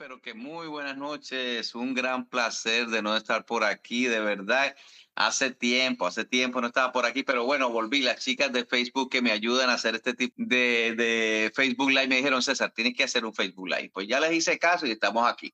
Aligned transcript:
pero 0.00 0.18
que 0.18 0.32
muy 0.32 0.66
buenas 0.66 0.96
noches. 0.96 1.74
Un 1.74 1.92
gran 1.92 2.26
placer 2.26 2.86
de 2.86 3.02
no 3.02 3.14
estar 3.14 3.44
por 3.44 3.64
aquí, 3.64 4.06
de 4.06 4.18
verdad. 4.18 4.74
Hace 5.14 5.50
tiempo, 5.50 6.06
hace 6.06 6.24
tiempo 6.24 6.58
no 6.58 6.68
estaba 6.68 6.90
por 6.90 7.04
aquí, 7.04 7.22
pero 7.22 7.44
bueno, 7.44 7.68
volví. 7.68 8.00
Las 8.00 8.24
chicas 8.24 8.50
de 8.50 8.64
Facebook 8.64 9.10
que 9.10 9.20
me 9.20 9.30
ayudan 9.30 9.68
a 9.68 9.74
hacer 9.74 9.96
este 9.96 10.14
tipo 10.14 10.34
de, 10.38 10.94
de 10.96 11.52
Facebook 11.54 11.90
Live 11.90 12.08
me 12.08 12.16
dijeron, 12.16 12.40
César, 12.40 12.72
tienes 12.74 12.94
que 12.96 13.04
hacer 13.04 13.26
un 13.26 13.34
Facebook 13.34 13.68
Live. 13.68 13.90
Pues 13.92 14.08
ya 14.08 14.20
les 14.20 14.32
hice 14.32 14.58
caso 14.58 14.86
y 14.86 14.92
estamos 14.92 15.30
aquí. 15.30 15.52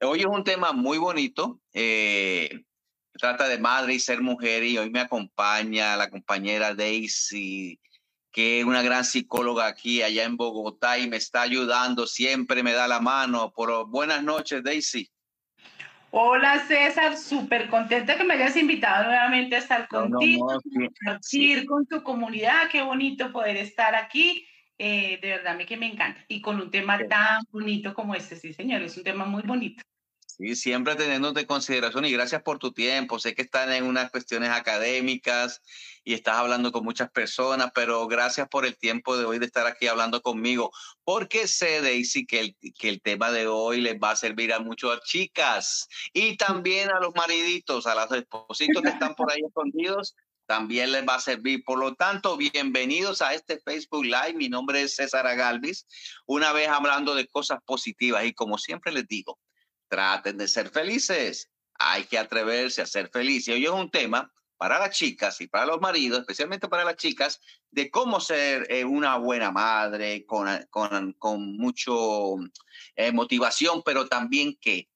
Hoy 0.00 0.18
es 0.18 0.26
un 0.26 0.42
tema 0.42 0.72
muy 0.72 0.98
bonito. 0.98 1.60
Eh, 1.72 2.64
trata 3.12 3.46
de 3.46 3.58
madre 3.58 3.94
y 3.94 4.00
ser 4.00 4.20
mujer 4.20 4.64
y 4.64 4.78
hoy 4.78 4.90
me 4.90 4.98
acompaña 4.98 5.96
la 5.96 6.10
compañera 6.10 6.74
Daisy 6.74 7.78
que 8.36 8.62
una 8.66 8.82
gran 8.82 9.02
psicóloga 9.02 9.66
aquí, 9.66 10.02
allá 10.02 10.24
en 10.24 10.36
Bogotá, 10.36 10.98
y 10.98 11.08
me 11.08 11.16
está 11.16 11.40
ayudando, 11.40 12.06
siempre 12.06 12.62
me 12.62 12.74
da 12.74 12.86
la 12.86 13.00
mano. 13.00 13.50
Por 13.50 13.88
buenas 13.88 14.22
noches, 14.22 14.62
Daisy. 14.62 15.10
Hola 16.10 16.58
César, 16.68 17.16
súper 17.16 17.70
contenta 17.70 18.14
que 18.14 18.24
me 18.24 18.34
hayas 18.34 18.54
invitado 18.58 19.04
nuevamente 19.04 19.56
a 19.56 19.60
estar 19.60 19.88
contigo, 19.88 20.50
a 20.50 20.58
compartir 20.60 21.64
con 21.64 21.86
tu 21.86 22.02
comunidad. 22.02 22.68
Qué 22.70 22.82
bonito 22.82 23.32
poder 23.32 23.56
estar 23.56 23.94
aquí. 23.94 24.46
Eh, 24.76 25.18
de 25.22 25.28
verdad, 25.28 25.56
que 25.66 25.78
me 25.78 25.90
encanta. 25.90 26.22
Y 26.28 26.42
con 26.42 26.60
un 26.60 26.70
tema 26.70 26.98
tan 27.08 27.42
bonito 27.50 27.94
como 27.94 28.14
este, 28.14 28.36
sí, 28.36 28.52
señor, 28.52 28.82
es 28.82 28.98
un 28.98 29.04
tema 29.04 29.24
muy 29.24 29.44
bonito. 29.44 29.82
Sí, 30.38 30.54
siempre 30.54 30.96
teniéndote 30.96 31.46
consideración 31.46 32.04
y 32.04 32.12
gracias 32.12 32.42
por 32.42 32.58
tu 32.58 32.70
tiempo. 32.72 33.18
Sé 33.18 33.34
que 33.34 33.40
están 33.40 33.72
en 33.72 33.84
unas 33.84 34.10
cuestiones 34.10 34.50
académicas 34.50 35.62
y 36.04 36.12
estás 36.12 36.36
hablando 36.36 36.72
con 36.72 36.84
muchas 36.84 37.10
personas, 37.10 37.70
pero 37.74 38.06
gracias 38.06 38.46
por 38.46 38.66
el 38.66 38.76
tiempo 38.76 39.16
de 39.16 39.24
hoy 39.24 39.38
de 39.38 39.46
estar 39.46 39.66
aquí 39.66 39.86
hablando 39.86 40.20
conmigo, 40.20 40.72
porque 41.04 41.48
sé, 41.48 41.80
Daisy, 41.80 42.26
que 42.26 42.40
el, 42.40 42.56
que 42.78 42.90
el 42.90 43.00
tema 43.00 43.30
de 43.30 43.46
hoy 43.46 43.80
les 43.80 43.94
va 43.94 44.10
a 44.10 44.16
servir 44.16 44.52
a 44.52 44.58
muchas 44.58 45.00
chicas 45.04 45.88
y 46.12 46.36
también 46.36 46.90
a 46.90 47.00
los 47.00 47.14
mariditos, 47.14 47.86
a 47.86 47.94
los 47.94 48.12
espositos 48.12 48.82
que 48.82 48.90
están 48.90 49.14
por 49.14 49.32
ahí 49.32 49.40
escondidos, 49.40 50.14
también 50.44 50.92
les 50.92 51.08
va 51.08 51.14
a 51.14 51.20
servir. 51.20 51.64
Por 51.64 51.78
lo 51.78 51.94
tanto, 51.94 52.36
bienvenidos 52.36 53.22
a 53.22 53.32
este 53.32 53.58
Facebook 53.58 54.04
Live. 54.04 54.34
Mi 54.34 54.50
nombre 54.50 54.82
es 54.82 54.96
César 54.96 55.34
Galvis, 55.34 55.86
una 56.26 56.52
vez 56.52 56.68
hablando 56.68 57.14
de 57.14 57.26
cosas 57.26 57.58
positivas 57.64 58.26
y 58.26 58.34
como 58.34 58.58
siempre 58.58 58.92
les 58.92 59.08
digo, 59.08 59.38
traten 59.88 60.36
de 60.36 60.48
ser 60.48 60.70
felices. 60.70 61.50
Hay 61.78 62.04
que 62.04 62.18
atreverse 62.18 62.82
a 62.82 62.86
ser 62.86 63.10
feliz. 63.10 63.48
Y 63.48 63.52
hoy 63.52 63.64
es 63.64 63.70
un 63.70 63.90
tema 63.90 64.32
para 64.56 64.78
las 64.78 64.96
chicas 64.96 65.40
y 65.40 65.48
para 65.48 65.66
los 65.66 65.80
maridos, 65.80 66.20
especialmente 66.20 66.68
para 66.68 66.84
las 66.84 66.96
chicas, 66.96 67.40
de 67.70 67.90
cómo 67.90 68.20
ser 68.20 68.66
eh, 68.70 68.84
una 68.84 69.16
buena 69.16 69.50
madre 69.50 70.24
con, 70.24 70.48
con, 70.70 71.12
con 71.14 71.56
mucho 71.56 72.36
eh, 72.94 73.12
motivación, 73.12 73.82
pero 73.84 74.08
también 74.08 74.56
que 74.60 74.88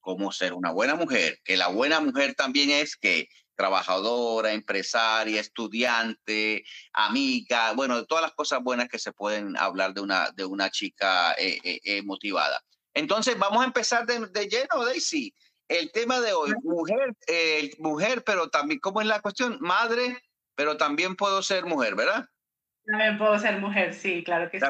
cómo 0.00 0.32
ser 0.32 0.52
una 0.52 0.70
buena 0.70 0.94
mujer, 0.94 1.40
que 1.44 1.56
la 1.56 1.68
buena 1.68 2.00
mujer 2.00 2.34
también 2.34 2.70
es 2.70 2.96
que 2.96 3.28
trabajadora, 3.54 4.52
empresaria, 4.52 5.40
estudiante, 5.40 6.64
amiga, 6.92 7.72
bueno, 7.72 8.04
todas 8.06 8.22
las 8.22 8.32
cosas 8.32 8.62
buenas 8.62 8.88
que 8.88 8.98
se 8.98 9.12
pueden 9.12 9.56
hablar 9.56 9.94
de 9.94 10.00
una, 10.00 10.30
de 10.30 10.44
una 10.44 10.70
chica 10.70 11.34
eh, 11.38 12.02
motivada. 12.02 12.64
Entonces, 12.94 13.38
vamos 13.38 13.62
a 13.62 13.66
empezar 13.66 14.06
de, 14.06 14.48
lleno, 14.48 14.84
Daisy. 14.84 15.34
El 15.68 15.90
tema 15.92 16.20
de 16.20 16.32
hoy, 16.32 16.52
mujer, 16.62 17.14
eh, 17.26 17.70
mujer, 17.78 18.22
pero 18.24 18.50
también, 18.50 18.80
¿cómo 18.80 19.00
es 19.00 19.06
la 19.06 19.20
cuestión? 19.20 19.58
Madre, 19.60 20.22
pero 20.54 20.76
también 20.76 21.16
puedo 21.16 21.42
ser 21.42 21.64
mujer, 21.64 21.94
¿verdad? 21.94 22.28
También 22.84 23.16
puedo 23.16 23.38
ser 23.38 23.58
mujer, 23.58 23.94
sí, 23.94 24.22
claro 24.24 24.50
que 24.50 24.60
sí. 24.60 24.66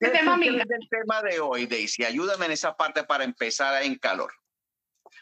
¿Qué 0.00 0.06
este 0.06 0.18
tema, 0.18 0.38
es 0.42 0.48
el 0.48 0.88
tema 0.88 1.22
de 1.22 1.40
hoy, 1.40 1.66
Daisy? 1.66 2.04
Ayúdame 2.04 2.46
en 2.46 2.52
esa 2.52 2.76
parte 2.76 3.04
para 3.04 3.22
empezar 3.22 3.82
en 3.82 3.96
calor. 3.96 4.32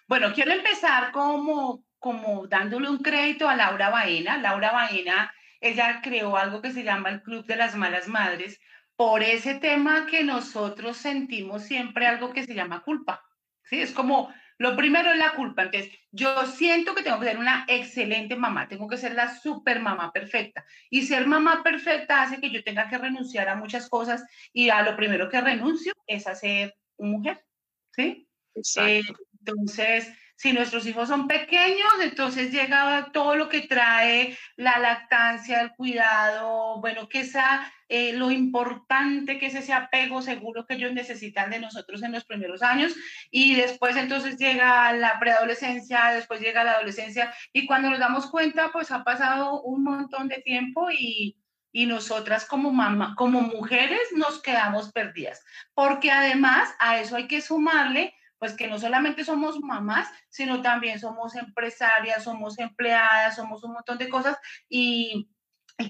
Bueno, 0.06 0.32
quiero 0.32 0.52
empezar 0.52 1.12
como, 1.12 1.84
como 1.98 2.46
dándole 2.46 2.88
un 2.88 2.98
crédito 2.98 3.48
a 3.48 3.56
Laura 3.56 3.90
Baena. 3.90 4.38
Laura 4.38 4.72
Baena, 4.72 5.34
ella 5.60 6.00
creó 6.02 6.36
algo 6.36 6.62
que 6.62 6.72
se 6.72 6.84
llama 6.84 7.10
el 7.10 7.22
Club 7.22 7.44
de 7.46 7.56
las 7.56 7.74
Malas 7.74 8.08
Madres, 8.08 8.60
por 9.02 9.20
ese 9.20 9.56
tema 9.56 10.06
que 10.06 10.22
nosotros 10.22 10.96
sentimos 10.96 11.64
siempre 11.64 12.06
algo 12.06 12.32
que 12.32 12.44
se 12.44 12.54
llama 12.54 12.84
culpa. 12.84 13.20
¿sí? 13.64 13.80
Es 13.80 13.90
como, 13.90 14.32
lo 14.58 14.76
primero 14.76 15.10
es 15.10 15.18
la 15.18 15.34
culpa. 15.34 15.64
Entonces, 15.64 15.92
yo 16.12 16.46
siento 16.46 16.94
que 16.94 17.02
tengo 17.02 17.18
que 17.18 17.26
ser 17.26 17.36
una 17.36 17.64
excelente 17.66 18.36
mamá, 18.36 18.68
tengo 18.68 18.86
que 18.86 18.96
ser 18.96 19.14
la 19.14 19.36
super 19.36 19.80
mamá 19.80 20.12
perfecta. 20.12 20.64
Y 20.88 21.02
ser 21.02 21.26
mamá 21.26 21.64
perfecta 21.64 22.22
hace 22.22 22.40
que 22.40 22.50
yo 22.50 22.62
tenga 22.62 22.88
que 22.88 22.96
renunciar 22.96 23.48
a 23.48 23.56
muchas 23.56 23.88
cosas 23.88 24.24
y 24.52 24.70
a 24.70 24.82
lo 24.82 24.94
primero 24.94 25.28
que 25.28 25.40
renuncio 25.40 25.92
es 26.06 26.28
a 26.28 26.36
ser 26.36 26.76
mujer. 26.96 27.44
¿sí? 27.90 28.28
Eh, 28.76 29.02
entonces, 29.40 30.12
si 30.42 30.52
nuestros 30.52 30.84
hijos 30.88 31.08
son 31.08 31.28
pequeños, 31.28 31.92
entonces 32.02 32.50
llega 32.50 33.10
todo 33.12 33.36
lo 33.36 33.48
que 33.48 33.60
trae 33.60 34.36
la 34.56 34.76
lactancia, 34.80 35.60
el 35.60 35.70
cuidado, 35.70 36.80
bueno, 36.80 37.08
que 37.08 37.22
sea 37.22 37.72
eh, 37.88 38.14
lo 38.14 38.28
importante 38.32 39.38
que 39.38 39.46
es 39.46 39.54
ese 39.54 39.72
apego 39.72 40.20
seguro 40.20 40.66
que 40.66 40.74
ellos 40.74 40.92
necesitan 40.94 41.48
de 41.50 41.60
nosotros 41.60 42.02
en 42.02 42.10
los 42.10 42.24
primeros 42.24 42.60
años. 42.64 42.92
Y 43.30 43.54
después 43.54 43.96
entonces 43.96 44.36
llega 44.36 44.92
la 44.94 45.20
preadolescencia, 45.20 46.10
después 46.10 46.40
llega 46.40 46.64
la 46.64 46.72
adolescencia. 46.72 47.32
Y 47.52 47.64
cuando 47.64 47.90
nos 47.90 48.00
damos 48.00 48.28
cuenta, 48.28 48.72
pues 48.72 48.90
ha 48.90 49.04
pasado 49.04 49.62
un 49.62 49.84
montón 49.84 50.26
de 50.26 50.38
tiempo 50.38 50.90
y, 50.90 51.36
y 51.70 51.86
nosotras 51.86 52.46
como 52.46 52.72
mamá, 52.72 53.14
como 53.16 53.42
mujeres 53.42 54.08
nos 54.16 54.42
quedamos 54.42 54.90
perdidas, 54.90 55.44
porque 55.72 56.10
además 56.10 56.68
a 56.80 56.98
eso 56.98 57.14
hay 57.14 57.28
que 57.28 57.40
sumarle 57.40 58.12
pues 58.42 58.56
que 58.56 58.66
no 58.66 58.76
solamente 58.76 59.22
somos 59.22 59.60
mamás, 59.60 60.10
sino 60.28 60.62
también 60.62 60.98
somos 60.98 61.36
empresarias, 61.36 62.24
somos 62.24 62.58
empleadas, 62.58 63.36
somos 63.36 63.62
un 63.62 63.74
montón 63.74 63.98
de 63.98 64.08
cosas 64.08 64.36
y, 64.68 65.28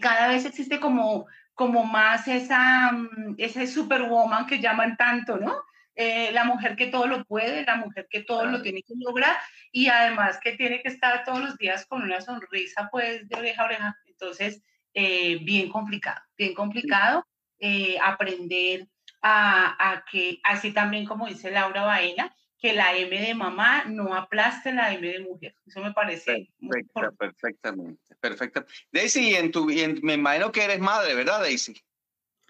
cada 0.02 0.28
vez 0.28 0.44
existe 0.44 0.78
como, 0.78 1.26
como 1.54 1.84
más 1.84 2.28
esa, 2.28 2.92
mm, 2.92 3.36
ese 3.38 3.66
superwoman 3.66 4.44
que 4.44 4.60
llaman 4.60 4.98
tanto, 4.98 5.38
¿no? 5.38 5.62
Eh, 5.94 6.30
la 6.32 6.44
mujer 6.44 6.76
que 6.76 6.88
todo 6.88 7.06
lo 7.06 7.24
puede, 7.24 7.64
la 7.64 7.76
mujer 7.76 8.06
que 8.10 8.22
todo 8.22 8.44
lo 8.44 8.60
tiene 8.60 8.82
que 8.82 8.92
lograr 8.98 9.34
y 9.70 9.88
además 9.88 10.38
que 10.38 10.52
tiene 10.52 10.82
que 10.82 10.88
estar 10.88 11.24
todos 11.24 11.40
los 11.40 11.56
días 11.56 11.86
con 11.86 12.02
una 12.02 12.20
sonrisa 12.20 12.90
pues 12.92 13.26
de 13.30 13.36
oreja 13.38 13.62
a 13.62 13.64
oreja. 13.64 13.96
Entonces, 14.08 14.62
eh, 14.92 15.38
bien 15.42 15.70
complicado, 15.70 16.20
bien 16.36 16.52
complicado 16.52 17.26
eh, 17.58 17.96
aprender 18.02 18.88
a, 19.22 19.92
a, 19.92 20.04
que, 20.04 20.38
así 20.44 20.74
también 20.74 21.06
como 21.06 21.28
dice 21.28 21.50
Laura 21.50 21.84
Baena, 21.84 22.34
que 22.62 22.72
la 22.72 22.96
M 22.96 23.20
de 23.20 23.34
mamá 23.34 23.84
no 23.86 24.14
aplaste 24.14 24.72
la 24.72 24.94
M 24.94 25.06
de 25.06 25.18
mujer. 25.18 25.56
Eso 25.66 25.80
me 25.80 25.92
parece. 25.92 26.48
Perfecta, 26.60 27.10
perfectamente, 27.18 28.14
perfecto. 28.20 28.64
Daisy, 28.92 29.34
en 29.34 29.50
tu, 29.50 29.66
me 29.66 30.14
imagino 30.14 30.52
que 30.52 30.62
eres 30.62 30.78
madre, 30.78 31.16
¿verdad, 31.16 31.40
Daisy? 31.40 31.74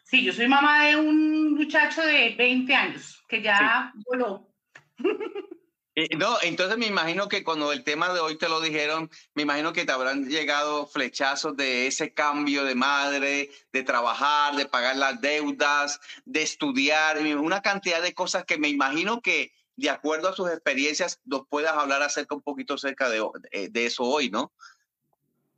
Sí, 0.04 0.22
yo 0.22 0.34
soy 0.34 0.48
mamá 0.48 0.84
de 0.84 0.96
un 0.96 1.54
muchacho 1.54 2.02
de 2.02 2.34
20 2.36 2.74
años 2.74 3.24
que 3.26 3.40
ya 3.40 3.92
voló. 4.06 4.52
Eh, 5.94 6.16
no, 6.16 6.38
entonces 6.40 6.78
me 6.78 6.86
imagino 6.86 7.28
que 7.28 7.44
cuando 7.44 7.70
el 7.70 7.84
tema 7.84 8.14
de 8.14 8.20
hoy 8.20 8.38
te 8.38 8.48
lo 8.48 8.62
dijeron, 8.62 9.10
me 9.34 9.42
imagino 9.42 9.74
que 9.74 9.84
te 9.84 9.92
habrán 9.92 10.26
llegado 10.26 10.86
flechazos 10.86 11.54
de 11.54 11.86
ese 11.86 12.14
cambio 12.14 12.64
de 12.64 12.74
madre, 12.74 13.50
de 13.74 13.82
trabajar, 13.82 14.56
de 14.56 14.64
pagar 14.64 14.96
las 14.96 15.20
deudas, 15.20 16.00
de 16.24 16.40
estudiar, 16.40 17.18
una 17.36 17.60
cantidad 17.60 18.00
de 18.00 18.14
cosas 18.14 18.46
que 18.46 18.56
me 18.56 18.70
imagino 18.70 19.20
que 19.20 19.52
de 19.76 19.90
acuerdo 19.90 20.28
a 20.28 20.34
sus 20.34 20.50
experiencias, 20.50 21.20
nos 21.24 21.46
puedas 21.48 21.72
hablar 21.72 22.02
acerca 22.02 22.34
un 22.34 22.42
poquito 22.42 22.74
acerca 22.74 23.08
de, 23.08 23.24
eh, 23.50 23.68
de, 23.70 23.86
eso 23.86 24.04
hoy, 24.04 24.30
¿no? 24.30 24.52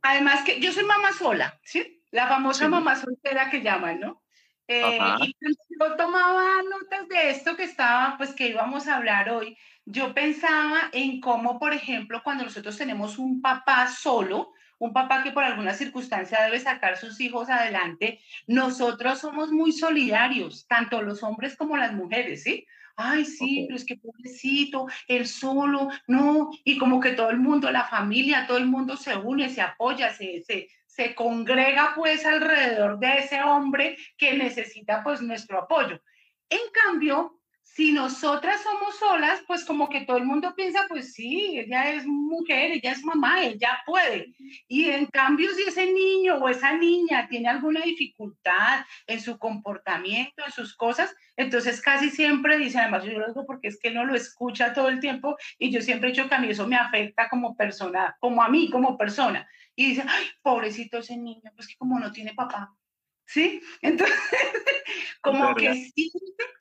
Además 0.01 0.43
que 0.43 0.59
yo 0.59 0.71
soy 0.71 0.83
mamá 0.83 1.13
sola, 1.13 1.59
¿sí? 1.63 2.01
La 2.11 2.27
famosa 2.27 2.67
mamá 2.67 2.95
soltera 2.95 3.49
que 3.49 3.61
llaman, 3.61 3.99
¿no? 3.99 4.21
Eh, 4.67 4.99
y 5.21 5.35
yo 5.79 5.95
tomaba 5.95 6.63
notas 6.63 7.07
de 7.07 7.29
esto 7.29 7.55
que 7.55 7.63
estaba, 7.63 8.15
pues 8.17 8.33
que 8.33 8.47
íbamos 8.47 8.87
a 8.87 8.95
hablar 8.95 9.29
hoy, 9.29 9.57
yo 9.85 10.13
pensaba 10.15 10.89
en 10.91 11.21
cómo, 11.21 11.59
por 11.59 11.73
ejemplo, 11.73 12.21
cuando 12.23 12.45
nosotros 12.45 12.75
tenemos 12.75 13.19
un 13.19 13.41
papá 13.41 13.87
solo, 13.87 14.53
un 14.79 14.91
papá 14.91 15.21
que 15.21 15.31
por 15.31 15.43
alguna 15.43 15.73
circunstancia 15.73 16.41
debe 16.41 16.59
sacar 16.59 16.97
sus 16.97 17.19
hijos 17.21 17.49
adelante, 17.49 18.19
nosotros 18.47 19.19
somos 19.19 19.51
muy 19.51 19.71
solidarios, 19.71 20.65
tanto 20.67 21.01
los 21.03 21.21
hombres 21.21 21.55
como 21.55 21.77
las 21.77 21.93
mujeres, 21.93 22.43
¿sí? 22.43 22.65
Ay, 22.95 23.25
sí, 23.25 23.65
pero 23.67 23.77
es 23.77 23.85
que 23.85 23.97
pobrecito, 23.97 24.87
él 25.07 25.27
solo, 25.27 25.89
no, 26.07 26.49
y 26.63 26.77
como 26.77 26.99
que 26.99 27.11
todo 27.11 27.29
el 27.29 27.39
mundo, 27.39 27.71
la 27.71 27.85
familia, 27.85 28.47
todo 28.47 28.57
el 28.57 28.67
mundo 28.67 28.95
se 28.97 29.15
une, 29.15 29.49
se 29.49 29.61
apoya, 29.61 30.13
se, 30.13 30.41
se, 30.43 30.69
se 30.85 31.13
congrega 31.13 31.93
pues 31.95 32.25
alrededor 32.25 32.99
de 32.99 33.17
ese 33.17 33.41
hombre 33.43 33.97
que 34.17 34.37
necesita 34.37 35.03
pues 35.03 35.21
nuestro 35.21 35.59
apoyo. 35.59 35.99
En 36.49 36.61
cambio, 36.71 37.34
si 37.75 37.91
nosotras 37.91 38.61
somos 38.61 38.95
solas, 38.97 39.43
pues 39.45 39.65
como 39.65 39.89
que 39.89 40.05
todo 40.05 40.15
el 40.15 40.23
mundo 40.23 40.55
piensa, 40.55 40.85
pues 40.87 41.11
sí, 41.11 41.59
ella 41.59 41.91
es 41.91 42.05
mujer, 42.05 42.71
ella 42.71 42.93
es 42.93 43.03
mamá, 43.03 43.43
ella 43.43 43.79
puede. 43.85 44.33
Y 44.69 44.85
en 44.85 45.07
cambio, 45.07 45.53
si 45.53 45.63
ese 45.63 45.91
niño 45.91 46.37
o 46.37 46.47
esa 46.47 46.77
niña 46.77 47.27
tiene 47.27 47.49
alguna 47.49 47.81
dificultad 47.81 48.85
en 49.07 49.19
su 49.19 49.37
comportamiento, 49.37 50.45
en 50.45 50.53
sus 50.53 50.73
cosas, 50.77 51.13
entonces 51.35 51.81
casi 51.81 52.09
siempre 52.09 52.57
dice, 52.57 52.79
además 52.79 53.03
yo 53.03 53.19
lo 53.19 53.27
digo 53.27 53.45
porque 53.45 53.67
es 53.67 53.77
que 53.77 53.91
no 53.91 54.05
lo 54.05 54.15
escucha 54.15 54.73
todo 54.73 54.87
el 54.87 55.01
tiempo 55.01 55.35
y 55.59 55.69
yo 55.69 55.81
siempre 55.81 56.07
he 56.07 56.11
dicho 56.13 56.29
que 56.29 56.35
a 56.35 56.39
mí 56.39 56.47
eso 56.49 56.65
me 56.67 56.77
afecta 56.77 57.27
como 57.27 57.57
persona, 57.57 58.15
como 58.21 58.41
a 58.41 58.47
mí, 58.47 58.69
como 58.69 58.97
persona. 58.97 59.49
Y 59.75 59.87
dice, 59.87 60.05
ay, 60.07 60.27
pobrecito 60.41 60.99
ese 60.99 61.17
niño, 61.17 61.51
pues 61.53 61.67
que 61.67 61.75
como 61.75 61.99
no 61.99 62.13
tiene 62.13 62.33
papá, 62.33 62.73
¿sí? 63.25 63.61
Entonces, 63.81 64.17
como 65.21 65.55
que 65.55 65.73
sí, 65.73 66.11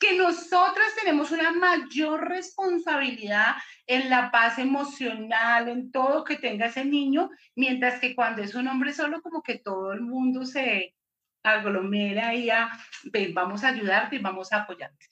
que 0.01 0.17
nosotras 0.17 0.95
tenemos 0.99 1.31
una 1.31 1.53
mayor 1.53 2.29
responsabilidad 2.29 3.57
en 3.87 4.11
la 4.11 4.31
paz 4.31 4.59
emocional, 4.59 5.69
en 5.69 5.93
todo 5.93 6.25
que 6.25 6.37
tenga 6.37 6.67
ese 6.67 6.85
niño, 6.85 7.31
mientras 7.55 8.01
que 8.01 8.15
cuando 8.15 8.43
es 8.43 8.55
un 8.55 8.69
hombre 8.69 8.93
solo, 8.93 9.23
como 9.23 9.43
que 9.43 9.59
todo 9.59 9.93
el 9.93 10.01
mundo 10.01 10.47
se 10.47 10.95
aglomera 11.43 12.35
y 12.35 12.47
ya, 12.47 12.71
ven, 13.05 13.35
vamos 13.35 13.65
a 13.65 13.69
ayudarte 13.69 14.17
y 14.17 14.21
vamos 14.21 14.53
a 14.53 14.63
apoyarte. 14.63 15.07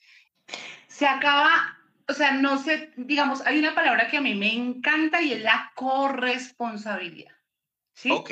Se 0.87 1.05
acaba, 1.05 1.77
o 2.07 2.13
sea, 2.13 2.33
no 2.33 2.57
sé, 2.57 2.91
digamos, 2.97 3.45
hay 3.45 3.59
una 3.59 3.75
palabra 3.75 4.07
que 4.09 4.17
a 4.17 4.21
mí 4.21 4.33
me 4.33 4.51
encanta 4.51 5.21
y 5.21 5.33
es 5.33 5.41
la 5.41 5.71
corresponsabilidad. 5.75 7.33
¿Sí? 7.95 8.09
Ok 8.09 8.31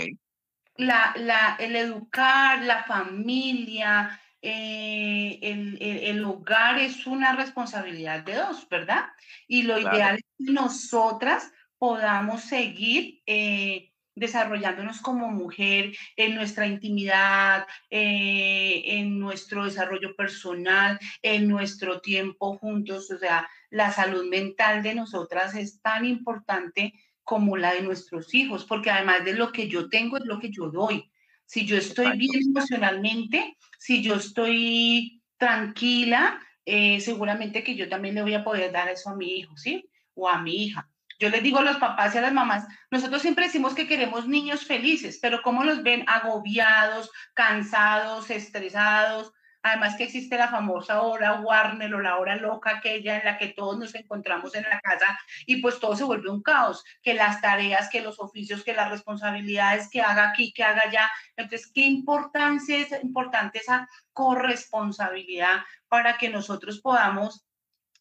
la, 0.85 1.55
el 1.59 1.75
educar, 1.75 2.61
la 2.63 2.83
familia, 2.83 4.19
eh, 4.41 5.39
el, 5.41 6.25
hogar 6.25 6.79
es 6.79 7.05
una 7.05 7.35
responsabilidad 7.35 8.23
de 8.23 8.35
dos, 8.35 8.67
¿verdad? 8.69 9.05
Y 9.47 9.63
lo 9.63 9.79
ideal 9.79 10.15
es 10.15 10.23
que 10.37 10.51
nosotras 10.51 11.51
podamos 11.77 12.41
seguir 12.41 13.21
eh, 13.27 13.91
desarrollándonos 14.15 14.99
como 15.01 15.29
mujer 15.29 15.95
en 16.15 16.35
nuestra 16.35 16.67
intimidad, 16.67 17.67
eh, 17.89 18.83
en 18.85 19.19
nuestro 19.19 19.65
desarrollo 19.65 20.15
personal, 20.15 20.99
en 21.21 21.47
nuestro 21.47 22.01
tiempo 22.01 22.57
juntos. 22.57 23.11
O 23.11 23.17
sea, 23.19 23.47
la 23.69 23.91
salud 23.91 24.27
mental 24.27 24.83
de 24.83 24.95
nosotras 24.95 25.55
es 25.55 25.81
tan 25.81 26.05
importante 26.05 26.93
como 27.31 27.55
la 27.55 27.73
de 27.73 27.81
nuestros 27.81 28.33
hijos, 28.33 28.65
porque 28.65 28.91
además 28.91 29.23
de 29.23 29.31
lo 29.31 29.53
que 29.53 29.69
yo 29.69 29.87
tengo 29.87 30.17
es 30.17 30.25
lo 30.25 30.37
que 30.37 30.51
yo 30.51 30.69
doy. 30.69 31.09
Si 31.45 31.65
yo 31.65 31.77
estoy 31.77 32.17
bien 32.17 32.49
emocionalmente, 32.49 33.57
si 33.79 34.03
yo 34.03 34.15
estoy 34.15 35.23
tranquila, 35.37 36.41
eh, 36.65 36.99
seguramente 36.99 37.63
que 37.63 37.75
yo 37.75 37.87
también 37.87 38.15
le 38.15 38.21
voy 38.21 38.33
a 38.33 38.43
poder 38.43 38.73
dar 38.73 38.89
eso 38.89 39.11
a 39.11 39.15
mi 39.15 39.37
hijo, 39.37 39.55
¿sí? 39.55 39.89
O 40.13 40.27
a 40.27 40.41
mi 40.41 40.65
hija. 40.65 40.89
Yo 41.21 41.29
les 41.29 41.41
digo 41.41 41.59
a 41.59 41.63
los 41.63 41.77
papás 41.77 42.13
y 42.13 42.17
a 42.17 42.21
las 42.21 42.33
mamás, 42.33 42.67
nosotros 42.89 43.21
siempre 43.21 43.45
decimos 43.45 43.75
que 43.75 43.87
queremos 43.87 44.27
niños 44.27 44.65
felices, 44.65 45.17
pero 45.21 45.41
¿cómo 45.41 45.63
los 45.63 45.83
ven 45.83 46.03
agobiados, 46.07 47.09
cansados, 47.33 48.29
estresados? 48.29 49.31
Además 49.63 49.95
que 49.95 50.05
existe 50.05 50.37
la 50.37 50.47
famosa 50.47 51.01
hora 51.01 51.39
Warner 51.41 51.93
o 51.93 52.01
la 52.01 52.17
hora 52.17 52.35
loca 52.35 52.77
aquella 52.77 53.17
en 53.17 53.25
la 53.25 53.37
que 53.37 53.49
todos 53.49 53.77
nos 53.77 53.93
encontramos 53.95 54.55
en 54.55 54.63
la 54.63 54.79
casa 54.79 55.19
y 55.45 55.61
pues 55.61 55.79
todo 55.79 55.95
se 55.95 56.03
vuelve 56.03 56.29
un 56.29 56.41
caos, 56.41 56.83
que 57.03 57.13
las 57.13 57.41
tareas, 57.41 57.89
que 57.89 58.01
los 58.01 58.19
oficios, 58.19 58.63
que 58.63 58.73
las 58.73 58.89
responsabilidades, 58.89 59.89
que 59.89 60.01
haga 60.01 60.29
aquí, 60.29 60.51
que 60.53 60.63
haga 60.63 60.83
allá. 60.87 61.11
Entonces, 61.35 61.71
¿qué 61.71 61.81
importancia 61.81 62.77
es 62.77 62.91
importante 63.03 63.59
esa 63.59 63.87
corresponsabilidad 64.13 65.61
para 65.87 66.17
que 66.17 66.29
nosotros 66.29 66.81
podamos 66.81 67.45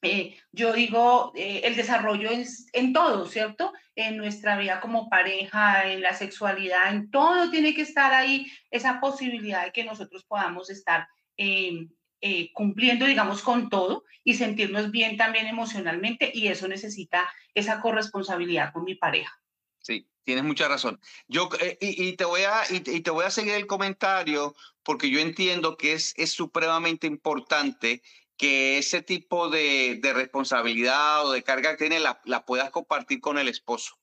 eh, 0.03 0.39
yo 0.51 0.73
digo, 0.73 1.31
eh, 1.37 1.61
el 1.65 1.77
desarrollo 1.77 2.31
en, 2.31 2.47
en, 2.73 2.95
todo, 2.95 3.27
¿cierto? 3.27 3.75
En 3.95 4.17
nuestra 4.17 4.57
vida 4.57 4.81
como 4.81 5.11
pareja, 5.11 5.91
en 5.91 6.01
la 6.01 6.15
sexualidad, 6.15 6.89
en 6.89 7.11
todo 7.11 7.51
tiene 7.51 7.75
que 7.75 7.83
estar 7.83 8.15
ahí 8.15 8.51
esa 8.71 8.99
posibilidad 8.99 9.65
de 9.65 9.73
que 9.73 9.85
nosotros 9.85 10.25
podamos 10.25 10.71
estar 10.71 11.07
eh, 11.37 11.89
eh, 12.21 12.53
cumpliendo, 12.53 13.07
digamos, 13.07 13.43
con 13.43 13.71
todo 13.71 14.05
y 14.25 14.35
sentirnos 14.35 14.91
bien 14.91 15.17
también 15.17 15.47
emocionalmente 15.47 16.31
y 16.35 16.49
eso 16.49 16.69
necesita 16.69 17.27
esa 17.55 17.81
corresponsabilidad 17.81 18.73
con 18.73 18.85
mi 18.85 18.95
pareja. 18.95 19.41
Sí, 19.79 20.07
tienes 20.25 20.45
mucha 20.45 20.69
razón. 20.69 21.01
Yo, 21.29 21.49
eh, 21.61 21.79
y, 21.81 22.17
te 22.17 22.27
voy 22.27 22.43
a, 22.43 22.63
y, 22.69 22.81
te 22.81 23.11
voy 23.11 23.25
a 23.25 23.31
seguir 23.31 23.55
el 23.55 23.67
comentario 23.67 24.55
porque 24.83 25.09
yo 25.09 25.19
entiendo 25.19 25.77
que 25.79 25.95
es, 25.95 26.13
es 26.17 26.33
supremamente 26.33 27.07
importante 27.07 28.03
que 28.37 28.79
ese 28.79 29.01
tipo 29.01 29.49
de, 29.49 29.99
de, 30.03 30.13
responsabilidad 30.13 31.27
o 31.27 31.33
de 31.33 31.43
carga 31.43 31.73
que 31.73 31.89
tienes 31.89 32.03
la, 32.03 32.21
la 32.25 32.45
puedas 32.45 32.71
compartir 32.71 33.21
con 33.21 33.39
el 33.39 33.49
esposo 33.49 33.99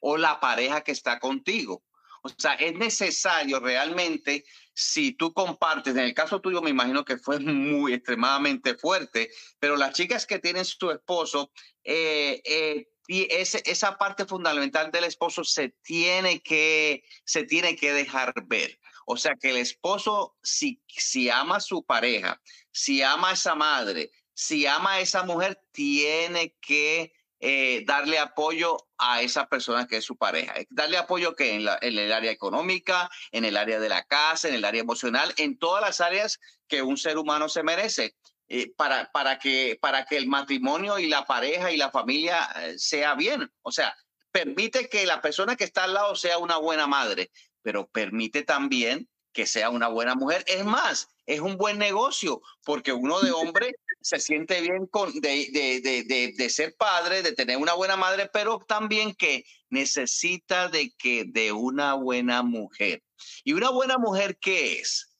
o 0.00 0.18
la 0.18 0.38
pareja 0.38 0.82
que 0.82 0.92
está 0.92 1.18
contigo. 1.18 1.82
O 2.24 2.30
sea, 2.38 2.54
es 2.54 2.74
necesario 2.74 3.60
realmente 3.60 4.46
si 4.72 5.12
tú 5.12 5.34
compartes, 5.34 5.94
en 5.94 6.04
el 6.04 6.14
caso 6.14 6.40
tuyo 6.40 6.62
me 6.62 6.70
imagino 6.70 7.04
que 7.04 7.18
fue 7.18 7.38
muy 7.38 7.92
extremadamente 7.92 8.76
fuerte, 8.76 9.30
pero 9.58 9.76
las 9.76 9.92
chicas 9.92 10.24
que 10.24 10.38
tienen 10.38 10.64
su 10.64 10.90
esposo, 10.90 11.52
eh, 11.84 12.40
eh, 12.46 12.88
y 13.06 13.28
esa 13.30 13.98
parte 13.98 14.24
fundamental 14.24 14.90
del 14.90 15.04
esposo 15.04 15.44
se 15.44 15.74
tiene 15.82 16.40
que, 16.40 17.04
se 17.26 17.44
tiene 17.44 17.76
que 17.76 17.92
dejar 17.92 18.32
ver. 18.46 18.80
O 19.04 19.18
sea 19.18 19.34
que 19.38 19.50
el 19.50 19.58
esposo, 19.58 20.34
si, 20.42 20.82
si 20.88 21.28
ama 21.28 21.56
a 21.56 21.60
su 21.60 21.84
pareja, 21.84 22.40
si 22.72 23.02
ama 23.02 23.30
a 23.30 23.32
esa 23.34 23.54
madre, 23.54 24.10
si 24.32 24.66
ama 24.66 24.94
a 24.94 25.00
esa 25.00 25.24
mujer, 25.24 25.60
tiene 25.72 26.56
que 26.62 27.12
eh, 27.46 27.84
darle 27.84 28.18
apoyo 28.18 28.78
a 28.96 29.20
esa 29.20 29.46
persona 29.50 29.86
que 29.86 29.98
es 29.98 30.04
su 30.06 30.16
pareja. 30.16 30.54
Darle 30.70 30.96
apoyo 30.96 31.36
que 31.36 31.52
en, 31.52 31.68
el 31.82 32.10
área 32.10 32.30
económica, 32.30 33.10
en 33.32 33.44
el 33.44 33.58
área 33.58 33.78
de 33.78 33.90
la 33.90 34.02
casa, 34.04 34.48
en 34.48 34.54
el 34.54 34.64
área 34.64 34.80
emocional, 34.80 35.34
en 35.36 35.58
todas 35.58 35.82
las 35.82 36.00
áreas 36.00 36.40
que 36.68 36.80
un 36.80 36.96
ser 36.96 37.18
humano 37.18 37.50
se 37.50 37.62
merece. 37.62 38.16
Eh, 38.48 38.72
para, 38.74 39.12
para, 39.12 39.38
que, 39.38 39.78
para 39.78 40.06
que 40.06 40.16
el 40.16 40.26
matrimonio 40.26 40.98
y 40.98 41.06
la 41.06 41.26
pareja 41.26 41.70
y 41.70 41.76
la 41.76 41.90
familia 41.90 42.48
eh, 42.62 42.78
sea 42.78 43.14
bien. 43.14 43.52
O 43.60 43.70
sea, 43.70 43.94
permite 44.32 44.88
que 44.88 45.04
la 45.04 45.20
persona 45.20 45.54
que 45.54 45.64
está 45.64 45.84
al 45.84 45.92
lado 45.92 46.16
sea 46.16 46.38
una 46.38 46.56
buena 46.56 46.86
madre, 46.86 47.30
pero 47.60 47.88
permite 47.88 48.42
también 48.42 49.06
que 49.34 49.44
sea 49.44 49.68
una 49.68 49.88
buena 49.88 50.14
mujer. 50.14 50.44
Es 50.46 50.64
más, 50.64 51.08
es 51.26 51.40
un 51.40 51.58
buen 51.58 51.76
negocio, 51.76 52.40
porque 52.64 52.94
uno 52.94 53.20
de 53.20 53.32
hombre 53.32 53.74
se 54.04 54.20
siente 54.20 54.60
bien 54.60 54.86
con, 54.86 55.18
de, 55.18 55.48
de, 55.50 55.80
de, 55.80 56.34
de, 56.36 56.50
ser 56.50 56.76
padre, 56.76 57.22
de 57.22 57.32
tener 57.32 57.56
una 57.56 57.72
buena 57.72 57.96
madre, 57.96 58.28
pero 58.30 58.58
también 58.58 59.14
que 59.14 59.46
necesita 59.70 60.68
de 60.68 60.92
que 60.98 61.24
de 61.24 61.52
una 61.52 61.94
buena 61.94 62.42
mujer. 62.42 63.02
¿Y 63.44 63.54
una 63.54 63.70
buena 63.70 63.96
mujer 63.96 64.36
qué 64.38 64.78
es? 64.78 65.16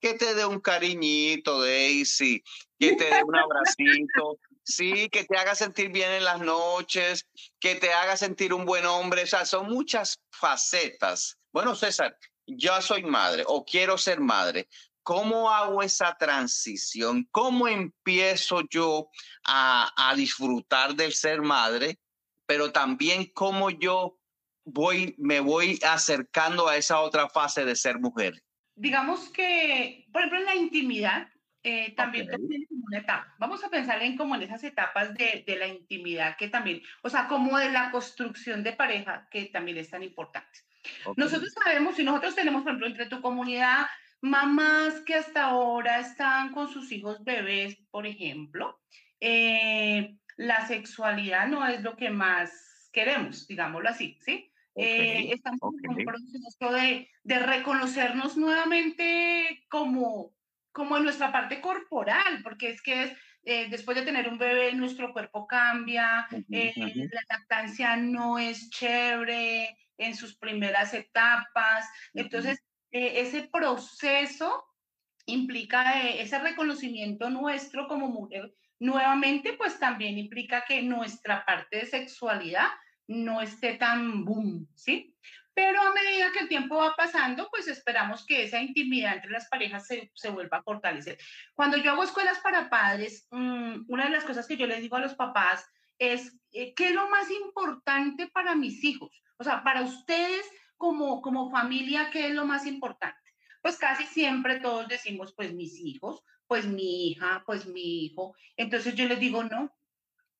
Que 0.00 0.14
te 0.14 0.36
dé 0.36 0.46
un 0.46 0.60
cariñito, 0.60 1.62
Daisy, 1.62 2.40
que 2.78 2.94
te 2.94 3.06
dé 3.06 3.24
un 3.24 3.34
abracito, 3.34 4.38
sí, 4.62 5.08
que 5.08 5.24
te 5.24 5.36
haga 5.36 5.56
sentir 5.56 5.90
bien 5.90 6.12
en 6.12 6.22
las 6.22 6.40
noches, 6.40 7.26
que 7.58 7.74
te 7.74 7.92
haga 7.92 8.16
sentir 8.16 8.54
un 8.54 8.64
buen 8.64 8.86
hombre. 8.86 9.24
O 9.24 9.26
sea, 9.26 9.46
son 9.46 9.68
muchas 9.68 10.20
facetas. 10.30 11.36
Bueno, 11.52 11.74
César, 11.74 12.16
yo 12.46 12.80
soy 12.82 13.02
madre 13.02 13.42
o 13.48 13.64
quiero 13.64 13.98
ser 13.98 14.20
madre, 14.20 14.68
¿Cómo 15.08 15.50
hago 15.50 15.82
esa 15.82 16.18
transición? 16.18 17.26
¿Cómo 17.30 17.66
empiezo 17.66 18.68
yo 18.68 19.08
a, 19.42 20.12
disfrutar 20.14 20.94
del 20.94 21.14
ser 21.14 21.40
madre? 21.40 21.98
Pero 22.44 22.72
también 22.72 23.24
cómo 23.32 23.70
yo 23.70 24.18
voy, 24.66 25.14
me 25.16 25.40
voy 25.40 25.80
acercando 25.82 26.68
a 26.68 26.76
esa 26.76 27.00
otra 27.00 27.30
fase 27.30 27.64
de 27.64 27.74
ser 27.74 27.98
mujer. 27.98 28.42
Digamos 28.74 29.30
que, 29.30 30.06
por 30.12 30.20
ejemplo, 30.20 30.40
en 30.40 30.44
la 30.44 30.56
intimidad, 30.56 31.28
eh, 31.62 31.94
también 31.96 32.28
tiene 32.28 32.66
como 32.66 32.84
una 32.88 32.98
etapa. 32.98 33.34
Vamos 33.38 33.64
a 33.64 33.70
pensar 33.70 34.02
en 34.02 34.14
como 34.14 34.34
en 34.34 34.42
esas 34.42 34.62
etapas 34.62 35.14
de, 35.14 35.42
de, 35.46 35.56
la 35.56 35.68
intimidad 35.68 36.36
que 36.36 36.48
también, 36.48 36.82
o 37.00 37.08
sea, 37.08 37.28
como 37.28 37.56
de 37.56 37.70
la 37.70 37.90
construcción 37.92 38.62
de 38.62 38.74
pareja 38.74 39.26
que 39.30 39.46
también 39.46 39.78
es 39.78 39.88
tan 39.88 40.02
importante. 40.02 40.60
Nosotros 41.16 41.50
sabemos, 41.64 41.98
y 41.98 42.04
nosotros 42.04 42.34
tenemos, 42.34 42.62
por 42.62 42.72
ejemplo, 42.72 42.86
entre 42.88 43.06
tu 43.06 43.22
comunidad 43.22 43.86
mamás 44.20 45.00
que 45.00 45.14
hasta 45.14 45.44
ahora 45.44 46.00
están 46.00 46.52
con 46.52 46.68
sus 46.68 46.90
hijos 46.92 47.22
bebés, 47.24 47.76
por 47.90 48.06
ejemplo, 48.06 48.80
eh, 49.20 50.16
la 50.36 50.66
sexualidad 50.66 51.48
no 51.48 51.66
es 51.66 51.82
lo 51.82 51.96
que 51.96 52.10
más 52.10 52.90
queremos, 52.92 53.46
digámoslo 53.46 53.88
así, 53.88 54.18
¿sí? 54.20 54.52
Eh, 54.74 55.32
estamos 55.32 55.74
en 55.82 55.90
un 55.90 56.04
proceso 56.04 56.72
de, 56.72 57.10
de, 57.24 57.38
reconocernos 57.40 58.36
nuevamente 58.36 59.64
como, 59.68 60.32
como 60.70 60.96
en 60.96 61.02
nuestra 61.02 61.32
parte 61.32 61.60
corporal, 61.60 62.42
porque 62.44 62.70
es 62.70 62.80
que 62.80 63.02
es, 63.02 63.12
eh, 63.42 63.66
después 63.70 63.96
de 63.96 64.04
tener 64.04 64.28
un 64.28 64.38
bebé 64.38 64.72
nuestro 64.74 65.12
cuerpo 65.12 65.48
cambia, 65.48 66.28
la 66.48 67.22
lactancia 67.28 67.96
no 67.96 68.38
es 68.38 68.70
chévere 68.70 69.76
en 69.96 70.14
sus 70.14 70.36
primeras 70.36 70.94
etapas, 70.94 71.88
entonces 72.14 72.62
eh, 72.90 73.20
ese 73.20 73.48
proceso 73.52 74.64
implica 75.26 76.00
eh, 76.02 76.22
ese 76.22 76.38
reconocimiento 76.38 77.30
nuestro 77.30 77.86
como 77.86 78.08
mujer 78.08 78.54
nuevamente, 78.80 79.54
pues 79.54 79.78
también 79.78 80.18
implica 80.18 80.64
que 80.66 80.82
nuestra 80.82 81.44
parte 81.44 81.78
de 81.78 81.86
sexualidad 81.86 82.68
no 83.08 83.40
esté 83.40 83.74
tan 83.74 84.24
boom, 84.24 84.68
¿sí? 84.74 85.14
Pero 85.54 85.80
a 85.82 85.92
medida 85.92 86.30
que 86.30 86.40
el 86.40 86.48
tiempo 86.48 86.76
va 86.76 86.94
pasando, 86.94 87.48
pues 87.50 87.66
esperamos 87.66 88.24
que 88.24 88.44
esa 88.44 88.60
intimidad 88.60 89.14
entre 89.14 89.32
las 89.32 89.48
parejas 89.48 89.86
se, 89.88 90.12
se 90.14 90.30
vuelva 90.30 90.58
a 90.58 90.62
fortalecer. 90.62 91.18
Cuando 91.54 91.76
yo 91.78 91.90
hago 91.90 92.04
escuelas 92.04 92.38
para 92.38 92.70
padres, 92.70 93.26
mm, 93.32 93.86
una 93.88 94.04
de 94.04 94.10
las 94.10 94.24
cosas 94.24 94.46
que 94.46 94.56
yo 94.56 94.68
les 94.68 94.80
digo 94.80 94.96
a 94.96 95.00
los 95.00 95.14
papás 95.14 95.66
es, 95.98 96.38
eh, 96.52 96.74
¿qué 96.74 96.88
es 96.88 96.94
lo 96.94 97.10
más 97.10 97.28
importante 97.30 98.28
para 98.28 98.54
mis 98.54 98.84
hijos? 98.84 99.10
O 99.36 99.42
sea, 99.42 99.64
para 99.64 99.82
ustedes 99.82 100.48
como, 100.78 101.20
como 101.20 101.50
familia, 101.50 102.10
¿qué 102.10 102.28
es 102.28 102.34
lo 102.34 102.46
más 102.46 102.66
importante? 102.66 103.18
Pues 103.60 103.76
casi 103.76 104.04
siempre 104.04 104.60
todos 104.60 104.88
decimos, 104.88 105.34
pues 105.34 105.52
mis 105.52 105.78
hijos, 105.78 106.22
pues 106.46 106.64
mi 106.66 107.08
hija, 107.08 107.42
pues 107.44 107.66
mi 107.66 108.06
hijo. 108.06 108.34
Entonces 108.56 108.94
yo 108.94 109.06
les 109.06 109.20
digo, 109.20 109.44
no, 109.44 109.76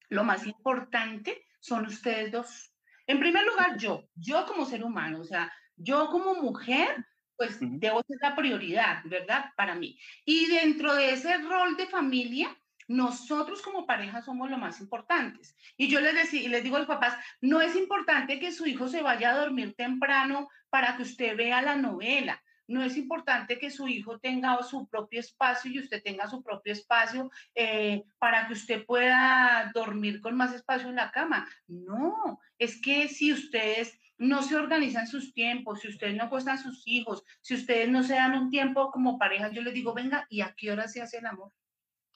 lo 0.08 0.24
más 0.24 0.46
importante 0.46 1.46
son 1.60 1.86
ustedes 1.86 2.32
dos. 2.32 2.72
En 3.06 3.20
primer 3.20 3.44
lugar, 3.44 3.76
yo, 3.78 4.08
yo 4.14 4.46
como 4.46 4.64
ser 4.64 4.84
humano, 4.84 5.20
o 5.20 5.24
sea, 5.24 5.52
yo 5.76 6.08
como 6.08 6.34
mujer, 6.34 7.04
pues 7.36 7.58
debo 7.60 8.02
ser 8.02 8.18
la 8.20 8.34
prioridad, 8.34 9.02
¿verdad? 9.04 9.46
Para 9.56 9.74
mí. 9.74 9.98
Y 10.24 10.46
dentro 10.46 10.94
de 10.94 11.12
ese 11.12 11.38
rol 11.38 11.76
de 11.76 11.86
familia, 11.86 12.56
nosotros 12.88 13.62
como 13.62 13.86
pareja 13.86 14.22
somos 14.22 14.50
lo 14.50 14.58
más 14.58 14.80
importantes. 14.80 15.56
Y 15.76 15.88
yo 15.88 16.00
les, 16.00 16.14
decía, 16.14 16.48
les 16.48 16.64
digo 16.64 16.76
a 16.76 16.80
los 16.80 16.88
papás, 16.88 17.16
no 17.40 17.60
es 17.60 17.76
importante 17.76 18.40
que 18.40 18.50
su 18.50 18.66
hijo 18.66 18.88
se 18.88 19.02
vaya 19.02 19.30
a 19.30 19.38
dormir 19.38 19.74
temprano 19.74 20.48
para 20.70 20.96
que 20.96 21.02
usted 21.02 21.36
vea 21.36 21.62
la 21.62 21.76
novela 21.76 22.42
no 22.68 22.82
es 22.82 22.96
importante 22.96 23.58
que 23.58 23.70
su 23.70 23.88
hijo 23.88 24.18
tenga 24.20 24.62
su 24.62 24.86
propio 24.88 25.20
espacio 25.20 25.70
y 25.70 25.80
usted 25.80 26.02
tenga 26.02 26.28
su 26.28 26.42
propio 26.42 26.74
espacio 26.74 27.30
eh, 27.54 28.04
para 28.18 28.46
que 28.46 28.52
usted 28.52 28.84
pueda 28.84 29.70
dormir 29.74 30.20
con 30.20 30.36
más 30.36 30.54
espacio 30.54 30.88
en 30.90 30.96
la 30.96 31.10
cama. 31.10 31.48
No, 31.66 32.38
es 32.58 32.80
que 32.80 33.08
si 33.08 33.32
ustedes 33.32 33.98
no 34.18 34.42
se 34.42 34.56
organizan 34.56 35.06
sus 35.06 35.32
tiempos, 35.32 35.80
si 35.80 35.88
ustedes 35.88 36.14
no 36.14 36.24
acuestan 36.24 36.58
sus 36.58 36.82
hijos, 36.86 37.24
si 37.40 37.54
ustedes 37.54 37.88
no 37.88 38.02
se 38.02 38.14
dan 38.14 38.34
un 38.34 38.50
tiempo 38.50 38.90
como 38.90 39.18
pareja, 39.18 39.50
yo 39.50 39.62
les 39.62 39.72
digo, 39.72 39.94
venga, 39.94 40.26
¿y 40.28 40.42
a 40.42 40.54
qué 40.54 40.70
hora 40.70 40.88
se 40.88 41.00
hace 41.00 41.18
el 41.18 41.26
amor? 41.26 41.52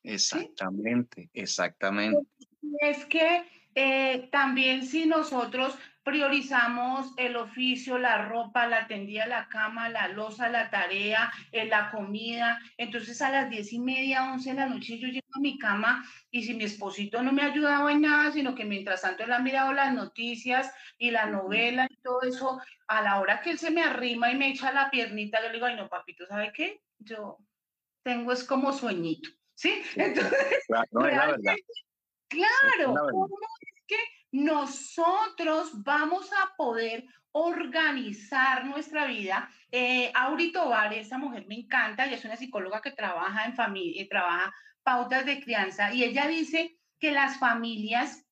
Exactamente, 0.02 1.30
exactamente. 1.32 2.26
Es 2.80 3.04
que 3.06 3.44
eh, 3.75 4.28
también 4.30 4.85
si 4.85 5.06
nosotros 5.06 5.78
priorizamos 6.02 7.12
el 7.16 7.37
oficio, 7.37 7.97
la 7.99 8.26
ropa, 8.26 8.66
la 8.66 8.87
tendida, 8.87 9.26
la 9.26 9.49
cama, 9.49 9.88
la 9.88 10.09
losa, 10.09 10.49
la 10.49 10.68
tarea, 10.71 11.32
eh, 11.52 11.66
la 11.66 11.90
comida. 11.90 12.59
Entonces 12.76 13.23
a 13.23 13.30
las 13.30 13.50
diez 13.50 13.73
y 13.73 13.78
media, 13.78 14.32
once 14.32 14.50
de 14.50 14.56
la 14.56 14.66
noche 14.66 14.99
yo 14.99 15.09
llego 15.09 15.26
a 15.35 15.40
mi 15.40 15.59
cama 15.59 16.04
y 16.30 16.42
si 16.42 16.54
mi 16.54 16.64
esposito 16.64 17.23
no 17.23 17.32
me 17.32 17.42
ha 17.42 17.47
ayudado 17.47 17.88
en 17.88 18.02
nada, 18.02 18.32
sino 18.32 18.54
que 18.54 18.64
mientras 18.64 19.02
tanto 19.02 19.25
él 19.25 19.32
ha 19.32 19.38
mirado 19.38 19.73
las 19.73 19.94
noticias 19.94 20.73
y 20.99 21.11
la 21.11 21.26
novela 21.26 21.87
y 21.88 21.97
todo 22.02 22.23
eso, 22.23 22.61
a 22.88 23.02
la 23.02 23.21
hora 23.21 23.40
que 23.40 23.50
él 23.50 23.59
se 23.59 23.71
me 23.71 23.82
arrima 23.82 24.30
y 24.32 24.37
me 24.37 24.49
echa 24.49 24.73
la 24.73 24.90
piernita, 24.90 25.40
yo 25.40 25.49
le 25.49 25.54
digo, 25.54 25.66
ay 25.66 25.76
no, 25.76 25.88
papito, 25.88 26.26
¿sabe 26.26 26.52
qué? 26.52 26.82
Yo 26.99 27.38
tengo 28.02 28.32
es 28.32 28.42
como 28.42 28.73
sueñito, 28.73 29.30
¿sí? 29.62 29.83
Entonces, 29.95 30.64
claro, 30.66 30.88
no, 30.90 31.07
es 31.07 31.16
la 31.16 31.26
verdad. 31.26 31.57
Claro, 32.28 32.95
¿cómo 33.11 33.28
es 33.61 33.83
que 33.87 33.97
nosotros 34.33 35.71
vamos 35.85 36.31
a 36.33 36.57
poder 36.57 37.04
organizar 37.33 38.66
nuestra 38.66 39.07
vida. 39.07 39.49
Eh, 39.71 40.12
Auri 40.14 40.52
esa 40.92 41.16
mujer 41.16 41.47
me 41.47 41.54
encanta, 41.61 42.04
ella 42.04 42.16
es 42.16 42.25
una 42.25 42.37
psicóloga 42.37 42.83
que 42.83 42.92
trabaja 42.92 43.45
en 43.47 43.54
familia, 43.54 44.07
trabaja 44.09 44.52
pautas 44.83 45.25
de 45.25 45.40
crianza 45.40 45.95
y 45.95 46.04
ella 46.04 46.26
dice 46.26 46.76
que 46.99 47.12
las 47.12 47.38
familias 47.38 48.26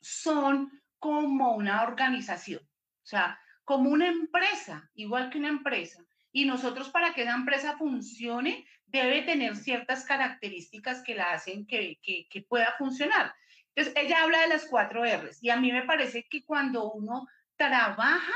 son 0.00 0.70
como 0.98 1.54
una 1.54 1.82
organización, 1.82 2.60
o 2.62 3.06
sea, 3.06 3.38
como 3.64 3.88
una 3.90 4.08
empresa, 4.08 4.90
igual 4.94 5.30
que 5.30 5.38
una 5.38 5.48
empresa. 5.48 6.04
Y 6.30 6.44
nosotros 6.44 6.90
para 6.90 7.14
que 7.14 7.22
esa 7.22 7.34
empresa 7.34 7.76
funcione 7.76 8.66
debe 8.92 9.22
tener 9.22 9.56
ciertas 9.56 10.04
características 10.04 11.02
que 11.02 11.14
la 11.14 11.32
hacen 11.32 11.66
que, 11.66 11.98
que, 12.02 12.28
que 12.28 12.42
pueda 12.42 12.74
funcionar. 12.78 13.34
Entonces, 13.74 13.94
ella 14.02 14.22
habla 14.22 14.42
de 14.42 14.48
las 14.48 14.66
cuatro 14.66 15.02
R's 15.04 15.42
y 15.42 15.50
a 15.50 15.56
mí 15.56 15.72
me 15.72 15.82
parece 15.82 16.26
que 16.28 16.44
cuando 16.44 16.92
uno 16.92 17.26
trabaja 17.56 18.34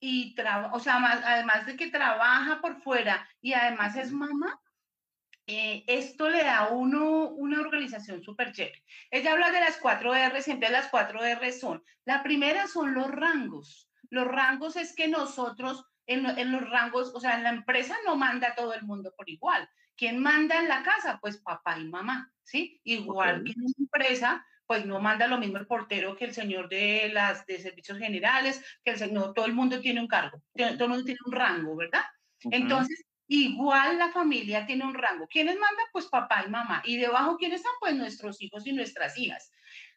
y 0.00 0.34
trabaja, 0.34 0.74
o 0.74 0.80
sea, 0.80 0.96
además 0.96 1.66
de 1.66 1.76
que 1.76 1.90
trabaja 1.90 2.60
por 2.60 2.82
fuera 2.82 3.26
y 3.40 3.52
además 3.52 3.96
es 3.96 4.10
mamá, 4.10 4.60
eh, 5.46 5.84
esto 5.86 6.28
le 6.28 6.42
da 6.42 6.58
a 6.58 6.68
uno 6.68 7.28
una 7.28 7.60
organización 7.60 8.22
súper 8.22 8.52
chévere. 8.52 8.82
Ella 9.10 9.32
habla 9.32 9.50
de 9.50 9.60
las 9.60 9.76
cuatro 9.76 10.14
R, 10.14 10.42
siempre 10.42 10.70
las 10.70 10.88
cuatro 10.88 11.22
R 11.22 11.52
son, 11.52 11.84
la 12.04 12.22
primera 12.22 12.66
son 12.66 12.94
los 12.94 13.10
rangos. 13.10 13.88
Los 14.10 14.26
rangos 14.26 14.76
es 14.76 14.94
que 14.94 15.08
nosotros 15.08 15.86
en, 16.06 16.26
en, 16.38 16.52
los 16.52 16.68
rangos, 16.68 17.12
o 17.14 17.20
sea, 17.20 17.36
en 17.36 17.44
la 17.44 17.50
empresa 17.50 17.96
no 18.04 18.16
manda 18.16 18.48
a 18.48 18.54
todo 18.54 18.74
el 18.74 18.82
mundo 18.82 19.12
por 19.16 19.28
igual. 19.28 19.68
¿Quién 19.96 20.20
manda 20.20 20.58
en 20.58 20.68
la 20.68 20.82
casa? 20.82 21.18
Pues 21.20 21.38
papá 21.38 21.78
y 21.78 21.84
mamá, 21.84 22.32
¿sí? 22.42 22.80
Igual 22.84 23.44
que 23.44 23.52
en 23.52 23.62
una 23.62 23.74
empresa, 23.78 24.46
pues 24.66 24.84
no 24.86 25.00
manda 25.00 25.26
lo 25.26 25.38
mismo 25.38 25.58
el 25.58 25.66
portero 25.66 26.16
que 26.16 26.24
el 26.24 26.34
señor 26.34 26.68
de 26.68 27.10
las 27.12 27.46
de 27.46 27.60
servicios 27.60 27.98
generales, 27.98 28.64
que 28.84 28.92
el 28.92 28.98
señor, 28.98 29.34
todo 29.34 29.46
el 29.46 29.54
mundo 29.54 29.80
tiene 29.80 30.00
un 30.00 30.08
cargo, 30.08 30.42
todo 30.56 30.84
el 30.84 30.88
mundo 30.88 31.04
tiene 31.04 31.20
un 31.26 31.32
rango, 31.32 31.76
¿verdad? 31.76 32.04
Entonces, 32.50 33.04
igual 33.26 33.98
la 33.98 34.10
familia 34.10 34.66
tiene 34.66 34.84
un 34.84 34.94
rango. 34.94 35.26
¿Quiénes 35.28 35.54
mandan? 35.58 35.86
Pues 35.92 36.06
papá 36.06 36.44
y 36.46 36.50
mamá. 36.50 36.82
Y 36.84 36.96
debajo, 36.96 37.36
¿quiénes 37.36 37.60
están? 37.60 37.72
Pues 37.80 37.94
nuestros 37.94 38.40
hijos 38.42 38.66
y 38.66 38.72
nuestras 38.72 39.16
hijas. 39.18 39.50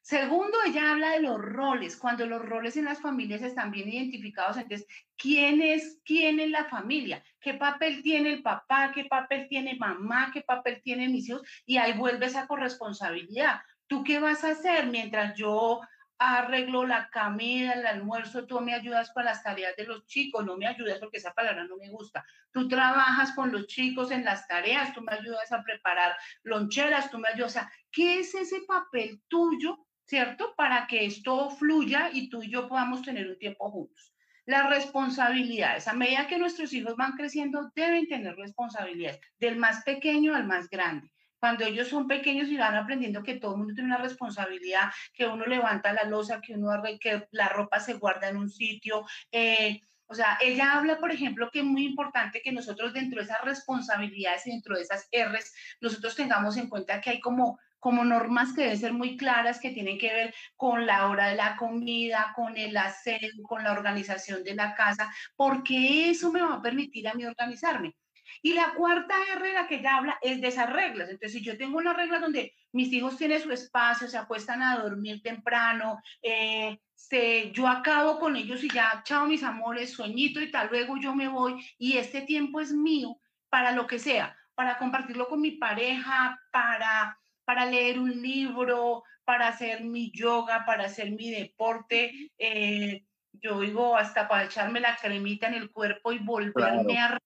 Segundo, 0.07 0.57
ella 0.65 0.91
habla 0.91 1.11
de 1.11 1.19
los 1.19 1.37
roles, 1.37 1.97
cuando 1.97 2.25
los 2.25 2.41
roles 2.41 2.77
en 2.77 2.85
las 2.85 3.01
familias 3.01 3.41
están 3.41 3.71
bien 3.71 3.89
identificados, 3.89 4.55
entonces, 4.55 4.87
¿quién 5.17 5.61
es 5.61 5.99
quién 6.05 6.39
en 6.39 6.53
la 6.53 6.63
familia? 6.63 7.21
¿Qué 7.41 7.55
papel 7.55 8.01
tiene 8.01 8.29
el 8.29 8.41
papá? 8.41 8.93
¿Qué 8.95 9.03
papel 9.03 9.49
tiene 9.49 9.75
mamá? 9.75 10.31
¿Qué 10.33 10.43
papel 10.43 10.81
tienen 10.81 11.11
mis 11.11 11.27
hijos? 11.27 11.41
Y 11.65 11.75
ahí 11.75 11.91
vuelve 11.91 12.27
esa 12.27 12.47
corresponsabilidad. 12.47 13.59
¿Tú 13.85 14.05
qué 14.05 14.19
vas 14.19 14.45
a 14.45 14.51
hacer 14.51 14.87
mientras 14.87 15.37
yo 15.37 15.81
arreglo 16.19 16.85
la 16.85 17.09
comida, 17.11 17.73
el 17.73 17.85
almuerzo, 17.85 18.47
tú 18.47 18.61
me 18.61 18.73
ayudas 18.73 19.11
con 19.11 19.25
las 19.25 19.43
tareas 19.43 19.75
de 19.75 19.87
los 19.87 20.05
chicos, 20.05 20.45
no 20.45 20.55
me 20.55 20.67
ayudas 20.67 20.99
porque 20.99 21.17
esa 21.17 21.33
palabra 21.33 21.65
no 21.65 21.75
me 21.75 21.89
gusta. 21.89 22.25
Tú 22.53 22.69
trabajas 22.69 23.33
con 23.33 23.51
los 23.51 23.67
chicos 23.67 24.09
en 24.11 24.23
las 24.23 24.47
tareas, 24.47 24.93
tú 24.93 25.01
me 25.01 25.11
ayudas 25.11 25.51
a 25.51 25.61
preparar 25.63 26.15
loncheras, 26.43 27.11
tú 27.11 27.19
me 27.19 27.27
ayudas. 27.27 27.51
O 27.51 27.53
sea, 27.53 27.71
¿qué 27.91 28.19
es 28.19 28.33
ese 28.33 28.61
papel 28.61 29.21
tuyo, 29.27 29.86
cierto? 30.07 30.55
Para 30.55 30.87
que 30.87 31.05
esto 31.05 31.49
fluya 31.51 32.09
y 32.11 32.29
tú 32.29 32.41
y 32.41 32.49
yo 32.49 32.67
podamos 32.67 33.01
tener 33.01 33.27
un 33.27 33.37
tiempo 33.37 33.69
juntos. 33.69 34.13
Las 34.45 34.69
responsabilidades, 34.69 35.87
a 35.87 35.93
medida 35.93 36.27
que 36.27 36.37
nuestros 36.37 36.71
hijos 36.73 36.95
van 36.95 37.13
creciendo, 37.13 37.71
deben 37.75 38.07
tener 38.07 38.35
responsabilidades, 38.35 39.19
del 39.39 39.57
más 39.57 39.83
pequeño 39.83 40.33
al 40.33 40.47
más 40.47 40.69
grande 40.69 41.11
cuando 41.39 41.65
ellos 41.65 41.87
son 41.87 42.07
pequeños 42.07 42.49
y 42.49 42.57
van 42.57 42.75
aprendiendo 42.75 43.21
que 43.23 43.35
todo 43.35 43.51
el 43.51 43.57
mundo 43.59 43.73
tiene 43.75 43.89
una 43.93 44.01
responsabilidad, 44.01 44.89
que 45.13 45.27
uno 45.27 45.45
levanta 45.45 45.93
la 45.93 46.03
losa, 46.03 46.41
que 46.41 46.53
uno 46.53 46.81
que 46.99 47.27
la 47.31 47.49
ropa 47.49 47.79
se 47.79 47.93
guarda 47.93 48.29
en 48.29 48.37
un 48.37 48.49
sitio. 48.49 49.05
Eh, 49.31 49.81
o 50.07 50.15
sea, 50.15 50.37
ella 50.41 50.73
habla, 50.73 50.97
por 50.97 51.11
ejemplo, 51.11 51.51
que 51.51 51.59
es 51.59 51.65
muy 51.65 51.85
importante 51.85 52.41
que 52.41 52.51
nosotros 52.51 52.93
dentro 52.93 53.19
de 53.19 53.25
esas 53.25 53.43
responsabilidades 53.43 54.47
y 54.47 54.51
dentro 54.51 54.75
de 54.75 54.81
esas 54.81 55.07
R's, 55.11 55.53
nosotros 55.81 56.15
tengamos 56.15 56.57
en 56.57 56.69
cuenta 56.69 57.01
que 57.01 57.11
hay 57.11 57.19
como 57.19 57.59
como 57.87 58.03
normas 58.03 58.51
que 58.51 58.63
deben 58.63 58.77
ser 58.77 58.91
muy 58.91 59.15
claras, 59.15 59.61
que 59.61 59.69
tienen 59.69 59.97
que 59.97 60.11
ver 60.11 60.35
con 60.57 60.85
la 60.85 61.07
hora 61.07 61.29
de 61.29 61.37
la 61.37 61.55
comida, 61.55 62.33
con 62.35 62.57
el 62.57 62.75
aseo, 62.75 63.17
con 63.47 63.63
la 63.63 63.71
organización 63.71 64.43
de 64.43 64.55
la 64.55 64.75
casa, 64.75 65.09
porque 65.37 66.09
eso 66.09 66.29
me 66.29 66.41
va 66.41 66.55
a 66.55 66.61
permitir 66.61 67.07
a 67.07 67.13
mí 67.13 67.23
organizarme. 67.23 67.95
Y 68.41 68.55
la 68.55 68.73
cuarta 68.73 69.15
R 69.37 69.53
la 69.53 69.69
que 69.69 69.75
ella 69.75 69.95
habla 69.95 70.17
es 70.21 70.41
de 70.41 70.49
esas 70.49 70.69
reglas. 70.69 71.07
Entonces, 71.07 71.31
si 71.31 71.41
yo 71.41 71.57
tengo 71.57 71.77
una 71.77 71.93
regla 71.93 72.19
donde 72.19 72.53
mis 72.73 72.91
hijos 72.91 73.15
tienen 73.15 73.41
su 73.41 73.53
espacio, 73.53 74.09
se 74.09 74.17
acuestan 74.17 74.61
a 74.61 74.79
dormir 74.79 75.21
temprano, 75.21 76.01
eh, 76.21 76.77
se, 76.93 77.53
yo 77.53 77.69
acabo 77.69 78.19
con 78.19 78.35
ellos 78.35 78.65
y 78.65 78.69
ya, 78.69 79.01
chao 79.05 79.27
mis 79.27 79.43
amores, 79.43 79.93
sueñito 79.93 80.41
y 80.41 80.51
tal, 80.51 80.67
luego 80.69 80.97
yo 80.97 81.15
me 81.15 81.29
voy 81.29 81.65
y 81.77 81.95
este 81.95 82.23
tiempo 82.23 82.59
es 82.59 82.73
mío 82.73 83.17
para 83.47 83.71
lo 83.71 83.87
que 83.87 83.97
sea, 83.97 84.35
para 84.55 84.77
compartirlo 84.77 85.29
con 85.29 85.39
mi 85.39 85.51
pareja, 85.51 86.37
para, 86.51 87.17
para 87.47 87.65
leer 87.65 87.97
un 87.97 88.21
libro, 88.21 89.05
para 89.23 89.47
hacer 89.47 89.81
mi 89.85 90.11
yoga, 90.11 90.65
para 90.65 90.83
hacer 90.83 91.11
mi 91.11 91.31
deporte. 91.31 92.11
Eh, 92.37 93.05
yo 93.31 93.61
digo 93.61 93.95
hasta 93.95 94.27
para 94.27 94.43
echarme 94.43 94.81
la 94.81 94.97
cremita 94.97 95.47
en 95.47 95.53
el 95.53 95.71
cuerpo 95.71 96.11
y 96.11 96.19
volverme 96.19 96.99
a 96.99 97.17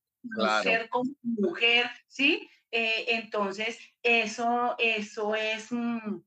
ser 0.61 0.89
como 0.89 1.11
mujer, 1.23 1.89
¿sí? 2.07 2.47
Eh, 2.69 3.05
entonces, 3.07 3.79
eso, 4.03 4.75
eso 4.77 5.33
mm, 5.71 6.21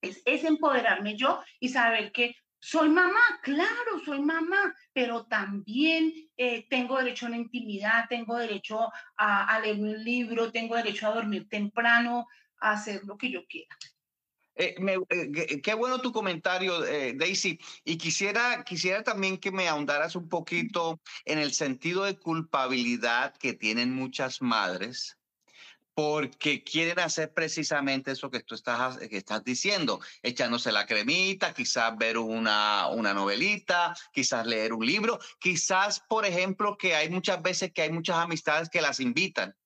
es, 0.00 0.22
es, 0.24 0.42
empoderarme 0.42 1.16
yo 1.16 1.40
y 1.60 1.68
saber 1.68 2.10
que 2.10 2.34
soy 2.58 2.88
mamá, 2.88 3.20
claro, 3.42 4.00
soy 4.04 4.20
mamá, 4.22 4.74
pero 4.92 5.26
también 5.26 6.12
eh, 6.36 6.66
tengo 6.68 6.98
derecho 6.98 7.26
a 7.26 7.28
la 7.28 7.36
intimidad, 7.36 8.06
tengo 8.08 8.36
derecho 8.36 8.90
a, 9.16 9.54
a, 9.54 9.60
leer 9.60 9.78
un 9.78 10.02
libro, 10.02 10.50
tengo 10.50 10.74
derecho 10.74 11.06
a 11.06 11.14
dormir 11.14 11.48
temprano, 11.48 12.26
a 12.60 12.72
hacer 12.72 13.02
lo 13.04 13.16
que 13.16 13.30
yo 13.30 13.44
quiera. 13.46 13.76
Eh, 14.58 14.74
eh, 15.10 15.60
qué 15.60 15.74
bueno 15.74 16.00
tu 16.00 16.12
comentario, 16.12 16.84
eh, 16.84 17.12
Daisy. 17.14 17.58
Y 17.84 17.98
quisiera, 17.98 18.64
quisiera 18.64 19.02
también 19.02 19.36
que 19.36 19.52
me 19.52 19.68
ahondaras 19.68 20.16
un 20.16 20.28
poquito 20.28 21.00
en 21.26 21.38
el 21.38 21.52
sentido 21.52 22.04
de 22.04 22.18
culpabilidad 22.18 23.36
que 23.36 23.52
tienen 23.52 23.94
muchas 23.94 24.40
madres 24.40 25.18
porque 25.96 26.62
quieren 26.62 26.98
hacer 26.98 27.32
precisamente 27.32 28.10
eso 28.10 28.30
que 28.30 28.40
tú 28.40 28.54
estás, 28.54 28.98
que 28.98 29.16
estás 29.16 29.42
diciendo, 29.42 29.98
echándose 30.22 30.70
la 30.70 30.84
cremita, 30.84 31.54
quizás 31.54 31.96
ver 31.96 32.18
una, 32.18 32.88
una 32.88 33.14
novelita, 33.14 33.96
quizás 34.12 34.46
leer 34.46 34.74
un 34.74 34.84
libro, 34.84 35.18
quizás, 35.40 36.00
por 36.00 36.26
ejemplo, 36.26 36.76
que 36.76 36.94
hay 36.94 37.08
muchas 37.08 37.40
veces 37.40 37.72
que 37.72 37.80
hay 37.80 37.90
muchas 37.90 38.16
amistades 38.16 38.68
que 38.68 38.82
las 38.82 39.00
invitan 39.00 39.56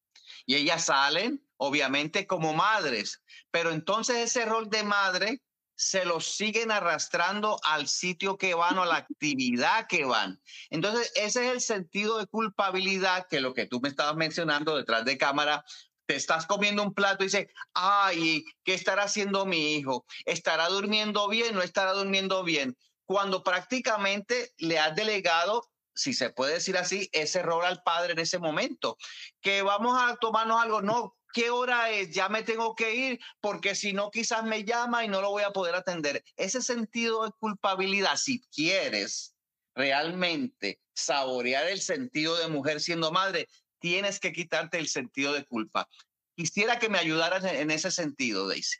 y 0.46 0.54
ellas 0.54 0.84
salen, 0.84 1.44
obviamente, 1.60 2.26
como 2.26 2.54
madres, 2.54 3.22
pero 3.50 3.70
entonces 3.70 4.16
ese 4.16 4.46
rol 4.46 4.70
de 4.70 4.82
madre 4.82 5.42
se 5.76 6.06
los 6.06 6.34
siguen 6.34 6.70
arrastrando 6.70 7.60
al 7.64 7.86
sitio 7.86 8.38
que 8.38 8.54
van 8.54 8.78
o 8.78 8.82
a 8.82 8.86
la 8.86 8.96
actividad 9.08 9.86
que 9.86 10.06
van. 10.06 10.40
Entonces, 10.70 11.12
ese 11.16 11.46
es 11.46 11.52
el 11.52 11.60
sentido 11.60 12.18
de 12.18 12.26
culpabilidad 12.26 13.26
que 13.28 13.40
lo 13.40 13.52
que 13.52 13.66
tú 13.66 13.78
me 13.80 13.90
estabas 13.90 14.16
mencionando 14.16 14.74
detrás 14.74 15.04
de 15.04 15.18
cámara 15.18 15.62
te 16.06 16.16
estás 16.16 16.46
comiendo 16.46 16.82
un 16.82 16.94
plato 16.94 17.24
y 17.24 17.26
dices, 17.26 17.48
ay, 17.74 18.42
¿qué 18.64 18.72
estará 18.72 19.04
haciendo 19.04 19.44
mi 19.44 19.74
hijo? 19.74 20.06
¿Estará 20.24 20.68
durmiendo 20.68 21.28
bien? 21.28 21.54
¿No 21.54 21.62
estará 21.62 21.92
durmiendo 21.92 22.42
bien? 22.42 22.76
Cuando 23.04 23.42
prácticamente 23.42 24.54
le 24.56 24.78
has 24.78 24.94
delegado, 24.96 25.70
si 25.94 26.14
se 26.14 26.30
puede 26.30 26.54
decir 26.54 26.78
así, 26.78 27.10
ese 27.12 27.42
rol 27.42 27.64
al 27.66 27.82
padre 27.82 28.14
en 28.14 28.18
ese 28.18 28.38
momento. 28.38 28.96
Que 29.42 29.62
vamos 29.62 30.00
a 30.00 30.16
tomarnos 30.16 30.60
algo, 30.60 30.80
no, 30.80 31.16
¿qué 31.32 31.50
hora 31.50 31.90
es? 31.90 32.10
Ya 32.10 32.28
me 32.28 32.42
tengo 32.42 32.74
que 32.74 32.94
ir 32.94 33.20
porque 33.40 33.74
si 33.74 33.92
no 33.92 34.10
quizás 34.10 34.44
me 34.44 34.64
llama 34.64 35.04
y 35.04 35.08
no 35.08 35.20
lo 35.20 35.30
voy 35.30 35.42
a 35.42 35.50
poder 35.50 35.74
atender. 35.74 36.24
Ese 36.36 36.62
sentido 36.62 37.24
de 37.24 37.32
culpabilidad, 37.38 38.16
si 38.16 38.40
quieres 38.54 39.34
realmente 39.74 40.80
saborear 40.94 41.66
el 41.68 41.80
sentido 41.80 42.36
de 42.36 42.48
mujer 42.48 42.80
siendo 42.80 43.12
madre, 43.12 43.48
tienes 43.78 44.20
que 44.20 44.32
quitarte 44.32 44.78
el 44.78 44.88
sentido 44.88 45.32
de 45.32 45.44
culpa. 45.44 45.88
Quisiera 46.36 46.78
que 46.78 46.88
me 46.88 46.98
ayudaras 46.98 47.44
en 47.44 47.70
ese 47.70 47.90
sentido, 47.90 48.48
Daisy. 48.48 48.78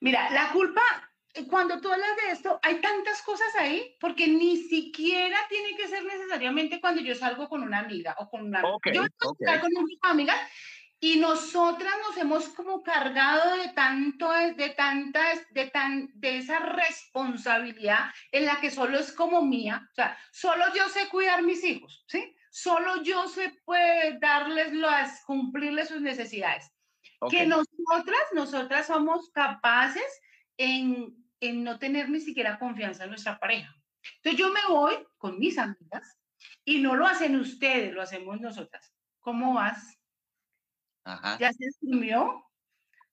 Mira, 0.00 0.30
la 0.30 0.52
culpa, 0.52 0.82
eh, 1.34 1.46
cuando 1.46 1.80
tú 1.80 1.92
hablas 1.92 2.16
de 2.16 2.32
esto, 2.32 2.58
hay 2.62 2.80
tantas 2.80 3.22
cosas 3.22 3.54
ahí, 3.56 3.96
porque 4.00 4.26
ni 4.28 4.56
siquiera 4.56 5.38
tiene 5.48 5.76
que 5.76 5.88
ser 5.88 6.04
necesariamente 6.04 6.80
cuando 6.80 7.02
yo 7.02 7.14
salgo 7.14 7.48
con 7.48 7.62
una 7.62 7.80
amiga 7.80 8.16
o 8.18 8.28
con 8.28 8.46
una 8.46 8.62
okay, 8.64 8.94
Yo 8.94 9.02
okay. 9.02 9.60
con 9.60 9.70
una 9.76 10.10
amiga 10.10 10.34
y 11.02 11.18
nosotras 11.18 11.94
nos 12.06 12.16
hemos 12.18 12.50
como 12.50 12.82
cargado 12.82 13.56
de 13.56 13.70
tanto, 13.70 14.30
de 14.30 14.70
tanta, 14.76 15.22
de 15.50 15.66
tan, 15.68 16.10
de 16.14 16.36
esa 16.36 16.58
responsabilidad 16.58 18.10
en 18.30 18.44
la 18.44 18.60
que 18.60 18.70
solo 18.70 18.98
es 18.98 19.10
como 19.12 19.40
mía, 19.40 19.88
o 19.90 19.94
sea, 19.94 20.16
solo 20.30 20.64
yo 20.74 20.86
sé 20.90 21.08
cuidar 21.08 21.42
mis 21.42 21.64
hijos, 21.64 22.04
¿sí? 22.06 22.36
Solo 22.50 23.02
yo 23.02 23.28
sé 23.28 23.56
puede 23.64 24.18
darles 24.18 24.74
las, 24.74 25.24
cumplirles 25.24 25.88
sus 25.88 26.02
necesidades. 26.02 26.70
Que 27.30 27.46
nosotras, 27.46 28.22
nosotras 28.32 28.86
somos 28.86 29.30
capaces 29.30 30.20
en, 30.56 31.14
en 31.40 31.64
no 31.64 31.78
tener 31.78 32.10
ni 32.10 32.20
siquiera 32.20 32.58
confianza 32.58 33.04
en 33.04 33.10
nuestra 33.10 33.38
pareja. 33.38 33.74
Entonces 34.16 34.38
yo 34.38 34.52
me 34.52 34.60
voy 34.68 34.94
con 35.16 35.38
mis 35.38 35.58
amigas 35.58 36.18
y 36.64 36.80
no 36.80 36.96
lo 36.96 37.06
hacen 37.06 37.36
ustedes, 37.36 37.92
lo 37.92 38.02
hacemos 38.02 38.40
nosotras. 38.40 38.92
¿Cómo 39.20 39.54
vas? 39.54 39.99
¿Ya 41.38 41.52
se 41.52 41.70
sumió? 41.80 42.44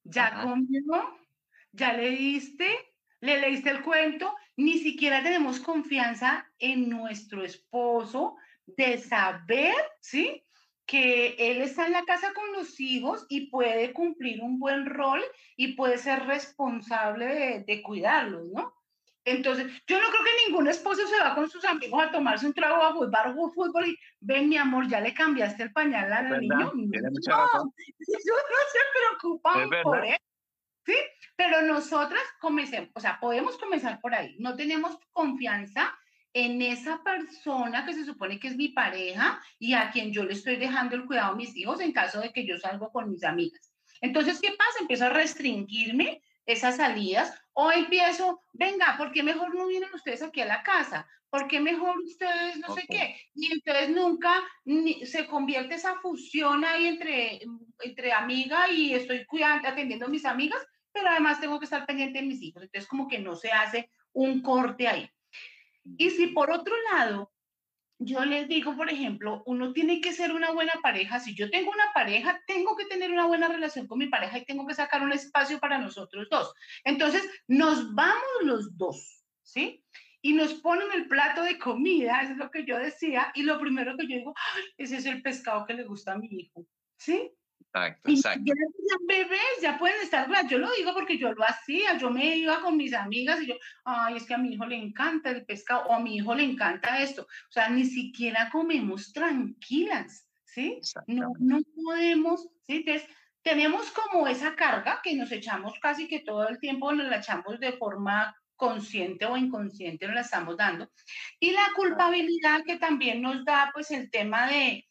¿Ya 0.04 0.44
comió? 0.44 1.18
¿Ya 1.72 1.94
le 1.94 2.10
diste? 2.10 2.68
¿Le 3.20 3.40
leíste 3.40 3.70
el 3.70 3.84
cuento? 3.84 4.36
Ni 4.56 4.80
siquiera 4.80 5.24
tenemos 5.24 5.60
confianza 5.60 6.50
en 6.60 6.90
nuestro 6.90 7.44
esposo, 7.44 8.36
de 8.66 8.98
saber, 8.98 9.76
¿sí? 10.02 10.44
Que 10.86 11.36
él 11.38 11.62
está 11.62 11.86
en 11.86 11.94
la 11.94 12.04
casa 12.04 12.34
con 12.34 12.52
los 12.54 12.80
hijos 12.80 13.26
y 13.30 13.50
puede 13.50 13.94
cumplir 13.94 14.42
un 14.42 14.60
buen 14.60 14.86
rol 14.86 15.22
y 15.56 15.74
puede 15.74 15.98
ser 15.98 16.26
responsable 16.26 17.64
de, 17.66 17.82
cuidarlos, 17.82 18.48
¿no? 18.54 18.74
Entonces, 19.28 19.68
yo 19.86 20.00
no 20.00 20.08
creo 20.08 20.24
que 20.24 20.48
ningún 20.48 20.70
esposo 20.70 21.06
se 21.06 21.20
va 21.20 21.36
con 21.36 21.50
sus 21.50 21.66
amigos 21.66 22.02
a 22.02 22.12
tomarse 22.12 22.46
un 22.46 22.54
trago 22.54 22.82
a 22.82 22.94
jugar 22.94 23.34
fútbol 23.34 23.88
y 23.88 24.00
ven, 24.22 24.48
mi 24.48 24.56
amor, 24.56 24.88
ya 24.88 25.02
le 25.02 25.14
cambiaste 25.14 25.64
el 25.64 25.74
pañal 25.74 26.14
al 26.14 26.40
niño. 26.40 26.58
No, 26.58 26.74
no 26.74 27.72
se 28.72 28.80
preocupan 29.20 29.70
por 29.84 30.06
él. 30.06 30.18
¿Sí? 30.86 30.96
Pero 31.36 31.62
nosotras 31.62 32.22
comencemos, 32.40 32.90
o 32.94 33.02
sea, 33.02 33.20
podemos 33.20 33.58
comenzar 33.58 34.00
por 34.00 34.16
ahí. 34.16 34.38
No 34.40 34.56
tenemos 34.56 34.98
confianza 35.12 35.94
en 36.32 36.62
esa 36.62 37.04
persona 37.04 37.86
que 37.86 37.96
se 37.96 38.06
supone 38.06 38.40
que 38.40 38.48
es 38.48 38.56
mi 38.56 38.70
pareja 38.70 39.42
y 39.60 39.74
a 39.74 39.92
quien 39.92 40.14
yo 40.14 40.24
le 40.24 40.34
estoy 40.34 40.56
dejando 40.56 40.96
el 40.96 41.06
cuidado 41.06 41.34
a 41.34 41.36
mis 41.36 41.54
hijos 41.58 41.82
en 41.82 41.92
caso 41.92 42.22
de 42.22 42.32
que 42.32 42.48
yo 42.48 42.58
salgo 42.58 42.94
con 42.94 43.10
mis 43.10 43.26
amigas. 43.26 43.74
Entonces, 44.00 44.40
¿qué 44.40 44.52
pasa? 44.52 44.80
Empiezo 44.80 45.06
a 45.06 45.10
restringirme 45.10 46.22
esas 46.48 46.78
salidas 46.78 47.40
o 47.54 47.72
empiezo, 47.72 48.42
venga, 48.54 48.96
¿por 48.98 49.12
qué 49.12 49.22
mejor 49.22 49.54
no 49.54 49.68
vienen 49.68 49.94
ustedes 49.94 50.24
aquí 50.24 50.42
a 50.42 50.46
la 50.46 50.64
casa? 50.64 51.08
¿Por 51.30 51.48
qué 51.48 51.60
mejor 51.60 52.00
ustedes 52.00 52.58
no 52.58 52.74
sé 52.74 52.86
qué? 52.90 53.20
Y 53.36 53.52
entonces 53.52 53.90
nunca 53.90 54.42
se 55.04 55.28
convierte 55.28 55.76
esa 55.76 56.00
fusión 56.00 56.64
ahí 56.64 56.88
entre, 56.88 57.42
entre 57.80 58.14
amiga 58.14 58.72
y 58.72 58.94
estoy 58.94 59.26
cuidando, 59.26 59.68
atendiendo 59.68 60.06
a 60.06 60.10
mis 60.10 60.26
amigas, 60.26 60.66
pero 60.94 61.10
además 61.10 61.42
tengo 61.42 61.60
que 61.60 61.66
estar 61.66 61.86
pendiente 61.86 62.20
de 62.20 62.26
mis 62.26 62.42
hijos. 62.42 62.64
Entonces 62.64 62.88
como 62.88 63.10
que 63.10 63.20
no 63.20 63.36
se 63.36 63.52
hace 63.52 63.92
un 64.14 64.42
corte 64.42 64.88
ahí. 64.88 65.10
Y 65.84 66.10
si 66.12 66.28
por 66.28 66.50
otro 66.50 66.74
lado, 66.94 67.32
yo 68.00 68.24
les 68.26 68.48
digo, 68.48 68.76
por 68.76 68.90
ejemplo, 68.90 69.44
uno 69.46 69.74
tiene 69.74 70.02
que 70.02 70.14
ser 70.14 70.32
una 70.32 70.52
buena 70.52 70.74
pareja. 70.84 71.20
Si 71.20 71.36
yo 71.36 71.50
tengo 71.50 71.72
una 71.72 71.92
pareja, 71.94 72.42
tengo 72.46 72.76
que 72.76 72.86
tener 72.86 73.12
una 73.12 73.26
buena 73.26 73.48
relación 73.48 73.88
con 73.88 74.00
mi 74.00 74.08
pareja 74.08 74.38
y 74.38 74.46
tengo 74.46 74.68
que 74.68 74.76
sacar 74.76 75.02
un 75.02 75.12
espacio 75.12 75.60
para 75.60 75.80
nosotros 75.80 76.28
dos. 76.30 76.54
Entonces, 76.84 77.28
nos 77.48 77.94
vamos 77.96 78.44
los 78.44 78.78
dos, 78.78 79.24
¿sí? 79.42 79.84
Y 80.22 80.34
nos 80.34 80.56
ponen 80.56 80.92
el 80.94 81.08
plato 81.08 81.44
de 81.44 81.58
comida, 81.58 82.22
es 82.22 82.36
lo 82.38 82.52
que 82.52 82.66
yo 82.66 82.78
decía, 82.78 83.32
y 83.34 83.44
lo 83.44 83.60
primero 83.60 83.96
que 83.98 84.08
yo 84.08 84.18
digo, 84.18 84.34
ese 84.78 84.98
es 84.98 85.06
el 85.06 85.22
pescado 85.22 85.66
que 85.66 85.74
le 85.74 85.84
gusta 85.84 86.14
a 86.14 86.18
mi 86.18 86.28
hijo, 86.28 86.66
¿sí? 86.98 87.37
Exacto, 87.74 88.10
exacto. 88.10 88.44
Y 88.44 88.48
ya 88.48 88.98
bebés 89.08 89.62
ya 89.62 89.78
pueden 89.78 90.02
estar, 90.02 90.28
yo 90.48 90.58
lo 90.58 90.72
digo 90.72 90.94
porque 90.94 91.18
yo 91.18 91.34
lo 91.34 91.44
hacía, 91.44 91.98
yo 91.98 92.10
me 92.10 92.38
iba 92.38 92.62
con 92.62 92.78
mis 92.78 92.94
amigas 92.94 93.42
y 93.42 93.48
yo, 93.48 93.56
ay, 93.84 94.18
es 94.18 94.26
que 94.26 94.34
a 94.34 94.38
mi 94.38 94.54
hijo 94.54 94.66
le 94.66 94.76
encanta 94.76 95.30
el 95.30 95.46
pescado 95.46 95.84
o 95.88 95.94
a 95.94 96.00
mi 96.00 96.16
hijo 96.16 96.34
le 96.34 96.44
encanta 96.44 97.02
esto. 97.02 97.24
O 97.24 97.52
sea, 97.52 97.70
ni 97.70 97.86
siquiera 97.86 98.50
comemos 98.52 99.12
tranquilas, 99.14 100.28
¿sí? 100.46 100.80
No, 101.08 101.34
no 101.40 101.60
podemos, 101.84 102.48
¿sí? 102.66 102.78
Entonces, 102.78 103.08
tenemos 103.42 103.92
como 103.92 104.28
esa 104.28 104.56
carga 104.56 105.00
que 105.04 105.16
nos 105.16 105.32
echamos 105.32 105.78
casi 105.80 106.08
que 106.08 106.20
todo 106.20 106.48
el 106.48 106.60
tiempo, 106.60 106.92
nos 106.92 107.08
la 107.08 107.18
echamos 107.18 107.60
de 107.60 107.74
forma 107.74 108.36
consciente 108.56 109.26
o 109.26 109.38
inconsciente, 109.38 110.08
nos 110.08 110.16
la 110.16 110.22
estamos 110.22 110.58
dando. 110.58 110.92
Y 111.40 111.52
la 111.52 111.70
culpabilidad 111.76 112.64
que 112.66 112.78
también 112.78 113.22
nos 113.22 113.46
da, 113.46 113.70
pues, 113.74 113.92
el 113.92 114.10
tema 114.10 114.48
de 114.48 114.88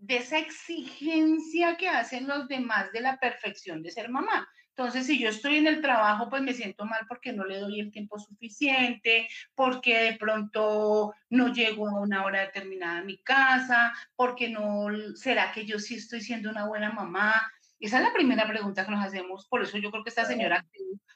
de 0.00 0.16
esa 0.16 0.38
exigencia 0.38 1.76
que 1.76 1.88
hacen 1.88 2.26
los 2.26 2.48
demás 2.48 2.90
de 2.92 3.00
la 3.00 3.18
perfección 3.18 3.82
de 3.82 3.90
ser 3.90 4.08
mamá. 4.08 4.48
Entonces, 4.70 5.06
si 5.06 5.18
yo 5.18 5.28
estoy 5.28 5.56
en 5.56 5.66
el 5.66 5.82
trabajo, 5.82 6.30
pues 6.30 6.42
me 6.42 6.54
siento 6.54 6.86
mal 6.86 7.04
porque 7.06 7.34
no 7.34 7.44
le 7.44 7.58
doy 7.58 7.80
el 7.80 7.90
tiempo 7.90 8.18
suficiente, 8.18 9.28
porque 9.54 9.98
de 9.98 10.12
pronto 10.14 11.12
no 11.28 11.52
llego 11.52 11.86
a 11.86 12.00
una 12.00 12.24
hora 12.24 12.40
determinada 12.40 13.00
a 13.00 13.04
mi 13.04 13.18
casa, 13.22 13.92
porque 14.16 14.48
no, 14.48 14.86
¿será 15.16 15.52
que 15.52 15.66
yo 15.66 15.78
sí 15.78 15.96
estoy 15.96 16.22
siendo 16.22 16.48
una 16.48 16.66
buena 16.66 16.92
mamá? 16.92 17.34
Esa 17.80 17.96
es 17.98 18.04
la 18.04 18.12
primera 18.12 18.46
pregunta 18.46 18.84
que 18.84 18.90
nos 18.90 19.04
hacemos. 19.04 19.46
Por 19.48 19.62
eso 19.62 19.78
yo 19.78 19.90
creo 19.90 20.04
que 20.04 20.10
esta 20.10 20.26
señora, 20.26 20.66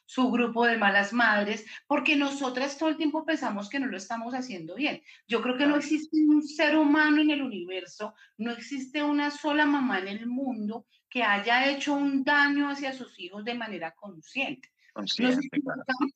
su 0.06 0.30
grupo 0.30 0.66
de 0.66 0.78
malas 0.78 1.12
madres, 1.12 1.66
porque 1.86 2.16
nosotras 2.16 2.78
todo 2.78 2.88
el 2.88 2.96
tiempo 2.96 3.24
pensamos 3.24 3.68
que 3.68 3.78
no 3.78 3.86
lo 3.86 3.98
estamos 3.98 4.34
haciendo 4.34 4.74
bien. 4.74 5.02
Yo 5.28 5.42
creo 5.42 5.58
que 5.58 5.66
no 5.66 5.76
existe 5.76 6.16
un 6.26 6.42
ser 6.42 6.76
humano 6.76 7.20
en 7.20 7.30
el 7.30 7.42
universo, 7.42 8.14
no 8.38 8.50
existe 8.50 9.02
una 9.02 9.30
sola 9.30 9.66
mamá 9.66 9.98
en 9.98 10.08
el 10.08 10.26
mundo 10.26 10.86
que 11.10 11.22
haya 11.22 11.70
hecho 11.70 11.92
un 11.94 12.24
daño 12.24 12.68
hacia 12.68 12.92
sus 12.92 13.18
hijos 13.20 13.44
de 13.44 13.54
manera 13.54 13.92
consciente. 13.92 14.70
Consciente, 14.94 15.48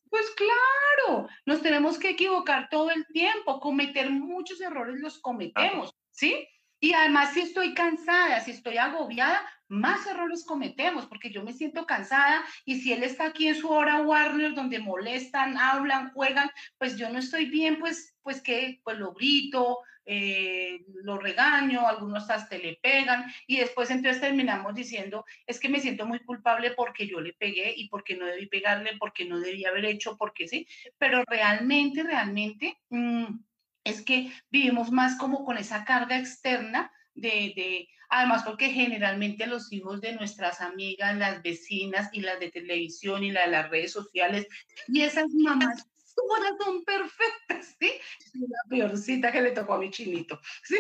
Pues 0.09 0.31
claro, 0.31 1.29
nos 1.45 1.61
tenemos 1.61 1.99
que 1.99 2.11
equivocar 2.11 2.69
todo 2.71 2.91
el 2.91 3.07
tiempo, 3.09 3.61
cometer 3.61 4.11
muchos 4.11 4.61
errores 4.61 5.01
los 5.01 5.19
cometemos, 5.19 5.95
¿sí? 6.11 6.49
Y 6.81 6.93
además, 6.93 7.33
si 7.33 7.41
estoy 7.41 7.75
cansada, 7.75 8.41
si 8.41 8.53
estoy 8.53 8.77
agobiada, 8.77 9.43
más 9.69 10.07
errores 10.07 10.45
cometemos, 10.45 11.07
porque 11.07 11.31
yo 11.31 11.43
me 11.43 11.53
siento 11.53 11.87
cansada 11.87 12.45
y 12.65 12.81
si 12.81 12.93
él 12.93 13.03
está 13.03 13.27
aquí 13.27 13.49
en 13.49 13.55
su 13.55 13.69
hora 13.69 14.01
Warner, 14.01 14.55
donde 14.55 14.79
molestan, 14.79 15.59
hablan, 15.59 16.11
juegan, 16.13 16.51
pues 16.79 16.97
yo 16.97 17.11
no 17.11 17.19
estoy 17.19 17.47
bien, 17.47 17.79
pues, 17.79 18.17
pues 18.23 18.41
que, 18.41 18.81
pues 18.83 18.99
lo 18.99 19.13
grito, 19.13 19.81
eh, 20.11 20.87
lo 21.05 21.19
regaño, 21.19 21.87
algunos 21.87 22.31
hasta 22.31 22.57
le 22.57 22.79
pegan 22.81 23.27
y 23.47 23.59
después 23.59 23.91
entonces 23.91 24.23
terminamos 24.23 24.75
diciendo, 24.75 25.27
es 25.47 25.61
que 25.61 25.69
me 25.69 25.81
siento 25.81 26.07
muy 26.07 26.21
culpable 26.21 26.71
porque 26.71 27.07
yo 27.07 27.21
le 27.21 27.35
pegué 27.35 27.75
y 27.77 27.91
porque 27.91 28.17
no 28.17 28.25
debí 28.25 28.47
pegarle, 28.47 28.97
porque 28.99 29.27
no 29.27 29.39
debía 29.39 29.69
haber 29.69 29.85
hecho, 29.85 30.17
porque 30.17 30.49
sí, 30.49 30.67
pero 30.97 31.25
realmente, 31.27 32.03
realmente... 32.03 32.79
Mm, 32.89 33.48
es 33.89 34.03
que 34.03 34.33
vivimos 34.51 34.91
más 34.91 35.17
como 35.17 35.45
con 35.45 35.59
esa 35.59 35.85
carga 35.85 36.19
externa 36.19 36.91
de, 37.15 37.53
de, 37.57 37.89
además 38.09 38.43
porque 38.45 38.71
generalmente 38.71 39.47
los 39.47 39.73
hijos 39.73 40.01
de 40.01 40.15
nuestras 40.15 40.61
amigas, 40.61 41.17
las 41.17 41.43
vecinas 41.43 42.11
y 42.13 42.21
las 42.21 42.39
de 42.39 42.51
televisión 42.51 43.25
y 43.25 43.33
las 43.33 43.47
de 43.47 43.51
las 43.51 43.71
redes 43.71 43.93
sociales, 43.93 44.47
y 44.87 45.03
esas 45.03 45.29
mamás 45.35 45.89
todas 46.15 46.53
son 46.59 46.85
perfectas, 46.85 47.77
¿sí? 47.79 47.93
La 48.35 48.69
peorcita 48.69 49.33
que 49.33 49.43
le 49.43 49.53
tocó 49.53 49.75
a 49.75 49.79
mi 49.79 49.91
chinito, 49.91 50.41
¿sí? 50.63 50.79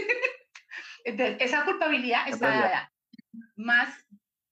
Entonces, 1.04 1.36
esa 1.40 1.64
culpabilidad 1.64 2.28
está 2.28 2.92
más, 3.56 3.94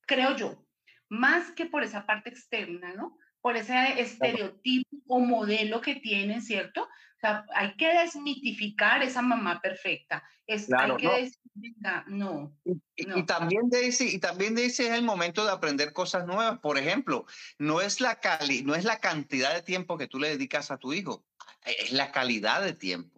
creo 0.07 0.37
yo, 0.37 0.65
más 1.09 1.51
que 1.53 1.67
por 1.67 1.83
esa 1.83 2.07
parte 2.07 2.31
externa, 2.31 2.95
¿no? 2.95 3.19
Por 3.41 3.57
ese 3.57 4.01
estereotipo 4.01 4.97
o 5.07 5.21
modelo 5.21 5.81
que 5.81 5.97
tienen, 5.97 6.43
¿cierto? 6.43 6.89
hay 7.55 7.75
que 7.77 7.89
desmitificar 7.89 9.03
esa 9.03 9.23
mamá 9.23 9.61
perfecta. 9.61 10.23
Es, 10.47 10.69
hay 10.73 10.97
que 10.97 11.33
no. 12.07 12.57
Y, 12.95 13.25
también 13.25 13.69
Daisy, 13.69 14.15
y 14.15 14.19
también 14.19 14.55
Daisy 14.55 14.85
es 14.85 14.93
el 14.93 15.03
momento 15.03 15.45
de 15.45 15.51
aprender 15.51 15.93
cosas 15.93 16.27
nuevas. 16.27 16.59
Por 16.61 16.79
ejemplo, 16.79 17.27
no 17.59 17.81
es 17.81 18.01
la 18.01 18.21
cali, 18.21 18.63
no 18.63 18.75
es 18.75 18.85
la 18.85 19.01
cantidad 19.01 19.55
de 19.55 19.63
tiempo 19.63 19.97
que 19.97 20.07
tú 20.07 20.19
le 20.19 20.29
dedicas 20.29 20.71
a 20.71 20.77
tu 20.77 20.93
hijo, 20.93 21.25
es 21.65 21.93
la 21.93 22.13
calidad 22.13 22.63
de 22.63 22.75
tiempo. 22.75 23.16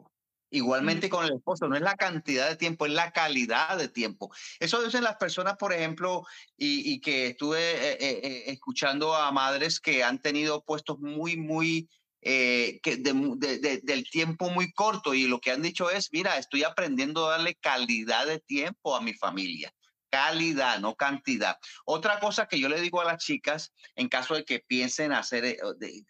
Igualmente 0.50 1.08
con 1.08 1.26
el 1.26 1.34
esposo, 1.34 1.68
no 1.68 1.76
es 1.76 1.82
la 1.82 1.94
cantidad 1.94 2.48
de 2.48 2.56
tiempo, 2.56 2.86
es 2.86 2.92
la 2.92 3.12
calidad 3.12 3.76
de 3.76 3.88
tiempo. 3.88 4.32
Eso 4.58 4.82
dicen 4.82 5.04
las 5.04 5.16
personas, 5.16 5.56
por 5.56 5.72
ejemplo, 5.72 6.24
y, 6.56 7.00
que 7.00 7.28
estuve 7.28 7.58
eh, 7.58 7.98
eh, 8.00 8.20
eh, 8.22 8.44
escuchando 8.46 9.14
a 9.14 9.30
madres 9.30 9.78
que 9.78 10.02
han 10.02 10.20
tenido 10.20 10.64
puestos 10.64 10.98
muy, 11.00 11.36
muy 11.36 11.88
eh, 12.20 12.80
que 12.82 12.96
del 12.96 14.10
tiempo 14.10 14.50
muy 14.50 14.72
corto 14.72 15.14
y 15.14 15.28
lo 15.28 15.40
que 15.40 15.52
han 15.52 15.62
dicho 15.62 15.88
es, 15.88 16.12
mira, 16.12 16.36
estoy 16.36 16.64
aprendiendo 16.64 17.26
a 17.26 17.32
darle 17.32 17.54
calidad 17.54 18.26
de 18.26 18.40
tiempo 18.40 18.96
a 18.96 19.00
mi 19.00 19.14
familia. 19.14 19.72
Calidad, 20.10 20.80
no 20.80 20.96
cantidad. 20.96 21.58
Otra 21.84 22.18
cosa 22.18 22.46
que 22.46 22.58
yo 22.58 22.68
le 22.68 22.80
digo 22.80 23.00
a 23.00 23.04
las 23.04 23.22
chicas, 23.22 23.72
en 23.94 24.08
caso 24.08 24.34
de 24.34 24.44
que 24.44 24.58
piensen 24.58 25.12
hacer, 25.12 25.58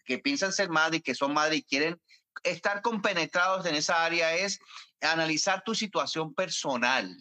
que 0.05 0.17
piensen 0.19 0.51
ser 0.51 0.69
madre 0.69 0.97
y 0.97 1.01
que 1.01 1.13
son 1.13 1.33
madre 1.33 1.57
y 1.57 1.63
quieren 1.63 2.01
estar 2.43 2.81
compenetrados 2.81 3.65
en 3.65 3.75
esa 3.75 4.03
área, 4.03 4.35
es 4.35 4.59
analizar 5.01 5.63
tu 5.63 5.75
situación 5.75 6.33
personal. 6.33 7.15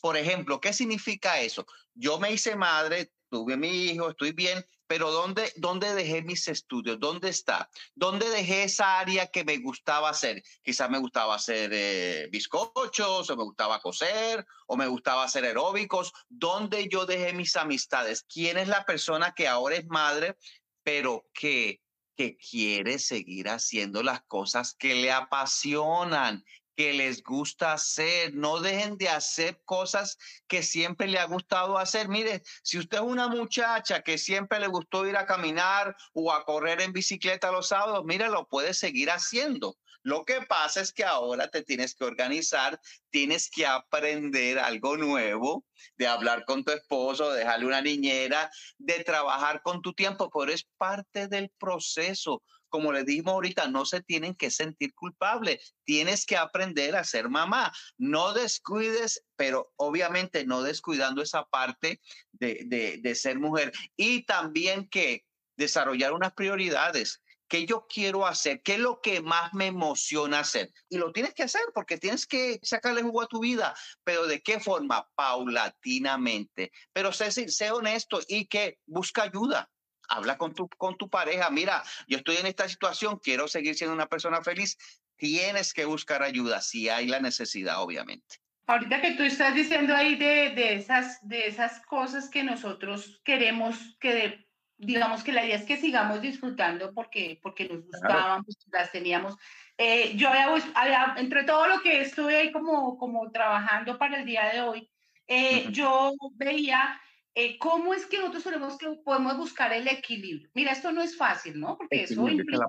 Por 0.00 0.16
ejemplo, 0.16 0.60
¿qué 0.60 0.72
significa 0.72 1.40
eso? 1.40 1.66
Yo 1.94 2.18
me 2.18 2.32
hice 2.32 2.56
madre, 2.56 3.12
tuve 3.30 3.56
mi 3.56 3.86
hijo, 3.86 4.10
estoy 4.10 4.32
bien, 4.32 4.64
pero 4.86 5.10
¿dónde, 5.10 5.52
¿dónde 5.56 5.94
dejé 5.94 6.22
mis 6.22 6.46
estudios? 6.46 7.00
¿Dónde 7.00 7.30
está? 7.30 7.70
¿Dónde 7.94 8.28
dejé 8.28 8.64
esa 8.64 8.98
área 9.00 9.26
que 9.28 9.44
me 9.44 9.56
gustaba 9.58 10.10
hacer? 10.10 10.42
Quizás 10.62 10.90
me 10.90 10.98
gustaba 10.98 11.34
hacer 11.34 11.70
eh, 11.72 12.28
bizcochos, 12.30 13.30
o 13.30 13.36
me 13.36 13.44
gustaba 13.44 13.80
coser, 13.80 14.46
o 14.66 14.76
me 14.76 14.86
gustaba 14.86 15.24
hacer 15.24 15.44
aeróbicos. 15.44 16.12
¿Dónde 16.28 16.88
yo 16.88 17.06
dejé 17.06 17.32
mis 17.32 17.56
amistades? 17.56 18.24
¿Quién 18.24 18.58
es 18.58 18.68
la 18.68 18.84
persona 18.84 19.32
que 19.34 19.48
ahora 19.48 19.76
es 19.76 19.86
madre, 19.86 20.36
pero 20.82 21.26
que 21.32 21.80
que 22.16 22.36
quiere 22.36 22.98
seguir 22.98 23.48
haciendo 23.48 24.02
las 24.02 24.22
cosas 24.24 24.74
que 24.74 24.94
le 24.94 25.12
apasionan, 25.12 26.44
que 26.76 26.92
les 26.92 27.22
gusta 27.22 27.72
hacer. 27.72 28.34
No 28.34 28.60
dejen 28.60 28.96
de 28.96 29.08
hacer 29.08 29.60
cosas 29.64 30.18
que 30.46 30.62
siempre 30.62 31.06
le 31.06 31.18
ha 31.18 31.26
gustado 31.26 31.78
hacer. 31.78 32.08
Mire, 32.08 32.42
si 32.62 32.78
usted 32.78 32.98
es 32.98 33.04
una 33.04 33.28
muchacha 33.28 34.02
que 34.02 34.18
siempre 34.18 34.60
le 34.60 34.66
gustó 34.66 35.06
ir 35.06 35.16
a 35.16 35.26
caminar 35.26 35.96
o 36.12 36.32
a 36.32 36.44
correr 36.44 36.80
en 36.80 36.92
bicicleta 36.92 37.52
los 37.52 37.68
sábados, 37.68 38.04
mire, 38.04 38.28
lo 38.28 38.48
puede 38.48 38.74
seguir 38.74 39.10
haciendo. 39.10 39.76
Lo 40.04 40.24
que 40.24 40.42
pasa 40.42 40.80
es 40.80 40.92
que 40.92 41.04
ahora 41.04 41.48
te 41.48 41.62
tienes 41.62 41.94
que 41.94 42.04
organizar, 42.04 42.80
tienes 43.10 43.50
que 43.50 43.66
aprender 43.66 44.58
algo 44.60 44.96
nuevo, 44.96 45.64
de 45.96 46.06
hablar 46.06 46.44
con 46.44 46.62
tu 46.62 46.70
esposo, 46.70 47.32
de 47.32 47.40
dejarle 47.40 47.66
una 47.66 47.80
niñera, 47.80 48.50
de 48.78 49.02
trabajar 49.02 49.62
con 49.62 49.82
tu 49.82 49.92
tiempo, 49.92 50.30
pero 50.30 50.52
es 50.52 50.68
parte 50.78 51.26
del 51.26 51.50
proceso 51.58 52.42
como 52.74 52.92
le 52.92 53.04
dijimos 53.04 53.34
ahorita, 53.34 53.68
no 53.68 53.86
se 53.86 54.02
tienen 54.02 54.34
que 54.34 54.50
sentir 54.50 54.94
culpables. 54.94 55.76
Tienes 55.84 56.26
que 56.26 56.36
aprender 56.36 56.96
a 56.96 57.04
ser 57.04 57.28
mamá. 57.28 57.72
No 57.98 58.32
descuides, 58.32 59.22
pero 59.36 59.72
obviamente 59.76 60.44
no 60.44 60.60
descuidando 60.60 61.22
esa 61.22 61.44
parte 61.44 62.00
de, 62.32 62.98
de, 63.00 63.14
ser 63.14 63.38
mujer. 63.38 63.72
Y 63.96 64.24
también 64.24 64.88
que 64.88 65.24
desarrollar 65.56 66.14
unas 66.14 66.32
prioridades. 66.32 67.22
¿Qué 67.48 67.66
yo 67.66 67.86
quiero 67.88 68.26
hacer? 68.26 68.62
¿Qué 68.62 68.74
es 68.74 68.80
lo 68.80 69.00
que 69.00 69.20
más 69.20 69.52
me 69.54 69.66
emociona 69.66 70.40
hacer? 70.40 70.72
Y 70.88 70.98
lo 70.98 71.12
tienes 71.12 71.34
que 71.34 71.42
hacer 71.42 71.62
porque 71.74 71.98
tienes 71.98 72.26
que 72.26 72.58
sacarle 72.62 73.02
jugo 73.02 73.22
a 73.22 73.26
tu 73.26 73.40
vida. 73.40 73.74
Pero 74.02 74.26
¿de 74.26 74.42
qué 74.42 74.60
forma? 74.60 75.08
Paulatinamente. 75.14 76.72
Pero 76.92 77.12
sé, 77.12 77.30
sé 77.30 77.70
honesto 77.70 78.20
y 78.26 78.46
que 78.46 78.78
busca 78.86 79.22
ayuda 79.22 79.70
habla 80.08 80.36
con 80.36 80.54
tu, 80.54 80.68
con 80.68 80.98
tu 80.98 81.08
pareja, 81.08 81.48
mira, 81.48 81.82
yo 82.06 82.18
estoy 82.18 82.36
en 82.36 82.46
esta 82.46 82.68
situación, 82.68 83.18
quiero 83.22 83.48
seguir 83.48 83.74
siendo 83.74 83.94
una 83.94 84.06
persona 84.06 84.42
feliz, 84.42 84.76
tienes 85.16 85.72
que 85.72 85.84
buscar 85.84 86.22
ayuda 86.22 86.60
si 86.60 86.88
hay 86.88 87.06
la 87.06 87.20
necesidad, 87.20 87.80
obviamente. 87.80 88.36
Ahorita 88.66 89.00
que 89.02 89.12
tú 89.12 89.22
estás 89.22 89.54
diciendo 89.54 89.94
ahí 89.94 90.16
de, 90.16 90.50
de 90.50 90.74
esas, 90.74 91.18
de 91.22 91.46
esas 91.46 91.84
cosas 91.86 92.30
que 92.30 92.42
nosotros 92.42 93.20
queremos 93.22 93.76
que 94.00 94.43
digamos 94.76 95.22
que 95.22 95.32
la 95.32 95.44
idea 95.44 95.56
es 95.56 95.64
que 95.64 95.76
sigamos 95.76 96.20
disfrutando 96.20 96.92
porque, 96.92 97.38
porque 97.42 97.68
nos 97.68 97.84
gustaban, 97.84 98.44
pues, 98.44 98.56
las 98.72 98.90
teníamos. 98.92 99.36
Eh, 99.78 100.16
yo 100.16 100.28
había, 100.28 101.14
entre 101.16 101.44
todo 101.44 101.66
lo 101.66 101.80
que 101.80 102.00
estuve 102.00 102.36
ahí 102.36 102.52
como, 102.52 102.96
como 102.96 103.30
trabajando 103.30 103.98
para 103.98 104.18
el 104.18 104.24
día 104.24 104.50
de 104.52 104.60
hoy, 104.60 104.90
eh, 105.26 105.66
yo 105.70 106.12
veía 106.34 107.00
eh, 107.36 107.58
¿cómo 107.58 107.92
es 107.92 108.06
que 108.06 108.18
nosotros 108.18 108.44
tenemos 108.44 108.78
que 108.78 108.88
podemos 109.04 109.36
buscar 109.36 109.72
el 109.72 109.88
equilibrio? 109.88 110.48
Mira, 110.54 110.70
esto 110.70 110.92
no 110.92 111.02
es 111.02 111.16
fácil, 111.16 111.58
¿no? 111.58 111.76
Porque 111.76 112.04
eso 112.04 112.28
implica... 112.28 112.66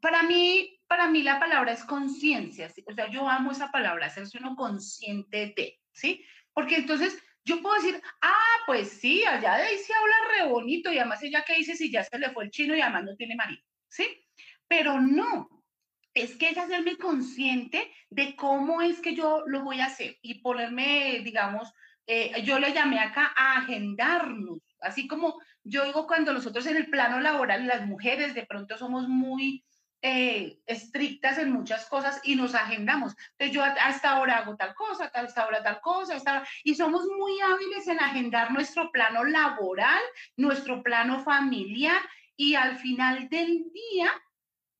Para 0.00 0.22
mí, 0.22 0.80
para 0.86 1.08
mí 1.08 1.22
la 1.22 1.38
palabra 1.38 1.72
es 1.72 1.84
conciencia, 1.84 2.68
o 2.86 2.94
sea, 2.94 3.08
yo 3.08 3.28
amo 3.28 3.52
esa 3.52 3.70
palabra, 3.70 4.06
hacerse 4.06 4.38
uno 4.38 4.56
consciente 4.56 5.52
de, 5.54 5.78
¿sí? 5.92 6.24
Porque 6.52 6.76
entonces 6.76 7.22
yo 7.44 7.60
puedo 7.60 7.74
decir, 7.76 8.00
ah, 8.20 8.56
pues 8.66 8.90
sí, 8.90 9.24
allá 9.24 9.56
de 9.56 9.62
ahí 9.64 9.78
se 9.78 9.92
habla 9.94 10.14
re 10.36 10.48
bonito 10.50 10.92
y 10.92 10.98
además 10.98 11.22
ella 11.22 11.44
que 11.46 11.56
dice 11.56 11.76
si 11.76 11.90
ya 11.90 12.04
se 12.04 12.18
le 12.18 12.30
fue 12.30 12.44
el 12.44 12.50
chino 12.50 12.76
y 12.76 12.80
además 12.80 13.04
no 13.04 13.16
tiene 13.16 13.34
marido, 13.36 13.62
¿sí? 13.88 14.06
Pero 14.68 15.00
no, 15.00 15.48
es 16.14 16.36
que 16.36 16.50
es 16.50 16.58
hacerme 16.58 16.96
consciente 16.96 17.90
de 18.10 18.36
cómo 18.36 18.82
es 18.82 19.00
que 19.00 19.14
yo 19.14 19.42
lo 19.46 19.62
voy 19.62 19.80
a 19.80 19.86
hacer 19.86 20.18
y 20.22 20.40
ponerme, 20.40 21.20
digamos, 21.24 21.72
eh, 22.06 22.42
yo 22.44 22.58
le 22.58 22.72
llamé 22.72 22.98
acá 22.98 23.32
a 23.36 23.58
agendarnos, 23.58 24.58
así 24.80 25.06
como 25.06 25.40
yo 25.64 25.84
digo 25.84 26.06
cuando 26.06 26.32
nosotros 26.32 26.66
en 26.66 26.76
el 26.76 26.90
plano 26.90 27.20
laboral, 27.20 27.66
las 27.66 27.86
mujeres 27.86 28.34
de 28.34 28.44
pronto 28.46 28.76
somos 28.76 29.08
muy 29.08 29.64
eh, 30.04 30.58
estrictas 30.66 31.38
en 31.38 31.52
muchas 31.52 31.86
cosas 31.86 32.20
y 32.24 32.34
nos 32.34 32.56
agendamos. 32.56 33.14
Entonces 33.38 33.54
yo 33.54 33.62
a 33.62 33.90
esta 33.90 34.20
hora 34.20 34.38
hago 34.38 34.56
tal 34.56 34.74
cosa, 34.74 35.10
a 35.14 35.22
esta 35.22 35.46
hora 35.46 35.62
tal 35.62 35.80
cosa, 35.80 36.16
esta 36.16 36.44
y 36.64 36.74
somos 36.74 37.04
muy 37.06 37.40
hábiles 37.40 37.86
en 37.86 38.00
agendar 38.00 38.50
nuestro 38.50 38.90
plano 38.90 39.22
laboral, 39.22 40.02
nuestro 40.36 40.82
plano 40.82 41.22
familiar 41.22 42.00
y 42.36 42.56
al 42.56 42.78
final 42.78 43.28
del 43.28 43.70
día, 43.72 44.10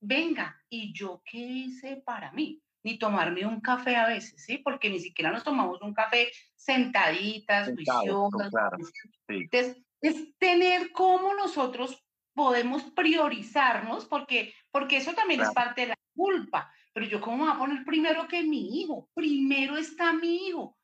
venga, 0.00 0.60
¿y 0.68 0.92
yo 0.92 1.22
qué 1.24 1.38
hice 1.38 2.02
para 2.04 2.32
mí? 2.32 2.60
ni 2.84 2.98
tomarme 2.98 3.46
un 3.46 3.60
café 3.60 3.94
a 3.94 4.08
veces, 4.08 4.44
¿sí? 4.44 4.58
Porque 4.58 4.90
ni 4.90 4.98
siquiera 4.98 5.30
nos 5.30 5.44
tomamos 5.44 5.80
un 5.82 5.94
café 5.94 6.32
sentaditas, 6.56 7.70
juiciosas. 7.72 8.50
Entonces, 9.28 9.80
es 10.00 10.36
tener 10.38 10.90
cómo 10.90 11.32
nosotros 11.34 12.01
podemos 12.34 12.82
priorizarnos, 12.92 14.06
porque, 14.06 14.54
porque 14.70 14.98
eso 14.98 15.12
también 15.12 15.40
es 15.40 15.50
parte 15.50 15.82
de 15.82 15.86
la 15.88 15.98
culpa. 16.14 16.72
Pero 16.92 17.06
yo, 17.06 17.20
¿cómo 17.20 17.44
voy 17.44 17.54
a 17.54 17.58
poner 17.58 17.84
primero 17.84 18.28
que 18.28 18.42
mi 18.42 18.80
hijo? 18.80 19.08
Primero 19.14 19.76
está 19.76 20.12
mi 20.12 20.48
hijo. 20.48 20.76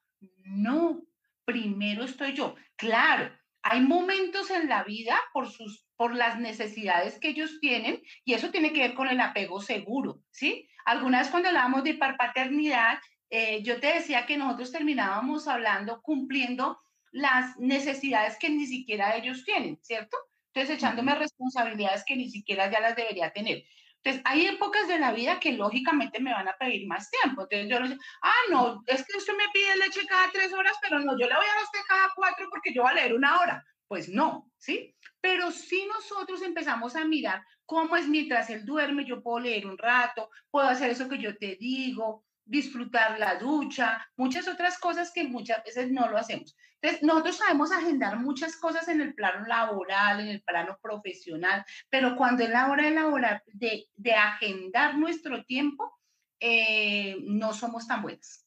No, 0.45 1.03
primero 1.45 2.05
estoy 2.05 2.33
yo. 2.33 2.55
Claro, 2.77 3.31
hay 3.63 3.81
momentos 3.81 4.51
en 4.51 4.69
la 4.69 4.85
vida 4.85 5.19
por 5.33 5.51
sus 5.51 5.89
por 5.99 6.15
las 6.15 6.39
necesidades 6.39 7.19
que 7.19 7.31
ellos 7.31 7.59
tienen 7.61 8.01
y 8.25 8.35
eso 8.35 8.53
tiene 8.53 8.73
que 8.73 8.83
ver 8.83 8.95
con 8.95 9.09
el 9.09 9.19
apego 9.21 9.61
seguro, 9.61 10.21
¿sí? 10.31 10.69
Algunas 10.85 11.29
cuando 11.29 11.49
hablábamos 11.49 11.83
de 11.83 11.95
paternidad, 11.95 13.01
eh, 13.31 13.63
yo 13.65 13.81
te 13.81 13.95
decía 13.95 14.25
que 14.25 14.39
nosotros 14.39 14.71
terminábamos 14.71 15.49
hablando, 15.49 16.01
cumpliendo 16.01 16.79
las 17.11 17.59
necesidades 17.59 18.39
que 18.39 18.49
ni 18.49 18.65
siquiera 18.67 19.17
ellos 19.17 19.45
tienen, 19.45 19.77
¿cierto? 19.83 20.17
Entonces, 20.59 20.79
echándome 20.79 21.15
responsabilidades 21.15 22.03
que 22.05 22.17
ni 22.17 22.29
siquiera 22.29 22.69
ya 22.69 22.81
las 22.81 22.97
debería 22.97 23.31
tener. 23.31 23.63
Entonces, 24.03 24.23
hay 24.25 24.47
épocas 24.47 24.89
de 24.89 24.99
la 24.99 25.13
vida 25.13 25.39
que 25.39 25.53
lógicamente 25.53 26.19
me 26.19 26.33
van 26.33 26.49
a 26.49 26.57
pedir 26.59 26.89
más 26.89 27.09
tiempo. 27.11 27.43
Entonces, 27.43 27.69
yo 27.69 27.79
no 27.79 27.87
sé, 27.87 27.97
ah, 28.23 28.43
no, 28.51 28.83
es 28.87 29.05
que 29.05 29.19
usted 29.19 29.37
me 29.37 29.49
pide 29.53 29.77
leche 29.77 30.05
cada 30.09 30.29
tres 30.33 30.53
horas, 30.53 30.73
pero 30.83 30.99
no, 30.99 31.13
yo 31.13 31.29
le 31.29 31.35
voy 31.37 31.45
a 31.45 31.49
dar 31.49 31.59
a 31.59 31.63
usted 31.63 31.79
cada 31.87 32.09
cuatro 32.17 32.49
porque 32.51 32.75
yo 32.75 32.83
voy 32.83 32.91
a 32.91 32.95
leer 32.95 33.15
una 33.15 33.39
hora. 33.39 33.65
Pues 33.87 34.09
no, 34.09 34.51
¿sí? 34.59 34.97
Pero 35.21 35.53
si 35.53 35.87
nosotros 35.87 36.43
empezamos 36.43 36.97
a 36.97 37.05
mirar 37.05 37.41
cómo 37.65 37.97
es 37.97 38.09
mientras 38.09 38.51
él 38.51 38.65
duerme, 38.65 39.05
yo 39.05 39.23
puedo 39.23 39.39
leer 39.39 39.65
un 39.65 39.79
rato, 39.79 40.29
puedo 40.51 40.67
hacer 40.67 40.91
eso 40.91 41.09
que 41.09 41.19
yo 41.19 41.37
te 41.37 41.55
digo, 41.55 42.25
disfrutar 42.45 43.17
la 43.21 43.37
ducha, 43.37 44.05
muchas 44.17 44.49
otras 44.49 44.77
cosas 44.79 45.13
que 45.13 45.23
muchas 45.23 45.63
veces 45.63 45.93
no 45.93 46.09
lo 46.09 46.19
hacemos. 46.19 46.57
Entonces, 46.81 47.03
nosotros 47.03 47.37
sabemos 47.37 47.73
agendar 47.73 48.19
muchas 48.19 48.57
cosas 48.57 48.89
en 48.89 49.01
el 49.01 49.15
plano 49.15 49.47
laboral, 49.47 50.21
en 50.21 50.29
el 50.29 50.43
plano 50.43 50.79
profesional, 50.81 51.65
pero 51.91 52.17
cuando 52.17 52.45
es 52.45 52.51
la 52.51 52.71
hora 52.71 52.85
de 52.85 52.93
laborar, 52.93 53.43
de, 53.47 53.87
de 53.97 54.15
agendar 54.15 54.97
nuestro 54.97 55.45
tiempo, 55.45 55.99
eh, 56.41 57.17
no 57.23 57.53
somos 57.53 57.87
tan 57.87 58.03
buenos. 58.03 58.47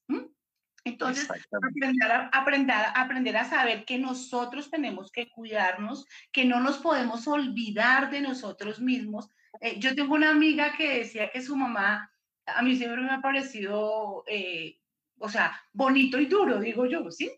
Entonces, 0.84 1.30
aprender 1.30 2.12
a, 2.12 2.28
aprender, 2.30 2.76
aprender 2.96 3.38
a 3.38 3.46
saber 3.46 3.86
que 3.86 4.00
nosotros 4.00 4.72
tenemos 4.72 5.12
que 5.12 5.30
cuidarnos, 5.30 6.08
que 6.32 6.46
no 6.46 6.60
nos 6.60 6.80
podemos 6.80 7.28
olvidar 7.28 8.10
de 8.10 8.22
nosotros 8.22 8.80
mismos. 8.80 9.30
Eh, 9.60 9.80
yo 9.80 9.94
tengo 9.94 10.15
una 10.15 10.32
amiga 10.32 10.76
que 10.76 11.00
decía 11.00 11.30
que 11.30 11.41
su 11.41 11.56
mamá 11.56 12.12
a 12.48 12.62
mí 12.63 12.76
siempre 12.76 13.02
me 13.02 13.12
ha 13.12 13.22
parecido, 13.22 14.24
eh, 14.28 14.80
o 15.20 15.30
sea, 15.30 15.62
bonito 15.72 16.20
y 16.20 16.26
duro, 16.26 16.60
digo 16.60 16.88
yo, 16.88 17.12
¿sí? 17.12 17.32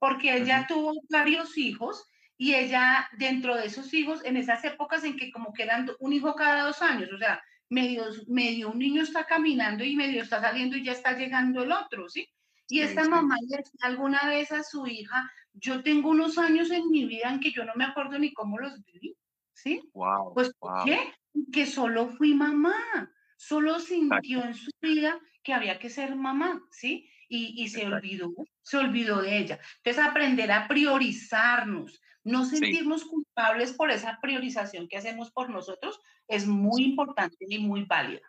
Porque 0.00 0.36
ella 0.36 0.66
tuvo 0.68 0.94
varios 1.08 1.56
hijos 1.56 2.10
y 2.36 2.54
ella, 2.54 3.08
dentro 3.16 3.56
de 3.56 3.66
esos 3.66 3.94
hijos, 3.94 4.24
en 4.24 4.36
esas 4.36 4.64
épocas 4.64 5.04
en 5.04 5.16
que 5.16 5.30
como 5.30 5.52
que 5.52 5.62
eran 5.62 5.88
un 6.00 6.12
hijo 6.12 6.34
cada 6.34 6.64
dos 6.64 6.82
años, 6.82 7.12
o 7.12 7.18
sea, 7.18 7.40
medio, 7.68 8.06
medio 8.26 8.70
un 8.70 8.80
niño 8.80 9.02
está 9.02 9.26
caminando 9.26 9.84
y 9.84 9.94
medio 9.94 10.22
está 10.22 10.40
saliendo 10.40 10.76
y 10.76 10.82
ya 10.82 10.92
está 10.92 11.16
llegando 11.16 11.62
el 11.62 11.70
otro, 11.70 12.08
¿sí? 12.08 12.28
Y 12.66 12.80
esta 12.80 13.08
mamá 13.08 13.36
le 13.46 13.58
decía 13.58 13.80
alguna 13.82 14.26
vez 14.26 14.50
a 14.50 14.64
su 14.64 14.86
hija, 14.88 15.30
yo 15.52 15.84
tengo 15.84 16.10
unos 16.10 16.38
años 16.38 16.72
en 16.72 16.90
mi 16.90 17.04
vida 17.04 17.30
en 17.30 17.38
que 17.38 17.52
yo 17.52 17.64
no 17.64 17.74
me 17.76 17.84
acuerdo 17.84 18.18
ni 18.18 18.32
cómo 18.32 18.58
los 18.58 18.82
viví, 18.84 19.16
¿sí? 19.52 19.80
Wow, 19.92 20.34
pues, 20.34 20.50
qué? 20.84 20.98
Que 21.52 21.66
solo 21.66 22.08
fui 22.08 22.34
mamá 22.34 22.74
solo 23.40 23.80
sintió 23.80 24.44
en 24.44 24.54
su 24.54 24.70
vida 24.82 25.18
que 25.42 25.54
había 25.54 25.78
que 25.78 25.88
ser 25.88 26.14
mamá, 26.14 26.62
¿sí? 26.70 27.08
Y, 27.32 27.68
se 27.68 27.86
olvidó, 27.86 28.34
se 28.60 28.76
olvidó 28.76 29.22
de 29.22 29.38
ella. 29.38 29.60
Entonces, 29.76 30.04
aprender 30.04 30.50
a 30.50 30.66
priorizarnos, 30.66 32.02
no 32.24 32.44
sentirnos 32.44 33.04
culpables 33.04 33.72
por 33.72 33.92
esa 33.92 34.18
priorización 34.20 34.88
que 34.88 34.96
hacemos 34.96 35.30
por 35.30 35.48
nosotros 35.48 36.00
es 36.26 36.46
muy 36.46 36.82
importante 36.82 37.46
y 37.48 37.60
muy 37.60 37.84
válida. 37.84 38.20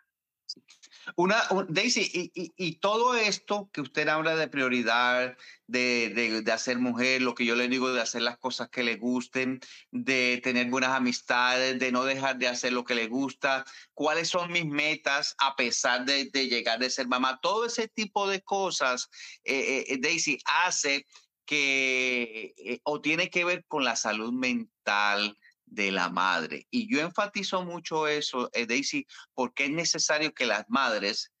Una, 1.16 1.42
Daisy, 1.68 2.30
y, 2.34 2.76
todo 2.76 3.14
esto 3.16 3.68
que 3.72 3.80
usted 3.80 4.06
habla 4.08 4.36
de 4.36 4.46
prioridad, 4.46 5.36
de, 5.66 6.42
de, 6.44 6.52
hacer 6.52 6.78
mujer, 6.78 7.22
lo 7.22 7.34
que 7.34 7.44
yo 7.44 7.56
le 7.56 7.68
digo 7.68 7.92
de 7.92 8.00
hacer 8.00 8.22
las 8.22 8.38
cosas 8.38 8.68
que 8.68 8.84
le 8.84 8.96
gusten, 8.96 9.60
de 9.90 10.40
tener 10.42 10.68
buenas 10.68 10.90
amistades, 10.90 11.78
de 11.78 11.90
no 11.90 12.04
dejar 12.04 12.38
de 12.38 12.48
hacer 12.48 12.72
lo 12.72 12.84
que 12.84 12.94
le 12.94 13.08
gusta, 13.08 13.64
cuáles 13.94 14.28
son 14.28 14.52
mis 14.52 14.66
metas 14.66 15.34
a 15.38 15.56
pesar 15.56 16.04
de, 16.04 16.30
de 16.32 16.46
llegar 16.46 16.78
de 16.78 16.90
ser 16.90 17.08
mamá, 17.08 17.40
todo 17.42 17.66
ese 17.66 17.88
tipo 17.88 18.28
de 18.28 18.40
cosas, 18.42 19.08
eh, 19.44 19.84
eh, 19.88 19.98
Daisy, 20.00 20.38
hace 20.44 21.04
que 21.44 22.54
eh, 22.56 22.80
o 22.84 23.00
tiene 23.00 23.28
que 23.28 23.44
ver 23.44 23.64
con 23.66 23.84
la 23.84 23.96
salud 23.96 24.32
mental, 24.32 25.36
de 25.72 25.90
la 25.90 26.10
madre. 26.10 26.66
Y 26.70 26.92
yo 26.92 27.00
enfatizo 27.00 27.64
mucho 27.64 28.06
eso, 28.06 28.50
eh, 28.52 28.66
Daisy, 28.66 29.06
porque 29.34 29.64
es 29.64 29.70
necesario 29.70 30.34
que 30.34 30.46
las 30.46 30.64
madres, 30.68 31.32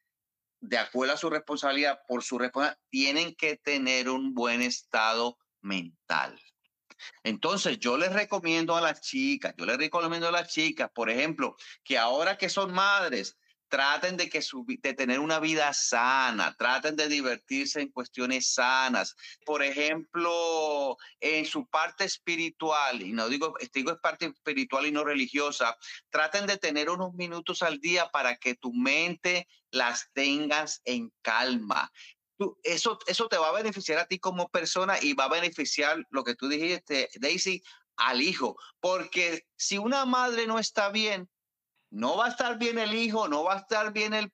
de 0.60 0.78
acuerdo 0.78 1.14
a 1.14 1.18
su 1.18 1.28
responsabilidad, 1.28 2.00
por 2.08 2.22
su 2.22 2.38
responsabilidad, 2.38 2.80
tienen 2.88 3.34
que 3.34 3.56
tener 3.56 4.08
un 4.08 4.32
buen 4.32 4.62
estado 4.62 5.38
mental. 5.60 6.40
Entonces, 7.24 7.78
yo 7.78 7.98
les 7.98 8.12
recomiendo 8.12 8.76
a 8.76 8.80
las 8.80 9.00
chicas, 9.00 9.54
yo 9.58 9.66
les 9.66 9.76
recomiendo 9.76 10.28
a 10.28 10.32
las 10.32 10.48
chicas, 10.48 10.90
por 10.94 11.10
ejemplo, 11.10 11.56
que 11.84 11.98
ahora 11.98 12.38
que 12.38 12.48
son 12.48 12.72
madres, 12.72 13.36
traten 13.72 14.18
de, 14.18 14.28
que 14.28 14.42
su, 14.42 14.66
de 14.66 14.92
tener 14.92 15.18
una 15.18 15.40
vida 15.40 15.72
sana, 15.72 16.54
traten 16.58 16.94
de 16.94 17.08
divertirse 17.08 17.80
en 17.80 17.88
cuestiones 17.88 18.52
sanas. 18.52 19.16
Por 19.46 19.62
ejemplo, 19.62 20.98
en 21.20 21.46
su 21.46 21.66
parte 21.68 22.04
espiritual, 22.04 23.00
y 23.00 23.14
no 23.14 23.30
digo, 23.30 23.54
digo 23.72 23.92
es 23.92 23.98
parte 23.98 24.26
espiritual 24.26 24.84
y 24.84 24.92
no 24.92 25.04
religiosa, 25.04 25.74
traten 26.10 26.46
de 26.46 26.58
tener 26.58 26.90
unos 26.90 27.14
minutos 27.14 27.62
al 27.62 27.80
día 27.80 28.10
para 28.10 28.36
que 28.36 28.56
tu 28.56 28.74
mente 28.74 29.48
las 29.70 30.10
tengas 30.12 30.82
en 30.84 31.10
calma. 31.22 31.90
eso, 32.64 32.98
eso 33.06 33.28
te 33.28 33.38
va 33.38 33.48
a 33.48 33.52
beneficiar 33.52 34.00
a 34.00 34.06
ti 34.06 34.18
como 34.18 34.50
persona 34.50 34.98
y 35.00 35.14
va 35.14 35.24
a 35.24 35.40
beneficiar 35.40 36.06
lo 36.10 36.24
que 36.24 36.34
tú 36.34 36.46
dijiste, 36.46 37.08
Daisy, 37.14 37.62
al 37.96 38.20
hijo. 38.20 38.54
Porque 38.80 39.46
si 39.56 39.78
una 39.78 40.04
madre 40.04 40.46
no 40.46 40.58
está 40.58 40.90
bien, 40.90 41.30
no 41.92 42.16
va 42.16 42.26
a 42.26 42.28
estar 42.30 42.58
bien 42.58 42.78
el 42.78 42.94
hijo, 42.94 43.28
no 43.28 43.44
va 43.44 43.54
a 43.54 43.58
estar 43.58 43.92
bien 43.92 44.14
el, 44.14 44.32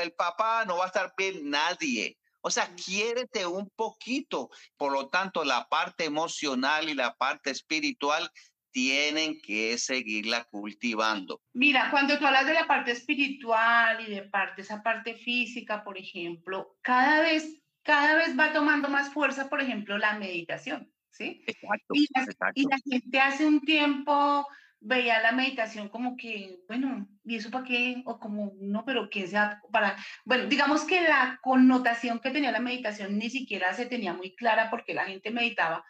el, 0.00 0.12
papá, 0.12 0.64
no 0.64 0.78
va 0.78 0.84
a 0.84 0.86
estar 0.86 1.12
bien 1.16 1.50
nadie. 1.50 2.16
O 2.40 2.50
sea, 2.50 2.74
quiérete 2.74 3.46
un 3.46 3.70
poquito. 3.76 4.50
Por 4.76 4.92
lo 4.92 5.08
tanto, 5.08 5.44
la 5.44 5.66
parte 5.68 6.04
emocional 6.04 6.88
y 6.88 6.94
la 6.94 7.14
parte 7.14 7.50
espiritual 7.50 8.30
tienen 8.70 9.40
que 9.40 9.78
seguirla 9.78 10.44
cultivando. 10.44 11.42
Mira, 11.52 11.90
cuando 11.90 12.18
tú 12.18 12.26
hablas 12.26 12.46
de 12.46 12.54
la 12.54 12.66
parte 12.66 12.92
espiritual 12.92 14.00
y 14.00 14.10
de 14.10 14.22
parte, 14.22 14.62
esa 14.62 14.82
parte 14.82 15.14
física, 15.14 15.84
por 15.84 15.98
ejemplo, 15.98 16.76
cada 16.80 17.20
vez, 17.20 17.62
cada 17.82 18.16
vez 18.16 18.38
va 18.38 18.52
tomando 18.52 18.88
más 18.88 19.12
fuerza, 19.12 19.48
por 19.48 19.60
ejemplo, 19.60 19.96
la 19.98 20.18
meditación, 20.18 20.90
¿sí? 21.10 21.44
Exacto, 21.46 21.94
y, 21.94 22.08
exacto. 22.14 22.52
y 22.60 22.64
la 22.64 22.78
gente 22.78 23.20
hace 23.20 23.46
un 23.46 23.60
tiempo 23.60 24.46
veía 24.84 25.20
la 25.22 25.32
meditación 25.32 25.88
como 25.88 26.16
que, 26.16 26.60
bueno, 26.68 27.08
¿y 27.24 27.36
eso 27.36 27.50
para 27.50 27.64
qué? 27.64 28.02
O 28.04 28.18
como, 28.18 28.52
no, 28.60 28.84
pero 28.84 29.08
que 29.08 29.26
sea 29.26 29.60
para, 29.72 29.96
bueno, 30.24 30.46
digamos 30.46 30.84
que 30.84 31.00
la 31.00 31.40
connotación 31.42 32.20
que 32.20 32.30
tenía 32.30 32.52
la 32.52 32.60
meditación 32.60 33.18
ni 33.18 33.30
siquiera 33.30 33.72
se 33.72 33.86
tenía 33.86 34.12
muy 34.12 34.36
clara 34.36 34.68
porque 34.70 34.94
la 34.94 35.06
gente 35.06 35.30
meditaba 35.30 35.84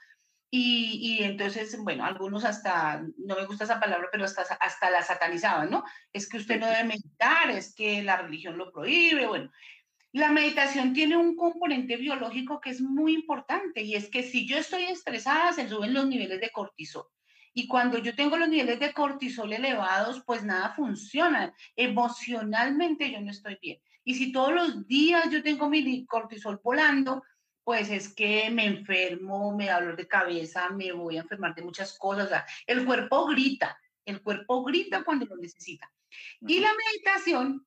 y, 0.48 1.18
y 1.18 1.24
entonces, 1.24 1.76
bueno, 1.82 2.04
algunos 2.04 2.44
hasta, 2.44 3.02
no 3.18 3.34
me 3.34 3.46
gusta 3.46 3.64
esa 3.64 3.80
palabra, 3.80 4.08
pero 4.12 4.24
hasta, 4.24 4.42
hasta 4.42 4.88
la 4.88 5.02
satanizaban, 5.02 5.68
¿no? 5.68 5.82
Es 6.12 6.28
que 6.28 6.36
usted 6.36 6.60
no 6.60 6.68
debe 6.68 6.84
meditar, 6.84 7.50
es 7.50 7.74
que 7.74 8.04
la 8.04 8.18
religión 8.18 8.56
lo 8.56 8.70
prohíbe, 8.70 9.26
bueno. 9.26 9.50
La 10.12 10.30
meditación 10.30 10.92
tiene 10.92 11.16
un 11.16 11.34
componente 11.34 11.96
biológico 11.96 12.60
que 12.60 12.70
es 12.70 12.80
muy 12.80 13.14
importante 13.14 13.82
y 13.82 13.96
es 13.96 14.08
que 14.08 14.22
si 14.22 14.46
yo 14.46 14.56
estoy 14.56 14.84
estresada, 14.84 15.52
se 15.52 15.68
suben 15.68 15.92
los 15.92 16.06
niveles 16.06 16.40
de 16.40 16.52
cortisol. 16.52 17.06
Y 17.54 17.68
cuando 17.68 17.98
yo 17.98 18.14
tengo 18.14 18.36
los 18.36 18.48
niveles 18.48 18.80
de 18.80 18.92
cortisol 18.92 19.52
elevados, 19.52 20.22
pues 20.26 20.42
nada 20.42 20.74
funciona. 20.74 21.54
Emocionalmente 21.76 23.10
yo 23.10 23.20
no 23.20 23.30
estoy 23.30 23.56
bien. 23.62 23.80
Y 24.02 24.14
si 24.14 24.32
todos 24.32 24.52
los 24.52 24.86
días 24.86 25.30
yo 25.30 25.42
tengo 25.42 25.70
mi 25.70 26.04
cortisol 26.04 26.60
volando, 26.62 27.22
pues 27.62 27.90
es 27.90 28.12
que 28.12 28.50
me 28.50 28.66
enfermo, 28.66 29.56
me 29.56 29.66
da 29.66 29.80
dolor 29.80 29.96
de 29.96 30.06
cabeza, 30.06 30.68
me 30.68 30.92
voy 30.92 31.16
a 31.16 31.22
enfermar 31.22 31.54
de 31.54 31.62
muchas 31.62 31.96
cosas. 31.98 32.26
O 32.26 32.28
sea, 32.28 32.44
el 32.66 32.84
cuerpo 32.84 33.26
grita, 33.26 33.78
el 34.04 34.20
cuerpo 34.20 34.62
grita 34.64 35.02
cuando 35.04 35.24
lo 35.24 35.36
necesita. 35.36 35.90
Y 36.40 36.60
la 36.60 36.70
meditación 36.74 37.66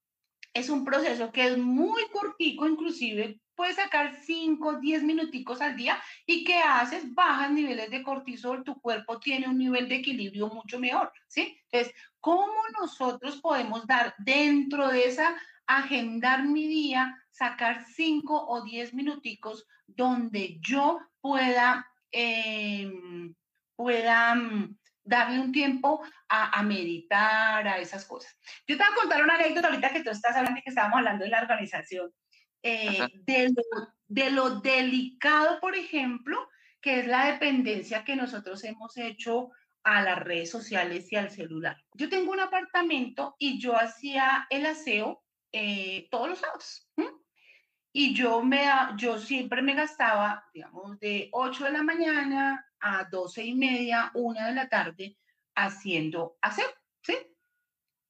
es 0.54 0.70
un 0.70 0.86
proceso 0.86 1.32
que 1.32 1.48
es 1.48 1.58
muy 1.58 2.04
cortico, 2.12 2.68
inclusive 2.68 3.42
puedes 3.58 3.76
sacar 3.76 4.16
5, 4.22 4.80
10 4.80 5.04
minuticos 5.04 5.60
al 5.60 5.76
día 5.76 6.02
y 6.26 6.46
¿qué 6.46 6.60
haces? 6.60 7.14
Bajas 7.14 7.52
niveles 7.52 7.90
de 7.90 8.04
cortisol, 8.04 8.64
tu 8.64 8.80
cuerpo 8.80 9.20
tiene 9.20 9.50
un 9.50 9.58
nivel 9.58 9.90
de 9.90 9.96
equilibrio 9.96 10.48
mucho 10.48 10.80
mejor, 10.80 11.12
¿sí? 11.28 11.60
Entonces, 11.72 11.94
¿cómo 12.22 12.54
nosotros 12.80 13.42
podemos 13.42 13.86
dar 13.88 14.14
dentro 14.20 14.88
de 14.90 15.08
esa 15.08 15.36
agendar 15.66 16.44
mi 16.44 16.68
día, 16.68 17.22
sacar 17.30 17.84
5 17.84 18.48
o 18.48 18.64
10 18.64 18.94
minuticos 18.94 19.66
donde 19.88 20.60
yo 20.62 21.00
pueda, 21.20 21.86
em, 22.12 23.34
pueda 23.76 24.36
mm, 24.36 24.78
darle 25.04 25.40
un 25.40 25.52
tiempo 25.52 26.02
a, 26.30 26.60
a, 26.60 26.64
meditar, 26.64 27.68
a 27.68 27.80
esas 27.80 28.06
cosas. 28.06 28.38
Yo 28.68 28.78
te 28.78 28.84
voy 28.84 28.94
a 28.94 28.96
contar 28.96 29.24
una 29.24 29.36
anécdota 29.36 29.68
ahorita 29.68 29.90
que 29.90 30.04
tú 30.04 30.12
estás 30.12 30.36
hablando, 30.36 30.62
que 30.64 30.70
estábamos 30.70 30.98
hablando 30.98 31.24
de 31.24 31.32
la 31.32 31.42
organización. 31.42 32.14
Eh, 32.70 33.08
de, 33.26 33.50
lo, 33.50 33.94
de 34.08 34.30
lo 34.30 34.60
delicado, 34.60 35.62
por 35.62 35.76
ejemplo, 35.76 36.50
que 36.82 37.00
es 37.00 37.08
la 37.08 37.32
dependencia 37.32 38.04
que 38.04 38.18
nosotros 38.18 38.62
hemos 38.66 38.98
hecho 38.98 39.52
a 39.84 40.02
las 40.02 40.20
redes 40.20 40.50
sociales 40.50 41.10
y 41.12 41.16
al 41.16 41.32
celular. 41.32 41.78
Yo 41.94 42.10
tengo 42.10 42.34
un 42.34 42.42
apartamento 42.42 43.38
y 43.40 43.58
yo 43.58 43.78
hacía 43.78 44.48
el 44.50 44.66
aseo 44.66 45.24
eh, 45.54 46.10
todos 46.12 46.28
los 46.28 46.40
sábados. 46.40 46.92
y 47.94 48.14
yo, 48.14 48.44
me, 48.44 48.66
yo 48.98 49.18
siempre 49.18 49.62
me 49.62 49.74
gastaba, 49.74 50.44
digamos, 50.54 51.00
de 51.00 51.30
8 51.32 51.64
de 51.64 51.72
la 51.72 51.84
mañana 51.84 52.66
a 52.82 53.06
12 53.06 53.46
y 53.46 53.56
media, 53.56 54.12
una 54.14 54.48
de 54.48 54.56
la 54.56 54.68
tarde, 54.68 55.18
haciendo 55.56 56.38
aseo, 56.42 56.68
¿sí? 57.02 57.16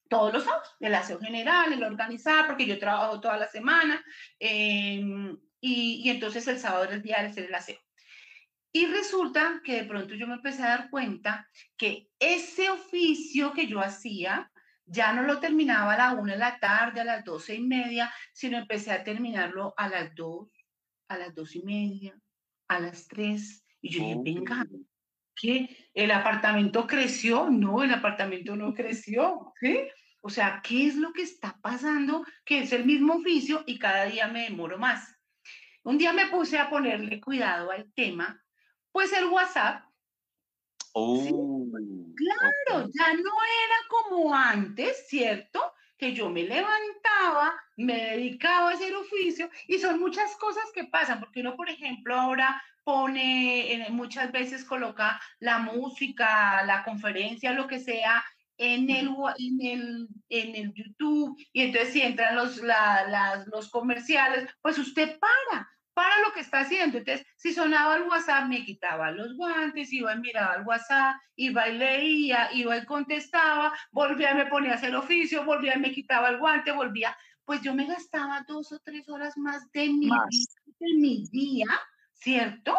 Todos 0.09 0.33
los 0.33 0.43
sábados, 0.43 0.75
el 0.79 0.95
aseo 0.95 1.19
general, 1.19 1.73
el 1.73 1.83
organizar, 1.83 2.47
porque 2.47 2.65
yo 2.65 2.79
trabajo 2.79 3.19
toda 3.19 3.37
la 3.37 3.47
semana, 3.47 4.03
em, 4.39 5.37
y, 5.59 6.01
y, 6.03 6.09
entonces 6.09 6.47
el 6.47 6.59
sábado 6.59 6.85
era 6.85 6.93
el 6.93 7.01
día 7.01 7.17
de 7.19 7.27
hacer 7.27 7.45
el 7.45 7.55
aseo. 7.55 7.79
Y 8.71 8.85
resulta 8.85 9.61
que 9.63 9.81
de 9.81 9.83
pronto 9.85 10.13
yo 10.13 10.27
me 10.27 10.35
empecé 10.35 10.63
a 10.63 10.69
dar 10.69 10.89
cuenta 10.89 11.49
que 11.77 12.09
ese 12.19 12.69
oficio 12.69 13.51
que 13.53 13.67
yo 13.67 13.79
hacía, 13.79 14.51
ya 14.85 15.13
no 15.13 15.23
lo 15.23 15.39
terminaba 15.39 15.93
a 15.93 15.97
la 15.97 16.13
una 16.13 16.33
de 16.33 16.39
la 16.39 16.59
tarde, 16.59 17.01
a 17.01 17.05
las 17.05 17.23
doce 17.23 17.55
y 17.55 17.61
media, 17.61 18.13
sino 18.33 18.57
empecé 18.57 18.91
a 18.91 19.03
terminarlo 19.03 19.73
a 19.77 19.89
las 19.89 20.13
dos, 20.15 20.49
a 21.09 21.17
las 21.17 21.33
dos 21.35 21.55
y 21.55 21.63
media, 21.63 22.19
a 22.67 22.79
las 22.79 23.07
tres. 23.07 23.65
Y 23.81 23.89
yo 23.89 24.01
dije, 24.01 24.17
venga, 24.23 24.65
¿qué? 25.35 25.89
¿El 25.93 26.11
apartamento 26.11 26.87
creció? 26.87 27.49
No, 27.49 27.83
el 27.83 27.93
apartamento 27.93 28.55
no 28.55 28.73
creció. 28.73 29.53
¿sí? 29.59 29.79
O 30.27 30.29
sea, 30.29 30.61
¿qué 30.61 30.87
es 30.87 30.95
lo 30.97 31.13
que 31.13 31.21
está 31.21 31.57
pasando? 31.61 32.25
Que 32.43 32.63
es 32.63 32.73
el 32.73 32.83
mismo 32.83 33.13
oficio 33.13 33.63
y 33.65 33.79
cada 33.79 34.03
día 34.07 34.27
me 34.27 34.43
demoro 34.43 34.77
más. 34.77 35.15
Un 35.83 35.97
día 35.97 36.11
me 36.11 36.27
puse 36.27 36.59
a 36.59 36.69
ponerle 36.69 37.21
cuidado 37.21 37.71
al 37.71 37.89
tema, 37.93 38.43
pues 38.91 39.13
el 39.13 39.27
WhatsApp. 39.27 39.85
Oh. 40.91 41.65
Claro, 42.13 42.89
ya 42.93 43.13
no 43.13 43.21
era 43.21 43.77
como 43.87 44.35
antes, 44.35 45.07
¿cierto? 45.07 45.61
Que 45.97 46.11
yo 46.11 46.29
me 46.29 46.43
levantaba, 46.43 47.55
me 47.77 47.95
dedicaba 48.07 48.71
a 48.71 48.73
hacer 48.73 48.93
oficio 48.95 49.49
y 49.65 49.79
son 49.79 49.97
muchas 49.97 50.35
cosas 50.35 50.65
que 50.73 50.83
pasan, 50.83 51.21
porque 51.21 51.39
uno, 51.39 51.55
por 51.55 51.69
ejemplo, 51.69 52.19
ahora 52.19 52.61
pone, 52.83 53.87
muchas 53.91 54.33
veces 54.33 54.65
coloca 54.65 55.21
la 55.39 55.59
música, 55.59 56.65
la 56.65 56.83
conferencia, 56.83 57.53
lo 57.53 57.65
que 57.65 57.79
sea, 57.79 58.25
en 58.57 58.89
el, 58.89 59.09
en 59.37 59.61
el, 59.61 60.07
en 60.29 60.55
el 60.55 60.73
YouTube 60.73 61.37
y 61.53 61.61
entonces 61.61 61.93
si 61.93 62.01
entran 62.01 62.35
los, 62.35 62.61
los 63.51 63.69
comerciales, 63.69 64.49
pues 64.61 64.77
usted 64.77 65.17
para, 65.19 65.69
para 65.93 66.19
lo 66.21 66.33
que 66.33 66.41
está 66.41 66.59
haciendo. 66.59 66.97
Entonces, 66.97 67.25
si 67.37 67.53
sonaba 67.53 67.97
el 67.97 68.03
WhatsApp, 68.03 68.47
me 68.47 68.63
quitaba 68.63 69.11
los 69.11 69.35
guantes, 69.35 69.91
iba 69.93 70.13
y 70.13 70.19
miraba 70.19 70.55
el 70.55 70.63
WhatsApp, 70.65 71.15
iba 71.35 71.67
y 71.69 71.77
leía, 71.77 72.49
iba 72.53 72.77
y 72.77 72.85
contestaba, 72.85 73.73
volvía 73.91 74.31
y 74.31 74.35
me 74.35 74.45
ponía 74.45 74.73
a 74.73 74.75
hacer 74.75 74.95
oficio, 74.95 75.43
volvía 75.43 75.75
y 75.75 75.79
me 75.79 75.91
quitaba 75.91 76.29
el 76.29 76.37
guante, 76.37 76.71
volvía. 76.71 77.17
Pues 77.45 77.61
yo 77.61 77.73
me 77.73 77.85
gastaba 77.85 78.43
dos 78.47 78.71
o 78.71 78.79
tres 78.79 79.07
horas 79.09 79.37
más 79.37 79.71
de 79.71 79.87
mi, 79.87 80.09
de 80.09 80.93
mi 80.99 81.27
día, 81.31 81.65
¿cierto? 82.13 82.77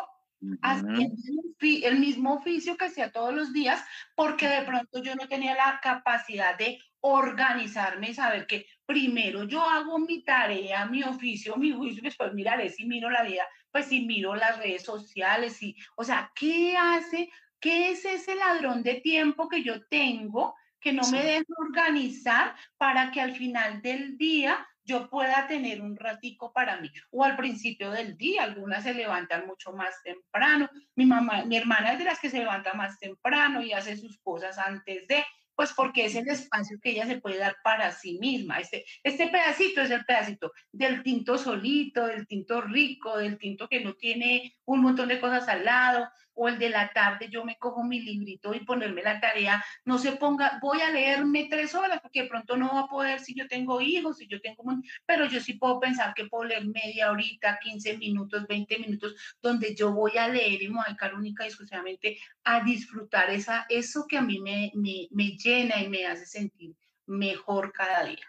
Haciendo 0.63 1.17
el 1.61 1.99
mismo 1.99 2.35
oficio 2.35 2.77
que 2.77 2.87
hacía 2.87 3.11
todos 3.11 3.35
los 3.35 3.53
días, 3.53 3.85
porque 4.15 4.49
de 4.49 4.63
pronto 4.63 5.03
yo 5.03 5.15
no 5.15 5.29
tenía 5.29 5.55
la 5.55 5.81
capacidad 5.83 6.57
de 6.57 6.79
organizarme 7.01 8.11
y 8.11 8.15
saber 8.15 8.47
que 8.47 8.67
primero 8.87 9.45
yo 9.45 9.63
hago 9.63 9.99
mi 9.99 10.23
tarea, 10.23 10.87
mi 10.87 11.03
oficio, 11.03 11.57
mi 11.57 11.73
juicio, 11.73 12.03
después 12.03 12.33
miraré 12.35 12.71
si 12.71 12.87
miro 12.87 13.11
la 13.11 13.23
vida, 13.23 13.47
pues 13.71 13.87
si 13.87 14.07
miro 14.07 14.35
las 14.35 14.59
redes 14.59 14.83
sociales, 14.83 15.63
y, 15.63 15.77
o 15.97 16.05
sea, 16.05 16.33
¿qué 16.35 16.77
hace? 16.77 17.31
¿Qué 17.61 17.91
es 17.91 18.05
ese 18.05 18.35
ladrón 18.35 18.83
de 18.83 18.97
tiempo 19.01 19.49
que 19.49 19.63
yo 19.63 19.87
tengo 19.89 20.55
que 20.81 20.93
no 20.93 21.03
me 21.11 21.25
deja 21.25 21.45
organizar 21.59 22.55
para 22.77 23.11
que 23.11 23.21
al 23.21 23.35
final 23.35 23.83
del 23.83 24.17
día 24.17 24.65
yo 24.89 25.09
pueda 25.11 25.47
tener 25.47 25.83
un 25.83 25.97
ratico 25.97 26.51
para 26.53 26.81
mí. 26.81 26.91
O 27.11 27.23
al 27.23 27.37
principio 27.37 27.91
del 27.91 28.17
día, 28.17 28.43
algunas 28.43 28.83
se 28.83 28.95
levantan 28.95 29.47
mucho 29.47 29.73
más 29.73 30.03
temprano. 30.03 30.69
Mi 30.97 31.05
mamá, 31.05 31.45
mi 31.45 31.57
hermana 31.57 31.93
es 31.93 31.99
de 31.99 32.07
las 32.07 32.19
que 32.19 32.31
se 32.31 32.39
levanta 32.39 32.73
más 32.73 32.99
temprano 32.99 33.63
y 33.63 33.73
hace 33.75 33.97
sus 33.99 34.19
cosas 34.19 34.57
antes 34.59 35.07
de, 35.07 35.23
pues 35.59 35.73
porque 35.73 36.05
es 36.05 36.15
el 36.15 36.29
espacio 36.29 36.79
que 36.81 36.91
ella 36.91 37.05
se 37.05 37.21
puede 37.21 37.39
dar 37.39 37.57
para 37.65 37.91
sí 37.91 38.17
misma. 38.21 38.61
Este, 38.61 38.85
este 39.03 39.27
pedacito 39.27 39.81
es 39.81 39.91
el 39.91 40.05
pedacito 40.05 40.53
del 40.71 41.03
tinto 41.03 41.37
solito, 41.37 42.07
del 42.07 42.29
tinto 42.29 42.61
rico, 42.61 43.19
del 43.19 43.39
tinto 43.39 43.69
que 43.69 43.81
no 43.81 43.95
tiene 43.95 44.57
un 44.67 44.83
montón 44.83 45.09
de 45.09 45.19
cosas 45.19 45.49
al 45.49 45.65
lado, 45.65 46.09
o 46.39 46.49
el 46.49 46.59
de 46.59 46.71
la 46.71 46.93
tarde 46.93 47.29
yo 47.29 47.45
me 47.45 47.59
cojo 47.59 47.83
mi 47.83 48.01
librito 48.01 48.55
y 48.55 48.61
ponerme 48.61 49.03
la 49.03 49.21
tarea, 49.21 49.63
no 49.85 49.99
se 49.99 50.13
ponga, 50.13 50.59
voy 50.63 50.81
a 50.81 50.91
leerme 50.91 51.49
tres 51.51 51.75
horas, 51.75 51.99
porque 52.01 52.23
de 52.23 52.29
pronto 52.29 52.57
no 52.57 52.73
va 52.73 52.81
a 52.83 52.87
poder 52.87 53.19
si 53.19 53.35
yo 53.35 53.49
tengo 53.49 53.81
hijos, 53.81 54.19
si 54.19 54.29
yo 54.29 54.41
tengo, 54.41 54.63
pero 55.05 55.27
yo 55.27 55.41
sí 55.41 55.55
puedo 55.55 55.81
pensar 55.81 56.15
que 56.15 56.27
puedo 56.27 56.45
leer 56.45 56.65
media 56.67 57.11
horita, 57.11 57.59
15 57.61 57.99
minutos, 57.99 58.47
20 58.47 58.79
minutos, 58.79 59.17
donde 59.43 59.75
yo 59.75 59.93
voy 59.93 60.17
a 60.17 60.29
leer 60.29 60.63
y 60.63 60.69
me 60.69 60.77
voy 60.77 60.85
a 61.01 61.15
única 61.15 61.43
y 61.45 61.49
exclusivamente 61.49 62.19
a 62.45 62.63
disfrutar 62.63 63.31
esa, 63.31 63.67
eso 63.69 64.07
que 64.09 64.19
a 64.19 64.23
mí 64.23 64.39
me, 64.39 64.71
me, 64.75 65.09
me 65.11 65.37
llena 65.49 65.83
y 65.83 65.89
me 65.89 66.07
hace 66.07 66.27
sentir 66.27 66.77
mejor 67.07 67.73
cada 67.73 68.05
día. 68.05 68.27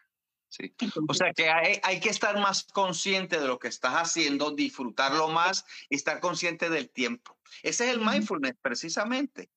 Sí. 0.50 0.74
O 1.08 1.14
sea 1.14 1.32
que 1.32 1.48
hay, 1.48 1.80
hay, 1.84 2.00
que 2.00 2.10
estar 2.10 2.40
más 2.40 2.64
consciente 2.64 3.40
de 3.40 3.48
lo 3.48 3.60
que 3.60 3.68
estás 3.68 3.94
haciendo, 3.94 4.50
disfrutarlo 4.50 5.28
más 5.28 5.64
y 5.90 5.96
estar 5.96 6.20
consciente 6.20 6.72
del 6.72 6.90
tiempo. 6.90 7.38
Ese 7.62 7.86
es 7.86 7.96
el 7.96 8.00
mindfulness, 8.00 8.56
precisamente. 8.60 9.52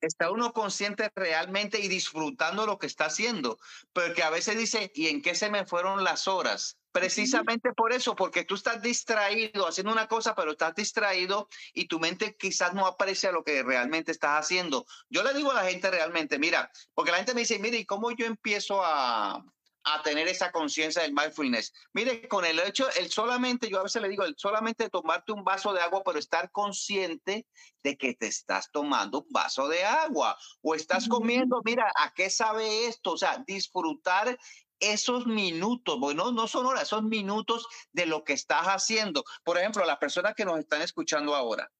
Está 0.00 0.32
uno 0.32 0.52
consciente 0.52 1.12
realmente 1.14 1.78
y 1.78 1.86
disfrutando 1.86 2.66
lo 2.66 2.78
que 2.78 2.88
está 2.88 3.06
haciendo. 3.06 3.58
Porque 3.92 4.24
a 4.24 4.30
veces 4.30 4.58
dice, 4.58 4.90
¿y 4.96 5.06
en 5.06 5.22
qué 5.22 5.36
se 5.36 5.48
me 5.48 5.64
fueron 5.64 6.02
las 6.02 6.26
horas? 6.26 6.79
Precisamente 6.92 7.72
por 7.72 7.92
eso, 7.92 8.16
porque 8.16 8.44
tú 8.44 8.54
estás 8.56 8.82
distraído 8.82 9.68
haciendo 9.68 9.92
una 9.92 10.08
cosa, 10.08 10.34
pero 10.34 10.52
estás 10.52 10.74
distraído 10.74 11.48
y 11.72 11.86
tu 11.86 12.00
mente 12.00 12.36
quizás 12.36 12.74
no 12.74 12.86
aprecia 12.86 13.30
lo 13.30 13.44
que 13.44 13.62
realmente 13.62 14.10
estás 14.10 14.44
haciendo. 14.44 14.86
Yo 15.08 15.22
le 15.22 15.32
digo 15.34 15.52
a 15.52 15.62
la 15.62 15.70
gente 15.70 15.90
realmente, 15.90 16.38
mira, 16.38 16.70
porque 16.94 17.12
la 17.12 17.18
gente 17.18 17.34
me 17.34 17.42
dice, 17.42 17.58
mire, 17.58 17.78
¿y 17.78 17.86
cómo 17.86 18.10
yo 18.10 18.26
empiezo 18.26 18.84
a, 18.84 19.44
a 19.84 20.02
tener 20.02 20.28
esa 20.28 20.52
conciencia 20.52 21.02
del 21.02 21.12
mindfulness. 21.12 21.72
Mire, 21.92 22.28
con 22.28 22.44
el 22.44 22.58
hecho, 22.60 22.88
el 22.98 23.10
solamente, 23.10 23.68
yo 23.68 23.80
a 23.80 23.84
veces 23.84 24.02
le 24.02 24.08
digo, 24.08 24.24
el 24.24 24.34
solamente 24.36 24.90
tomarte 24.90 25.32
un 25.32 25.44
vaso 25.44 25.72
de 25.72 25.80
agua, 25.80 26.02
pero 26.04 26.18
estar 26.18 26.50
consciente 26.50 27.46
de 27.82 27.96
que 27.96 28.14
te 28.14 28.26
estás 28.26 28.70
tomando 28.70 29.20
un 29.20 29.28
vaso 29.30 29.68
de 29.68 29.84
agua 29.84 30.36
o 30.62 30.74
estás 30.74 31.08
comiendo, 31.08 31.62
mira, 31.64 31.90
¿a 31.96 32.12
qué 32.12 32.28
sabe 32.28 32.86
esto? 32.86 33.12
O 33.12 33.16
sea, 33.16 33.42
disfrutar 33.46 34.38
esos 34.80 35.26
minutos, 35.26 35.98
bueno, 35.98 36.32
no 36.32 36.48
son 36.48 36.66
horas, 36.66 36.88
son 36.88 37.08
minutos 37.08 37.66
de 37.92 38.06
lo 38.06 38.24
que 38.24 38.32
estás 38.32 38.66
haciendo. 38.66 39.24
Por 39.44 39.58
ejemplo, 39.58 39.84
las 39.84 39.98
personas 39.98 40.34
que 40.34 40.44
nos 40.44 40.58
están 40.58 40.82
escuchando 40.82 41.34
ahora, 41.34 41.70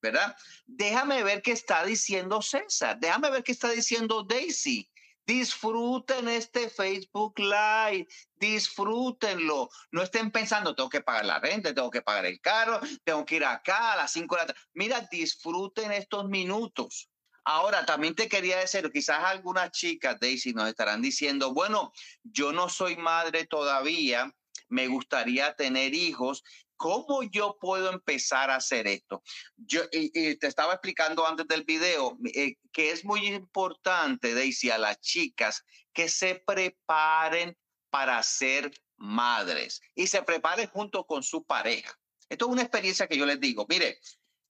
¿verdad? 0.00 0.36
Déjame 0.66 1.22
ver 1.22 1.42
qué 1.42 1.52
está 1.52 1.84
diciendo 1.84 2.42
César, 2.42 2.98
déjame 3.00 3.30
ver 3.30 3.42
qué 3.42 3.52
está 3.52 3.70
diciendo 3.70 4.22
Daisy. 4.22 4.88
Disfruten 5.26 6.28
este 6.28 6.68
Facebook 6.68 7.38
Live, 7.38 8.08
disfrútenlo. 8.34 9.68
No 9.92 10.02
estén 10.02 10.30
pensando, 10.32 10.74
tengo 10.74 10.88
que 10.88 11.02
pagar 11.02 11.24
la 11.24 11.38
renta, 11.38 11.72
tengo 11.72 11.90
que 11.90 12.02
pagar 12.02 12.26
el 12.26 12.40
carro, 12.40 12.80
tengo 13.04 13.24
que 13.24 13.36
ir 13.36 13.44
acá 13.44 13.92
a 13.92 13.96
las 13.96 14.12
5 14.12 14.36
de 14.36 14.46
la. 14.46 14.54
Mira, 14.72 15.06
disfruten 15.10 15.92
estos 15.92 16.28
minutos. 16.28 17.10
Ahora, 17.44 17.86
también 17.86 18.14
te 18.14 18.28
quería 18.28 18.58
decir, 18.58 18.90
quizás 18.92 19.24
algunas 19.24 19.70
chicas, 19.70 20.18
Daisy, 20.20 20.52
nos 20.52 20.68
estarán 20.68 21.00
diciendo, 21.02 21.52
bueno, 21.52 21.92
yo 22.22 22.52
no 22.52 22.68
soy 22.68 22.96
madre 22.96 23.46
todavía, 23.46 24.32
me 24.68 24.86
gustaría 24.86 25.54
tener 25.54 25.94
hijos 25.94 26.42
¿Cómo 26.80 27.22
yo 27.24 27.58
puedo 27.60 27.92
empezar 27.92 28.50
a 28.50 28.56
hacer 28.56 28.86
esto? 28.86 29.22
Yo 29.54 29.86
te 29.90 30.38
estaba 30.40 30.72
explicando 30.72 31.26
antes 31.26 31.46
del 31.46 31.64
video 31.64 32.16
eh, 32.34 32.54
que 32.72 32.90
es 32.90 33.04
muy 33.04 33.26
importante, 33.26 34.32
Daisy, 34.32 34.70
a 34.70 34.78
las 34.78 34.98
chicas 34.98 35.62
que 35.92 36.08
se 36.08 36.36
preparen 36.36 37.54
para 37.90 38.22
ser 38.22 38.70
madres 38.96 39.82
y 39.94 40.06
se 40.06 40.22
preparen 40.22 40.68
junto 40.68 41.04
con 41.04 41.22
su 41.22 41.44
pareja. 41.44 41.94
Esto 42.30 42.46
es 42.46 42.52
una 42.52 42.62
experiencia 42.62 43.06
que 43.06 43.18
yo 43.18 43.26
les 43.26 43.38
digo. 43.38 43.66
Mire, 43.68 44.00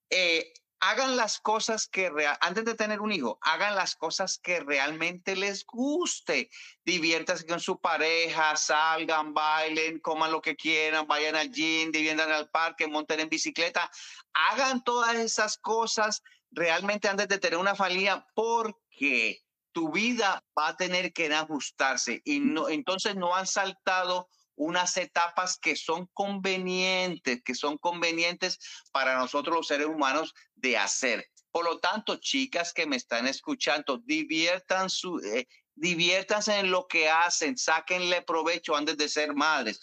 eh, 0.08 0.52
hagan 0.80 1.16
las 1.16 1.38
cosas 1.40 1.86
que 1.86 2.10
antes 2.40 2.64
de 2.64 2.74
tener 2.74 3.00
un 3.00 3.12
hijo, 3.12 3.38
hagan 3.42 3.76
las 3.76 3.94
cosas 3.94 4.38
que 4.38 4.60
realmente 4.60 5.36
les 5.36 5.64
guste. 5.66 6.50
Diviértanse 6.84 7.46
con 7.46 7.60
su 7.60 7.80
pareja, 7.80 8.56
salgan, 8.56 9.34
bailen, 9.34 10.00
coman 10.00 10.32
lo 10.32 10.40
que 10.40 10.56
quieran, 10.56 11.06
vayan 11.06 11.36
al 11.36 11.50
gym, 11.50 11.92
diviertan 11.92 12.32
al 12.32 12.48
parque, 12.48 12.88
monten 12.88 13.20
en 13.20 13.28
bicicleta. 13.28 13.90
Hagan 14.32 14.82
todas 14.82 15.16
esas 15.16 15.58
cosas 15.58 16.22
realmente 16.50 17.08
antes 17.08 17.28
de 17.28 17.38
tener 17.38 17.58
una 17.58 17.74
familia 17.74 18.26
porque 18.34 19.44
tu 19.72 19.92
vida 19.92 20.42
va 20.58 20.68
a 20.68 20.76
tener 20.76 21.12
que 21.12 21.32
ajustarse 21.32 22.22
y 22.24 22.40
no, 22.40 22.68
entonces 22.68 23.16
no 23.16 23.34
han 23.34 23.46
saltado 23.46 24.28
unas 24.60 24.94
etapas 24.98 25.58
que 25.58 25.74
son 25.74 26.06
convenientes, 26.12 27.42
que 27.42 27.54
son 27.54 27.78
convenientes 27.78 28.58
para 28.92 29.18
nosotros 29.18 29.56
los 29.56 29.66
seres 29.66 29.86
humanos 29.86 30.34
de 30.54 30.76
hacer. 30.76 31.26
Por 31.50 31.64
lo 31.64 31.78
tanto, 31.78 32.16
chicas 32.16 32.74
que 32.74 32.86
me 32.86 32.96
están 32.96 33.26
escuchando, 33.26 34.02
diviertan 34.04 34.90
su, 34.90 35.18
eh, 35.20 35.48
diviértanse 35.74 36.58
en 36.58 36.70
lo 36.70 36.86
que 36.86 37.08
hacen, 37.08 37.56
sáquenle 37.56 38.20
provecho 38.20 38.76
antes 38.76 38.98
de 38.98 39.08
ser 39.08 39.34
madres. 39.34 39.80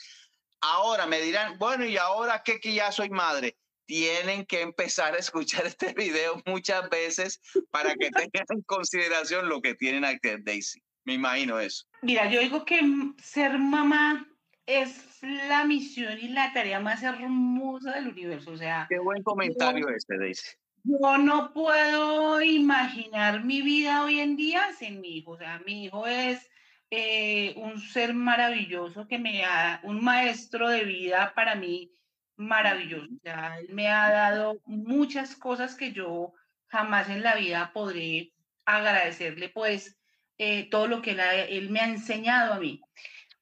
Ahora 0.62 1.08
me 1.08 1.22
dirán, 1.22 1.58
bueno, 1.58 1.84
¿y 1.84 1.98
ahora 1.98 2.44
qué 2.46 2.60
que 2.60 2.76
ya 2.76 2.92
soy 2.92 3.10
madre? 3.10 3.58
Tienen 3.88 4.46
que 4.46 4.62
empezar 4.62 5.16
a 5.16 5.18
escuchar 5.18 5.66
este 5.66 5.94
video 5.94 6.40
muchas 6.46 6.88
veces 6.92 7.42
para 7.72 7.96
que 7.96 8.12
tengan 8.32 8.46
en 8.50 8.62
consideración 8.62 9.50
lo 9.50 9.60
que 9.60 9.74
tienen 9.74 10.06
a 10.06 10.10
hacer 10.10 10.44
Daisy. 10.44 10.80
Me 11.04 11.16
imagino 11.16 11.60
eso. 11.60 11.86
Mira, 12.04 12.30
yo 12.30 12.42
digo 12.42 12.64
que 12.64 12.80
ser 13.24 13.58
mamá 13.58 14.28
es 14.68 15.24
la 15.24 15.66
misión 15.66 16.20
y 16.20 16.28
la 16.28 16.54
tarea 16.54 16.80
más 16.80 17.02
hermosa 17.02 17.94
del 17.94 18.10
universo. 18.10 18.52
O 18.52 18.58
sea, 18.58 18.86
qué 18.90 19.00
buen 19.00 19.24
comentario 19.24 19.90
este, 19.90 20.18
Daisy. 20.18 20.46
Yo 20.84 21.18
no 21.18 21.52
puedo 21.54 22.42
imaginar 22.42 23.44
mi 23.44 23.62
vida 23.62 24.04
hoy 24.04 24.20
en 24.20 24.36
día 24.38 24.62
sin 24.78 25.02
mi 25.02 25.18
hijo. 25.18 25.32
O 25.32 25.38
sea, 25.38 25.60
mi 25.66 25.86
hijo 25.86 26.06
es 26.06 26.48
eh, 26.92 27.54
un 27.58 27.82
ser 27.82 28.14
maravilloso 28.14 29.08
que 29.08 29.18
me 29.18 29.44
ha, 29.44 29.82
un 29.84 30.04
maestro 30.04 30.70
de 30.70 30.84
vida 30.84 31.34
para 31.36 31.56
mí 31.56 31.92
maravilloso. 32.36 33.08
O 33.14 33.20
sea, 33.24 33.58
él 33.60 33.70
me 33.74 33.88
ha 33.88 34.10
dado 34.12 34.62
muchas 34.66 35.36
cosas 35.36 35.76
que 35.76 35.92
yo 35.92 36.34
jamás 36.68 37.10
en 37.10 37.24
la 37.24 37.36
vida 37.36 37.72
podré 37.74 38.34
agradecerle, 38.66 39.50
pues 39.50 39.98
eh, 40.38 40.70
todo 40.70 40.88
lo 40.88 41.02
que 41.02 41.18
él, 41.50 41.70
me 41.70 41.80
ha 41.80 41.88
enseñado 41.88 42.54
a 42.54 42.60
mí. 42.60 42.82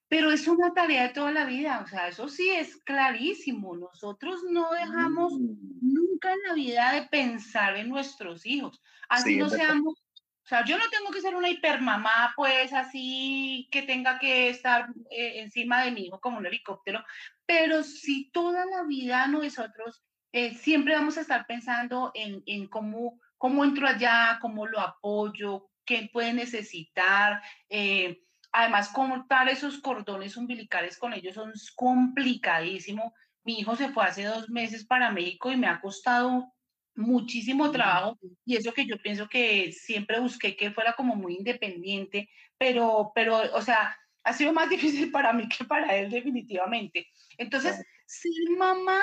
Pero 0.08 0.32
es 0.32 0.48
una 0.48 0.74
tarea 0.74 1.04
de 1.04 1.14
toda 1.14 1.32
la 1.32 1.46
vida, 1.46 1.82
o 1.84 1.88
sea, 1.88 2.08
eso 2.08 2.30
sí 2.30 2.50
es 2.50 2.78
clarísimo. 2.78 3.76
Nosotros 3.76 4.42
no 4.50 4.72
dejamos 4.72 5.34
mm. 5.34 5.80
nunca 5.82 6.32
en 6.32 6.40
la 6.48 6.54
vida 6.54 6.92
de 6.94 7.08
pensar 7.08 7.76
en 7.76 7.90
nuestros 7.90 8.46
hijos, 8.46 8.82
así 9.10 9.36
no 9.36 9.50
seamos 9.50 10.06
o 10.46 10.48
sea, 10.48 10.64
yo 10.64 10.78
no 10.78 10.88
tengo 10.92 11.10
que 11.10 11.22
ser 11.22 11.34
una 11.34 11.50
hipermamá, 11.50 12.32
pues 12.36 12.72
así 12.72 13.68
que 13.72 13.82
tenga 13.82 14.20
que 14.20 14.50
estar 14.50 14.90
eh, 15.10 15.42
encima 15.42 15.84
de 15.84 15.90
mi 15.90 16.06
hijo 16.06 16.22
como 16.22 16.38
un 16.38 16.46
helicóptero, 16.46 17.04
pero 17.48 17.82
si 17.82 18.30
toda 18.30 18.64
la 18.68 18.84
vida 18.84 19.26
nosotros 19.26 20.04
eh, 20.32 20.54
siempre 20.54 20.94
vamos 20.94 21.18
a 21.18 21.22
estar 21.22 21.48
pensando 21.48 22.12
en, 22.14 22.44
en, 22.46 22.68
cómo, 22.68 23.20
cómo 23.40 23.66
entro 23.66 23.88
allá, 23.88 24.38
cómo 24.40 24.68
lo 24.68 24.80
apoyo, 24.80 25.72
qué 25.84 26.12
puede 26.14 26.34
necesitar. 26.34 27.42
Eh, 27.68 28.25
además, 28.56 28.88
cortar 28.88 29.50
esos 29.50 29.80
cordones 29.80 30.38
umbilicales 30.38 30.98
con 30.98 31.14
ellos 31.14 31.36
son 31.36 31.52
complicadísimo. 31.76 33.14
Mi 33.44 33.60
hijo 33.60 33.76
se 33.76 33.90
fue 33.90 34.06
hace 34.06 34.24
dos 34.24 34.50
meses 34.50 34.86
para 34.86 35.12
México 35.12 35.52
y 35.52 35.58
me 35.58 35.68
ha 35.68 35.82
costado 35.82 36.54
muchísimo 36.96 37.70
trabajo 37.72 38.18
y 38.46 38.56
eso 38.56 38.72
que 38.72 38.86
yo 38.86 38.98
pienso 38.98 39.28
que 39.28 39.74
siempre 39.74 40.22
busqué 40.22 40.56
que 40.56 40.72
fuera 40.72 40.94
como 40.94 41.18
muy 41.18 41.36
independiente, 41.36 42.30
pero, 42.58 43.12
pero, 43.14 43.42
o 43.54 43.62
sea, 43.62 43.98
ha 44.24 44.32
sido 44.32 44.54
más 44.54 44.70
difícil 44.70 45.12
para 45.12 45.34
mí 45.34 45.50
que 45.50 45.66
para 45.66 45.94
él 45.94 46.10
definitivamente. 46.10 47.08
Entonces, 47.38 47.86
ser 48.06 48.58
mamá 48.58 49.02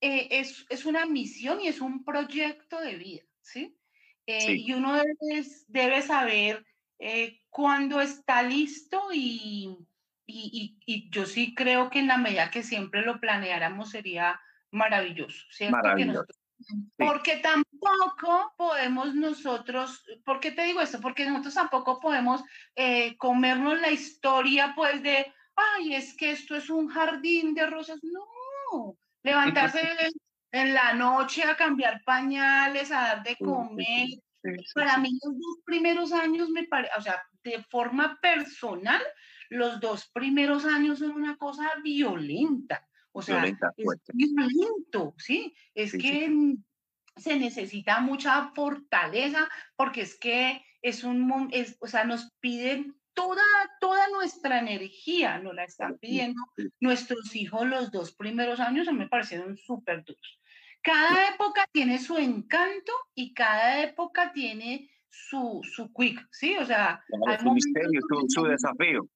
eh, 0.00 0.26
es, 0.32 0.66
es, 0.68 0.84
una 0.84 1.06
misión 1.06 1.60
y 1.60 1.68
es 1.68 1.80
un 1.80 2.04
proyecto 2.04 2.80
de 2.80 2.96
vida, 2.96 3.22
¿sí? 3.42 3.78
Eh, 4.26 4.56
y 4.56 4.72
uno 4.72 4.94
debe, 4.94 5.46
debe 5.68 6.02
saber 6.02 6.64
eh, 6.98 7.40
cuándo 7.50 8.00
está 8.00 8.42
listo 8.42 9.08
y, 9.12 9.76
y, 10.26 10.78
y, 10.86 11.10
yo 11.10 11.26
sí 11.26 11.54
creo 11.54 11.90
que 11.90 11.98
en 11.98 12.08
la 12.08 12.18
medida 12.18 12.50
que 12.50 12.62
siempre 12.62 13.02
lo 13.02 13.20
planeáramos 13.20 13.90
sería 13.90 14.40
maravilloso, 14.70 15.44
¿cierto? 15.50 15.76
Maravilloso. 15.76 16.26
Porque 16.96 17.36
tampoco 17.38 18.54
podemos 18.56 19.14
nosotros, 19.14 20.04
¿por 20.24 20.40
qué 20.40 20.52
te 20.52 20.62
digo 20.64 20.80
esto? 20.80 21.00
Porque 21.00 21.26
nosotros 21.26 21.54
tampoco 21.54 22.00
podemos 22.00 22.42
eh, 22.76 23.16
comernos 23.16 23.80
la 23.80 23.90
historia 23.90 24.72
pues 24.76 25.02
de, 25.02 25.32
ay, 25.56 25.94
es 25.94 26.14
que 26.16 26.30
esto 26.30 26.54
es 26.54 26.70
un 26.70 26.88
jardín 26.88 27.54
de 27.54 27.66
rosas. 27.66 28.00
No, 28.02 28.96
levantarse 29.22 29.80
en 30.52 30.74
la 30.74 30.92
noche 30.94 31.42
a 31.44 31.56
cambiar 31.56 32.02
pañales, 32.04 32.92
a 32.92 33.00
dar 33.00 33.22
de 33.22 33.36
comer. 33.36 34.08
Para 34.74 34.98
mí 34.98 35.18
los 35.22 35.34
dos 35.34 35.58
primeros 35.64 36.12
años 36.12 36.50
me 36.50 36.64
parece, 36.64 36.92
o 36.98 37.02
sea, 37.02 37.22
de 37.44 37.62
forma 37.64 38.18
personal, 38.20 39.02
los 39.50 39.80
dos 39.80 40.10
primeros 40.12 40.64
años 40.64 40.98
son 40.98 41.12
una 41.12 41.36
cosa 41.36 41.70
violenta. 41.82 42.86
O 43.12 43.20
sea, 43.20 43.44
es 43.44 43.56
violento, 44.14 45.14
¿sí? 45.18 45.54
Es 45.74 45.92
que 45.92 46.54
se 47.16 47.38
necesita 47.38 48.00
mucha 48.00 48.50
fortaleza 48.54 49.48
porque 49.76 50.00
es 50.02 50.18
que 50.18 50.64
es 50.80 51.04
un, 51.04 51.48
es, 51.52 51.76
o 51.80 51.86
sea, 51.86 52.04
nos 52.04 52.32
piden 52.40 52.96
toda, 53.14 53.42
toda 53.80 54.08
nuestra 54.08 54.58
energía, 54.58 55.38
nos 55.38 55.54
la 55.54 55.64
están 55.64 55.98
pidiendo 55.98 56.40
nuestros 56.80 57.36
hijos 57.36 57.66
los 57.66 57.92
dos 57.92 58.14
primeros 58.14 58.60
años, 58.60 58.88
a 58.88 58.92
mí 58.92 58.98
me 58.98 59.08
parecieron 59.08 59.56
súper 59.56 60.04
duros. 60.04 60.40
Cada 60.82 61.28
época 61.28 61.64
tiene 61.72 61.98
su 61.98 62.16
encanto 62.18 62.92
y 63.14 63.32
cada 63.34 63.82
época 63.82 64.32
tiene 64.32 64.90
su, 65.08 65.60
su 65.62 65.92
quick, 65.92 66.26
¿sí? 66.30 66.56
O 66.56 66.66
sea, 66.66 67.04
su 67.40 67.52
misterio, 67.52 68.00
su, 68.28 68.44
desafío. 68.44 69.08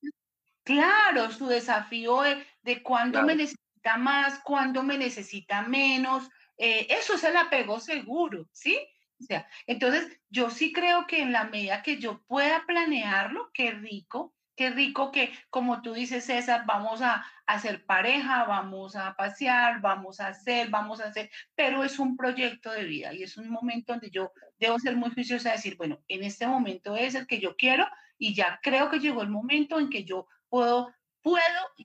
Claro, 0.63 1.31
su 1.31 1.47
desafío 1.47 2.23
de, 2.23 2.45
de 2.63 2.83
cuándo 2.83 3.23
me 3.23 3.35
necesito 3.35 3.67
más, 3.97 4.41
cuando 4.41 4.83
me 4.83 4.99
necesita 4.99 5.63
menos. 5.63 6.29
Eh, 6.59 6.87
eso 6.91 7.15
es 7.15 7.25
el 7.25 7.37
apego 7.37 7.79
seguro, 7.79 8.49
¿sí? 8.53 8.77
O 9.21 9.25
sea, 9.25 9.49
entonces 9.67 10.21
yo 10.29 10.51
sí 10.51 10.73
creo 10.73 11.07
que 11.07 11.23
en 11.23 11.33
la 11.33 11.45
medida 11.45 11.83
que 11.83 11.99
yo 11.99 12.23
pueda 12.27 12.65
planearlo, 12.67 13.51
qué 13.55 13.71
rico, 13.71 14.35
qué 14.57 14.71
rico 14.71 15.13
que, 15.13 15.33
como 15.51 15.83
tú 15.83 15.93
dices, 15.93 16.25
César, 16.25 16.65
vamos 16.67 17.03
a, 17.03 17.25
hacer 17.47 17.87
pareja, 17.87 18.43
vamos 18.45 18.97
a 18.97 19.15
pasear, 19.15 19.81
vamos 19.81 20.19
a 20.19 20.29
hacer, 20.29 20.69
vamos 20.69 21.01
a 21.01 21.05
hacer, 21.05 21.31
pero 21.55 21.85
es 21.85 22.01
un 22.01 22.17
proyecto 22.17 22.73
de 22.73 22.85
vida 22.85 23.15
y 23.15 23.23
es 23.23 23.37
un 23.37 23.49
momento 23.49 23.93
donde 23.93 24.11
yo 24.11 24.33
debo 24.59 24.81
ser 24.81 24.97
muy 24.97 25.11
juiciosa 25.11 25.53
decir, 25.53 25.77
bueno, 25.77 26.01
en 26.09 26.25
este 26.25 26.49
momento 26.49 26.97
es 26.97 27.15
el 27.15 27.29
que 27.29 27.39
yo 27.39 27.55
quiero 27.55 27.87
y 28.19 28.35
ya 28.35 28.59
creo 28.65 28.91
que 28.91 28.99
llegó 28.99 29.23
el 29.23 29.29
momento 29.29 29.79
en 29.79 29.91
que 29.91 30.03
yo 30.03 30.27
puedo 30.49 30.93
puedo 31.27 31.43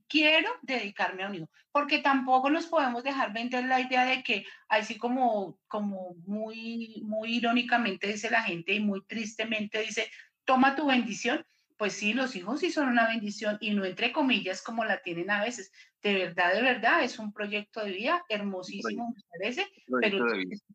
quiero 0.07 0.51
dedicarme 0.61 1.23
a 1.23 1.27
un 1.27 1.49
porque 1.71 1.97
tampoco 1.97 2.51
nos 2.51 2.67
podemos 2.67 3.03
dejar 3.03 3.33
vender 3.33 3.65
la 3.65 3.81
idea 3.81 4.05
de 4.05 4.21
que, 4.21 4.45
así 4.67 4.99
como, 4.99 5.57
como 5.67 6.13
muy, 6.27 7.01
muy 7.03 7.37
irónicamente 7.37 8.05
dice 8.05 8.29
la 8.29 8.43
gente 8.43 8.73
y 8.73 8.79
muy 8.79 9.03
tristemente 9.05 9.79
dice, 9.79 10.11
toma 10.45 10.75
tu 10.75 10.85
bendición, 10.85 11.43
pues 11.81 11.93
sí, 11.93 12.13
los 12.13 12.35
hijos 12.35 12.59
sí 12.59 12.71
son 12.71 12.89
una 12.89 13.07
bendición 13.07 13.57
y 13.59 13.71
no 13.71 13.85
entre 13.85 14.11
comillas 14.11 14.61
como 14.61 14.85
la 14.85 15.01
tienen 15.01 15.31
a 15.31 15.43
veces. 15.43 15.71
De 16.03 16.13
verdad, 16.13 16.53
de 16.53 16.61
verdad, 16.61 17.03
es 17.03 17.17
un 17.17 17.33
proyecto 17.33 17.83
de 17.83 17.89
vida 17.89 18.23
hermosísimo, 18.29 19.11
me 19.15 19.23
parece, 19.31 19.67
pero 19.99 20.23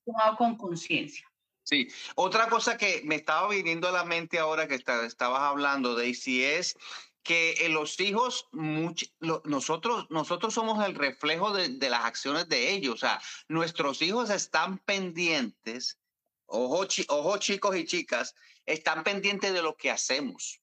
tomado 0.05 0.37
con 0.37 0.57
conciencia. 0.57 1.25
Sí, 1.63 1.87
otra 2.17 2.49
cosa 2.49 2.77
que 2.77 3.03
me 3.05 3.15
estaba 3.15 3.49
viniendo 3.49 3.87
a 3.87 3.93
la 3.93 4.05
mente 4.05 4.41
ahora 4.41 4.67
que 4.67 4.75
estabas 4.75 5.43
hablando, 5.43 5.95
Daisy, 5.95 6.43
es 6.43 6.77
que 7.23 7.55
los 7.71 8.01
hijos, 8.01 8.49
nosotros, 8.51 10.09
nosotros 10.11 10.55
somos 10.55 10.85
el 10.85 10.97
reflejo 10.97 11.53
de, 11.53 11.89
las 11.89 12.05
acciones 12.05 12.49
de 12.49 12.73
ellos. 12.73 12.95
O 12.95 12.99
sea, 12.99 13.21
nuestros 13.47 14.03
hijos 14.03 14.29
están 14.31 14.79
pendientes, 14.79 16.01
ojo, 16.47 16.85
ojo 17.11 17.39
chicos 17.39 17.77
y 17.77 17.85
chicas, 17.85 18.35
están 18.65 19.05
pendientes 19.05 19.53
de 19.53 19.63
lo 19.63 19.77
que 19.77 19.93
hacemos. 19.93 20.61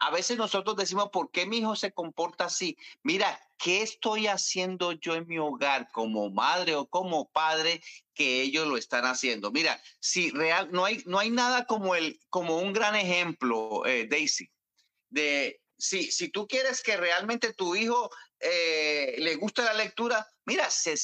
A 0.00 0.10
veces 0.10 0.36
nosotros 0.36 0.76
decimos, 0.76 1.10
¿por 1.10 1.30
qué 1.30 1.46
mi 1.46 1.58
hijo 1.58 1.76
se 1.76 1.92
comporta 1.92 2.44
así? 2.44 2.76
Mira, 3.02 3.40
¿qué 3.58 3.82
estoy 3.82 4.26
haciendo 4.26 4.92
yo 4.92 5.14
en 5.14 5.26
mi 5.26 5.38
hogar 5.38 5.90
como 5.92 6.30
madre 6.30 6.74
o 6.74 6.86
como 6.86 7.28
padre 7.30 7.82
que 8.14 8.42
ellos 8.42 8.66
lo 8.66 8.76
están 8.76 9.04
haciendo? 9.04 9.50
Mira, 9.50 9.80
si 10.00 10.30
real, 10.30 10.68
no 10.72 10.84
hay, 10.84 11.02
no 11.06 11.18
hay 11.18 11.30
nada 11.30 11.66
como, 11.66 11.94
el, 11.94 12.20
como 12.30 12.58
un 12.58 12.72
gran 12.72 12.94
ejemplo, 12.94 13.84
eh, 13.86 14.06
Daisy, 14.08 14.50
de 15.10 15.60
si, 15.78 16.10
si 16.10 16.28
tú 16.28 16.46
quieres 16.46 16.82
que 16.82 16.96
realmente 16.96 17.52
tu 17.52 17.74
hijo 17.74 18.10
eh, 18.40 19.16
le 19.18 19.34
guste 19.36 19.62
la 19.62 19.74
lectura, 19.74 20.26
mira, 20.44 20.70
se, 20.70 20.96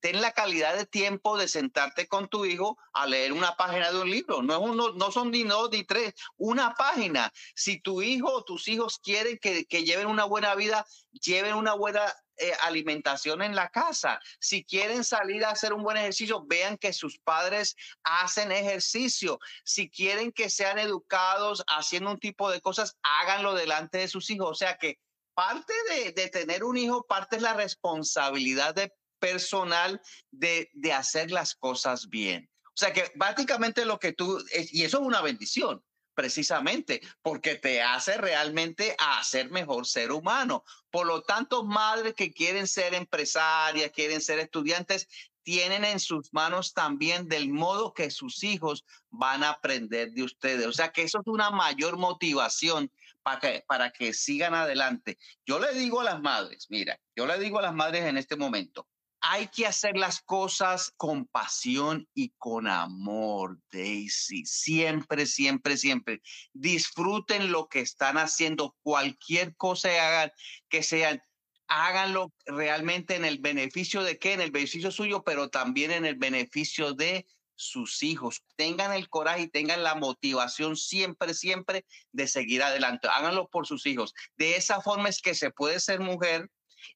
ten 0.00 0.20
la 0.20 0.32
calidad 0.32 0.76
de 0.76 0.86
tiempo 0.86 1.38
de 1.38 1.48
sentarte 1.48 2.08
con 2.08 2.28
tu 2.28 2.44
hijo 2.44 2.76
a 2.92 3.06
leer 3.06 3.32
una 3.32 3.56
página 3.56 3.90
de 3.90 4.00
un 4.00 4.10
libro. 4.10 4.42
No, 4.42 4.54
es 4.54 4.60
uno, 4.60 4.92
no 4.92 5.12
son 5.12 5.30
ni 5.30 5.44
dos 5.44 5.70
ni 5.70 5.84
tres, 5.84 6.14
una 6.36 6.74
página. 6.74 7.32
Si 7.54 7.80
tu 7.80 8.02
hijo 8.02 8.32
o 8.32 8.44
tus 8.44 8.68
hijos 8.68 8.98
quieren 8.98 9.38
que, 9.38 9.64
que 9.64 9.84
lleven 9.84 10.08
una 10.08 10.24
buena 10.24 10.54
vida, 10.54 10.84
lleven 11.12 11.54
una 11.54 11.74
buena 11.74 12.12
eh, 12.38 12.52
alimentación 12.62 13.42
en 13.42 13.54
la 13.54 13.68
casa. 13.68 14.18
Si 14.40 14.64
quieren 14.64 15.04
salir 15.04 15.44
a 15.44 15.50
hacer 15.50 15.72
un 15.72 15.82
buen 15.82 15.96
ejercicio, 15.96 16.44
vean 16.44 16.76
que 16.76 16.92
sus 16.92 17.18
padres 17.18 17.76
hacen 18.02 18.50
ejercicio. 18.50 19.38
Si 19.64 19.88
quieren 19.88 20.32
que 20.32 20.50
sean 20.50 20.78
educados 20.78 21.62
haciendo 21.68 22.10
un 22.10 22.18
tipo 22.18 22.50
de 22.50 22.60
cosas, 22.60 22.96
háganlo 23.02 23.54
delante 23.54 23.98
de 23.98 24.08
sus 24.08 24.28
hijos. 24.30 24.50
O 24.50 24.54
sea 24.54 24.76
que 24.76 24.98
parte 25.34 25.72
de, 26.14 26.28
tener 26.28 26.64
un 26.64 26.76
hijo, 26.76 27.06
parte 27.06 27.36
es 27.36 27.42
la 27.42 27.54
responsabilidad 27.54 28.74
personal 29.18 30.00
de, 30.30 30.70
de 30.74 30.92
hacer 30.92 31.30
las 31.30 31.54
cosas 31.54 32.08
bien. 32.08 32.48
O 32.66 32.76
sea 32.76 32.92
que 32.92 33.10
básicamente 33.14 33.84
lo 33.84 33.98
que 33.98 34.12
tú, 34.12 34.42
y 34.70 34.84
eso 34.84 34.98
es 34.98 35.06
una 35.06 35.20
bendición, 35.20 35.82
precisamente 36.14 37.00
porque 37.22 37.56
te 37.56 37.82
hace 37.82 38.16
realmente 38.16 38.94
a 38.98 39.22
ser 39.24 39.50
mejor 39.50 39.86
ser 39.86 40.12
humano. 40.12 40.64
Por 40.90 41.06
lo 41.06 41.22
tanto, 41.22 41.64
madres 41.64 42.14
que 42.14 42.32
quieren 42.32 42.66
ser 42.66 42.94
empresarias, 42.94 43.90
quieren 43.92 44.20
ser 44.20 44.38
estudiantes, 44.38 45.08
tienen 45.42 45.84
en 45.84 45.98
sus 45.98 46.32
manos 46.32 46.72
también 46.72 47.28
del 47.28 47.48
modo 47.48 47.92
que 47.92 48.10
sus 48.10 48.44
hijos 48.44 48.84
van 49.10 49.42
a 49.42 49.50
aprender 49.50 50.12
de 50.12 50.22
ustedes. 50.22 50.66
O 50.66 50.72
sea 50.72 50.92
que 50.92 51.02
eso 51.02 51.18
es 51.18 51.26
una 51.26 51.50
mayor 51.50 51.96
motivación 51.96 52.90
para 53.22 53.40
que, 53.40 53.64
para 53.66 53.90
que 53.90 54.12
sigan 54.12 54.54
adelante. 54.54 55.18
Yo 55.46 55.58
le 55.58 55.72
digo 55.74 56.00
a 56.00 56.04
las 56.04 56.20
madres, 56.20 56.66
mira, 56.70 56.98
yo 57.16 57.26
le 57.26 57.38
digo 57.38 57.58
a 57.58 57.62
las 57.62 57.74
madres 57.74 58.04
en 58.04 58.16
este 58.16 58.36
momento, 58.36 58.88
hay 59.24 59.46
que 59.46 59.66
hacer 59.66 59.96
las 59.96 60.20
cosas 60.20 60.92
con 60.96 61.26
pasión 61.26 62.08
y 62.12 62.30
con 62.38 62.66
amor, 62.66 63.56
Daisy. 63.70 64.44
Siempre, 64.44 65.26
siempre, 65.26 65.76
siempre. 65.76 66.22
Disfruten 66.52 67.52
lo 67.52 67.68
que 67.68 67.78
están 67.78 68.18
haciendo, 68.18 68.76
cualquier 68.82 69.54
cosa 69.54 69.90
que 69.90 70.00
hagan, 70.00 70.32
que 70.68 70.82
sean, 70.82 71.22
háganlo 71.68 72.34
realmente 72.46 73.14
en 73.14 73.24
el 73.24 73.38
beneficio 73.38 74.02
de 74.02 74.18
qué, 74.18 74.32
en 74.32 74.40
el 74.40 74.50
beneficio 74.50 74.90
suyo, 74.90 75.22
pero 75.22 75.50
también 75.50 75.92
en 75.92 76.04
el 76.04 76.16
beneficio 76.16 76.92
de 76.92 77.24
sus 77.54 78.02
hijos. 78.02 78.42
Tengan 78.56 78.92
el 78.92 79.08
coraje 79.08 79.42
y 79.42 79.48
tengan 79.48 79.82
la 79.82 79.94
motivación 79.94 80.76
siempre, 80.76 81.34
siempre 81.34 81.84
de 82.12 82.26
seguir 82.26 82.62
adelante. 82.62 83.08
Háganlo 83.08 83.48
por 83.48 83.66
sus 83.66 83.86
hijos. 83.86 84.14
De 84.36 84.56
esa 84.56 84.80
forma 84.80 85.08
es 85.08 85.20
que 85.20 85.34
se 85.34 85.50
puede 85.50 85.80
ser 85.80 86.00
mujer, 86.00 86.48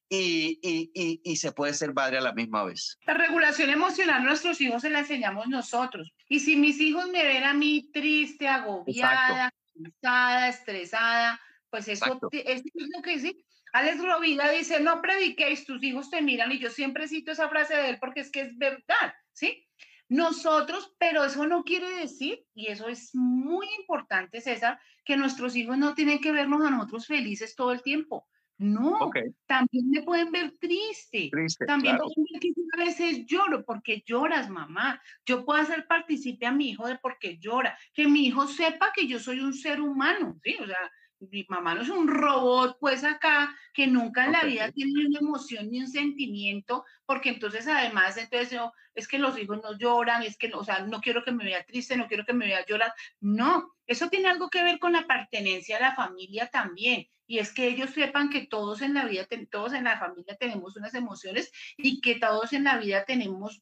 y, 0.09 0.59
y, 0.61 1.21
y, 1.23 1.35
se 1.37 1.51
puede 1.51 1.73
ser 1.73 1.93
padre 1.93 2.17
a 2.17 2.21
la 2.21 2.33
misma 2.33 2.63
vez. 2.65 2.97
La 3.05 3.13
regulación 3.13 3.69
emocional 3.69 4.23
nuestros 4.23 4.59
hijos 4.61 4.81
se 4.81 4.89
la 4.89 4.99
enseñamos 4.99 5.47
nosotros. 5.47 6.11
Y 6.27 6.39
si 6.41 6.55
mis 6.55 6.79
hijos 6.79 7.07
me 7.09 7.23
ven 7.23 7.43
a 7.43 7.53
mí 7.53 7.89
triste, 7.93 8.47
agobiada, 8.47 9.53
cansada, 9.73 10.49
estresada, 10.49 11.41
pues 11.69 11.87
eso, 11.87 12.19
es 12.31 12.63
lo 12.75 13.01
que 13.01 13.19
sí. 13.19 13.45
Alex 13.73 14.01
Rovida 14.01 14.49
dice, 14.49 14.79
no 14.79 15.01
prediquéis, 15.01 15.65
tus 15.65 15.83
hijos 15.83 16.09
te 16.09 16.21
miran. 16.21 16.51
Y 16.51 16.59
yo 16.59 16.69
siempre 16.69 17.07
cito 17.07 17.31
esa 17.31 17.49
frase 17.49 17.75
de 17.75 17.89
él 17.89 17.97
porque 17.99 18.21
es 18.21 18.31
que 18.31 18.41
es 18.41 18.57
verdad, 18.57 19.13
¿sí? 19.33 19.67
Nosotros, 20.09 20.95
pero 20.97 21.25
eso 21.25 21.45
no 21.47 21.63
quiere 21.63 21.89
decir, 21.97 22.45
y 22.53 22.67
eso 22.67 22.87
es 22.87 23.13
muy 23.13 23.67
importante, 23.79 24.39
César, 24.41 24.79
que 25.03 25.17
nuestros 25.17 25.55
hijos 25.55 25.77
no 25.77 25.95
tienen 25.95 26.19
que 26.19 26.31
vernos 26.31 26.65
a 26.65 26.69
nosotros 26.69 27.07
felices 27.07 27.55
todo 27.55 27.71
el 27.71 27.81
tiempo. 27.81 28.27
No, 28.59 29.11
también 29.45 29.89
me 29.91 30.01
pueden 30.01 30.31
ver 30.31 30.55
triste. 30.59 31.29
también 31.67 31.97
pueden 31.97 32.25
ver 32.31 32.41
que 32.41 32.51
a 32.73 32.85
veces 32.85 33.25
lloro 33.27 33.63
porque 33.63 34.01
lloras, 34.03 34.49
mamá. 34.49 34.99
Yo 35.27 35.45
puedo 35.45 35.61
hacer 35.61 35.85
partícipe 35.85 36.47
a 36.47 36.51
mi 36.51 36.71
hijo 36.71 36.87
de 36.87 36.97
por 36.97 37.19
qué 37.19 37.37
llora. 37.37 37.77
Que 37.93 38.07
mi 38.07 38.25
hijo 38.25 38.47
sepa 38.47 38.91
que 38.95 39.05
yo 39.05 39.19
soy 39.19 39.41
un 39.41 39.53
ser 39.53 39.79
humano, 39.79 40.39
¿sí? 40.43 40.55
O 40.59 40.65
sea, 40.65 40.91
mi 41.19 41.45
mamá 41.49 41.75
no 41.75 41.81
es 41.81 41.89
un 41.89 42.07
robot, 42.07 42.77
pues 42.79 43.03
acá, 43.03 43.55
que 43.73 43.87
nunca 43.87 44.25
en 44.25 44.33
la 44.33 44.43
vida 44.43 44.71
tiene 44.71 45.07
una 45.07 45.19
emoción 45.19 45.69
ni 45.69 45.81
un 45.81 45.87
sentimiento, 45.87 46.85
porque 47.05 47.29
entonces 47.29 47.67
además, 47.67 48.17
entonces 48.17 48.51
yo, 48.51 48.71
es 48.93 49.07
que 49.07 49.19
los 49.19 49.37
hijos 49.37 49.61
no 49.63 49.77
lloran, 49.77 50.23
es 50.23 50.37
que, 50.37 50.51
o 50.53 50.63
sea, 50.63 50.79
no 50.79 51.01
quiero 51.01 51.23
que 51.23 51.31
me 51.31 51.45
vea 51.45 51.63
triste, 51.63 51.97
no 51.97 52.07
quiero 52.07 52.25
que 52.25 52.33
me 52.33 52.47
vea 52.47 52.65
llorar. 52.65 52.93
No, 53.19 53.75
eso 53.85 54.09
tiene 54.09 54.27
algo 54.27 54.49
que 54.49 54.63
ver 54.63 54.79
con 54.79 54.93
la 54.93 55.05
pertenencia 55.07 55.77
a 55.77 55.81
la 55.81 55.95
familia 55.95 56.47
también. 56.47 57.07
Y 57.25 57.39
es 57.39 57.51
que 57.51 57.67
ellos 57.67 57.89
sepan 57.91 58.29
que 58.29 58.47
todos 58.47 58.81
en 58.81 58.93
la 58.93 59.05
vida, 59.05 59.27
todos 59.51 59.73
en 59.73 59.83
la 59.83 59.99
familia 59.99 60.37
tenemos 60.37 60.77
unas 60.77 60.93
emociones 60.93 61.51
y 61.77 61.99
que 61.99 62.15
todos 62.15 62.53
en 62.53 62.63
la 62.63 62.77
vida 62.77 63.03
tenemos 63.05 63.61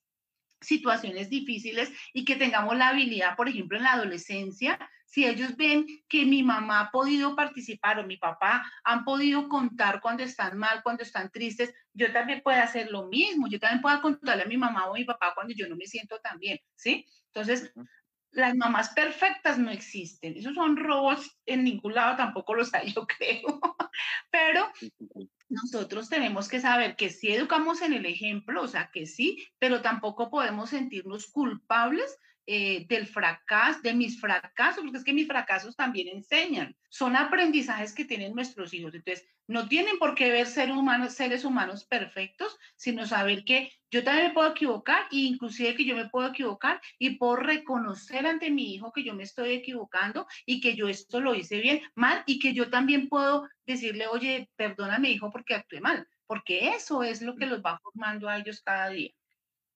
situaciones 0.61 1.29
difíciles 1.29 1.91
y 2.13 2.25
que 2.25 2.35
tengamos 2.35 2.77
la 2.77 2.89
habilidad, 2.89 3.35
por 3.35 3.49
ejemplo, 3.49 3.77
en 3.77 3.83
la 3.83 3.93
adolescencia, 3.93 4.79
si 5.15 5.25
ellos 5.25 5.55
ven 5.55 5.87
que 6.09 6.25
mi 6.25 6.43
mamá 6.43 6.81
ha 6.81 6.91
podido 6.91 7.37
participar 7.37 7.99
o 7.99 8.05
mi 8.05 8.17
papá 8.17 8.69
han 8.83 9.05
podido 9.05 9.47
contar 9.47 10.01
cuando 10.01 10.23
están 10.23 10.57
mal, 10.57 10.83
cuando 10.83 11.03
están 11.03 11.31
tristes, 11.31 11.73
yo 11.93 12.11
también 12.11 12.41
puedo 12.43 12.61
hacer 12.61 12.91
lo 12.91 13.07
mismo, 13.07 13.47
yo 13.47 13.57
también 13.57 13.81
puedo 13.81 14.01
contarle 14.01 14.43
a 14.43 14.47
mi 14.47 14.57
mamá 14.57 14.87
o 14.87 14.91
a 14.93 14.97
mi 14.97 15.05
papá 15.05 15.31
cuando 15.33 15.53
yo 15.55 15.69
no 15.69 15.77
me 15.77 15.85
siento 15.85 16.19
tan 16.19 16.37
bien, 16.37 16.59
¿sí? 16.75 17.05
Entonces, 17.27 17.71
las 18.31 18.55
mamás 18.57 18.89
perfectas 18.89 19.57
no 19.57 19.71
existen. 19.71 20.35
Esos 20.35 20.53
son 20.53 20.75
robots 20.75 21.39
en 21.45 21.63
ningún 21.63 21.93
lado, 21.93 22.17
tampoco 22.17 22.53
los 22.53 22.73
hay, 22.73 22.91
yo 22.93 23.07
creo. 23.07 23.61
Pero 24.29 24.69
nosotros 25.47 26.09
tenemos 26.09 26.49
que 26.49 26.59
saber 26.59 26.97
que 26.97 27.09
sí 27.09 27.31
educamos 27.31 27.81
en 27.81 27.93
el 27.93 28.05
ejemplo, 28.05 28.63
o 28.63 28.67
sea, 28.67 28.89
que 28.91 29.05
sí, 29.05 29.47
pero 29.59 29.81
tampoco 29.81 30.29
podemos 30.29 30.71
sentirnos 30.71 31.27
culpables 31.27 32.19
eh, 32.47 32.85
del 32.87 33.07
fracaso, 33.07 33.81
de 33.81 33.93
mis 33.93 34.19
fracasos, 34.19 34.83
porque 34.83 34.97
es 34.97 35.03
que 35.03 35.13
mis 35.13 35.27
fracasos 35.27 35.75
también 35.75 36.09
enseñan. 36.09 36.75
Son 36.89 37.15
aprendizajes 37.15 37.93
que 37.93 38.05
tienen 38.05 38.35
nuestros 38.35 38.73
hijos. 38.73 38.93
Entonces, 38.93 39.27
no 39.47 39.67
tienen 39.67 39.97
por 39.99 40.15
qué 40.15 40.29
ver 40.29 40.47
ser 40.47 40.71
humanos, 40.71 41.13
seres 41.13 41.45
humanos 41.45 41.85
perfectos, 41.85 42.57
sino 42.75 43.05
saber 43.05 43.43
que 43.45 43.71
yo 43.91 44.03
también 44.03 44.27
me 44.27 44.33
puedo 44.33 44.49
equivocar 44.49 45.03
e 45.11 45.17
inclusive 45.17 45.75
que 45.75 45.85
yo 45.85 45.95
me 45.95 46.09
puedo 46.09 46.27
equivocar 46.27 46.81
y 46.97 47.11
puedo 47.11 47.37
reconocer 47.37 48.25
ante 48.25 48.49
mi 48.49 48.73
hijo 48.73 48.91
que 48.91 49.03
yo 49.03 49.13
me 49.13 49.23
estoy 49.23 49.51
equivocando 49.53 50.27
y 50.45 50.61
que 50.61 50.75
yo 50.75 50.87
esto 50.87 51.21
lo 51.21 51.35
hice 51.35 51.59
bien, 51.59 51.81
mal 51.95 52.23
y 52.25 52.39
que 52.39 52.53
yo 52.53 52.69
también 52.69 53.07
puedo 53.07 53.47
decirle, 53.65 54.07
oye, 54.07 54.49
perdóname 54.55 55.11
hijo 55.11 55.31
porque 55.31 55.55
actué 55.55 55.79
mal, 55.79 56.07
porque 56.27 56.69
eso 56.69 57.03
es 57.03 57.21
lo 57.21 57.35
que 57.35 57.45
los 57.45 57.61
va 57.61 57.79
formando 57.79 58.27
a 58.27 58.37
ellos 58.37 58.61
cada 58.63 58.89
día. 58.89 59.11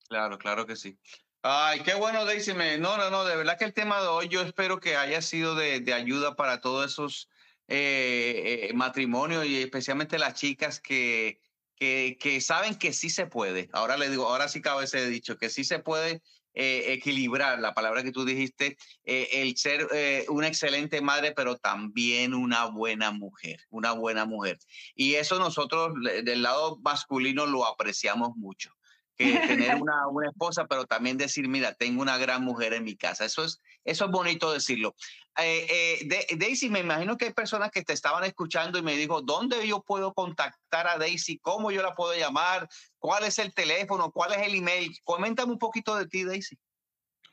Claro, 0.08 0.38
claro 0.40 0.66
que 0.66 0.76
sí. 0.76 0.98
Ay, 1.42 1.80
qué 1.84 1.94
bueno, 1.94 2.26
Daisy. 2.26 2.54
No, 2.54 2.98
no, 2.98 3.10
no, 3.10 3.24
de 3.24 3.36
verdad 3.38 3.58
que 3.58 3.64
el 3.64 3.74
tema 3.74 4.02
de 4.02 4.08
hoy 4.08 4.28
yo 4.28 4.42
espero 4.42 4.80
que 4.82 4.98
haya 4.98 5.22
sido 5.22 5.56
de, 5.56 5.80
de 5.80 5.94
ayuda 5.94 6.36
para 6.36 6.60
todos 6.60 6.92
esos 6.92 7.30
eh, 7.70 8.68
eh, 8.70 8.74
matrimonios 8.74 9.46
y 9.46 9.62
especialmente 9.62 10.20
las 10.20 10.34
chicas 10.34 10.82
que, 10.82 11.40
que, 11.76 12.18
que, 12.20 12.42
saben 12.42 12.76
que 12.76 12.92
sí 12.92 13.10
se 13.10 13.26
puede. 13.26 13.70
Ahora 13.72 13.96
le 13.96 14.10
digo, 14.10 14.28
ahora 14.28 14.50
sí 14.50 14.62
cabe 14.62 14.84
ese 14.84 15.08
dicho, 15.08 15.38
que 15.38 15.50
sí 15.50 15.64
se 15.64 15.80
puede 15.80 16.22
eh, 16.56 16.92
equilibrar, 16.94 17.60
la 17.60 17.74
palabra 17.74 18.04
que 18.04 18.12
tú 18.12 18.26
dijiste, 18.26 18.78
el 19.06 19.56
ser 19.56 19.88
una 20.28 20.48
excelente 20.48 21.00
madre, 21.00 21.32
pero 21.32 21.56
también 21.56 22.34
una 22.34 22.66
buena 22.66 23.12
mujer, 23.12 23.62
una 23.70 23.94
buena 23.94 24.26
mujer. 24.26 24.60
Y 24.94 25.14
eso 25.16 25.40
nosotros 25.40 25.94
del 26.04 26.42
lado 26.42 26.80
masculino 26.82 27.46
lo 27.46 27.66
apreciamos 27.66 28.36
mucho 28.36 28.76
que 29.20 29.40
tener 29.48 29.76
una, 29.76 30.08
una, 30.08 30.30
esposa, 30.30 30.66
pero 30.66 30.86
también 30.86 31.18
decir, 31.18 31.48
mira, 31.48 31.74
tengo 31.74 32.02
una 32.02 32.18
gran 32.18 32.44
mujer 32.44 32.74
en 32.74 32.86
mi 32.86 32.96
casa. 32.96 33.26
Eso 33.26 33.44
es, 33.44 33.62
eso 33.84 34.06
es 34.06 34.12
bonito 34.12 34.52
decirlo. 34.52 34.96
Eh, 35.38 36.00
eh, 36.02 36.08
Daisy, 36.38 36.70
me 36.70 36.80
imagino 36.80 37.18
que 37.18 37.26
hay 37.26 37.34
personas 37.34 37.70
que 37.72 37.84
te 37.84 37.92
estaban 37.94 38.24
escuchando 38.24 38.80
y 38.80 38.82
me 38.82 38.96
dijo, 38.96 39.22
¿dónde 39.22 39.68
yo 39.68 39.84
puedo 39.84 40.14
contactar 40.14 40.88
a 40.88 40.98
Daisy? 40.98 41.38
¿Cómo 41.40 41.72
yo 41.72 41.84
la 41.84 41.96
puedo 41.96 42.18
llamar? 42.18 42.70
¿Cuál 42.98 43.26
es 43.26 43.38
el 43.40 43.54
teléfono? 43.54 44.10
¿Cuál 44.12 44.32
es 44.34 44.48
el 44.48 44.56
email? 44.56 44.98
Coméntame 45.04 45.52
un 45.52 45.60
poquito 45.60 45.98
de 45.98 46.08
ti, 46.08 46.24
Daisy. 46.24 46.58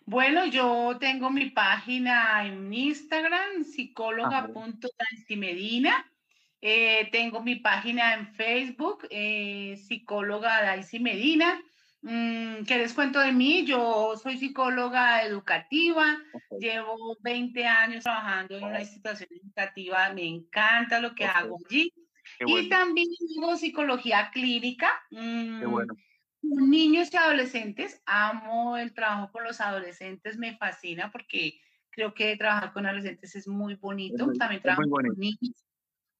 Bueno, 0.04 0.44
yo 0.46 0.96
tengo 1.00 1.30
mi 1.30 1.50
página 1.50 2.44
en 2.46 2.72
Instagram, 2.72 3.64
psicóloga.daisymedina. 3.64 6.12
Eh, 6.60 7.08
tengo 7.12 7.42
mi 7.42 7.56
página 7.56 8.14
en 8.14 8.32
Facebook, 8.34 9.06
eh, 9.10 9.76
psicóloga 9.76 10.62
Daisy 10.62 11.00
Medina. 11.00 11.60
Mm, 12.02 12.64
¿Qué 12.64 12.78
les 12.78 12.94
cuento 12.94 13.18
de 13.18 13.32
mí? 13.32 13.64
Yo 13.64 14.14
soy 14.22 14.38
psicóloga 14.38 15.24
educativa, 15.24 16.18
llevo 16.58 17.16
20 17.20 17.66
años 17.66 18.04
trabajando 18.04 18.56
en 18.56 18.64
una 18.64 18.80
institución 18.80 19.28
educativa, 19.42 20.12
me 20.12 20.26
encanta 20.26 21.00
lo 21.00 21.14
que 21.14 21.24
hago 21.24 21.56
allí. 21.68 21.92
Y 22.40 22.68
también 22.68 23.08
hago 23.38 23.56
psicología 23.56 24.30
clínica. 24.32 24.90
Mm, 25.10 25.62
con 25.62 26.70
niños 26.70 27.12
y 27.12 27.16
adolescentes, 27.16 28.00
amo 28.06 28.76
el 28.76 28.94
trabajo 28.94 29.32
con 29.32 29.42
los 29.42 29.60
adolescentes, 29.60 30.36
me 30.38 30.56
fascina 30.56 31.10
porque 31.10 31.60
creo 31.90 32.14
que 32.14 32.36
trabajar 32.36 32.72
con 32.72 32.86
adolescentes 32.86 33.34
es 33.34 33.48
muy 33.48 33.74
bonito. 33.74 34.30
también 34.38 34.62
trabajo 34.62 34.88
con 34.88 35.06
niños. 35.16 35.64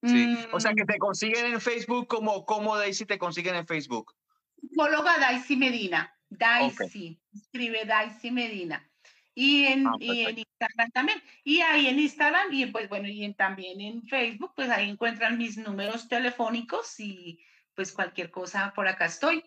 Sí. 0.03 0.37
O 0.53 0.59
sea 0.59 0.75
que 0.75 0.85
mm. 0.85 0.87
te 0.87 0.99
consiguen 0.99 1.47
en 1.47 1.61
Facebook 1.61 2.09
como, 2.09 2.45
como 2.45 2.77
Daisy 2.77 3.07
te 3.07 3.19
consiguen 3.19 3.55
en 3.55 3.67
Facebook 3.67 4.13
psicóloga 4.69 5.19
Daisy 5.19 5.57
Medina. 5.57 6.13
Daisy, 6.29 7.21
escribe 7.35 7.85
Daisy 7.85 8.31
Medina. 8.31 8.89
Y 9.35 9.67
en, 9.67 9.87
ah, 9.87 9.97
y 10.01 10.21
en, 10.25 10.39
Instagram 10.39 10.91
también. 10.93 11.23
Y 11.45 11.61
ahí 11.61 11.89
en 11.89 11.99
Instagram 11.99 12.53
y 12.53 12.67
pues 12.67 12.89
bueno, 12.89 13.07
y 13.09 13.33
también 13.35 13.81
en 13.81 14.03
Facebook, 14.03 14.53
pues 14.57 14.71
ahí 14.71 14.89
encuentran 14.89 15.37
mis 15.37 15.59
números 15.59 16.09
telefónicos 16.09 16.99
y 16.99 17.45
pues 17.75 17.93
cualquier 17.93 18.31
cosa 18.31 18.73
por 18.75 18.89
acá 18.89 19.05
estoy. 19.05 19.45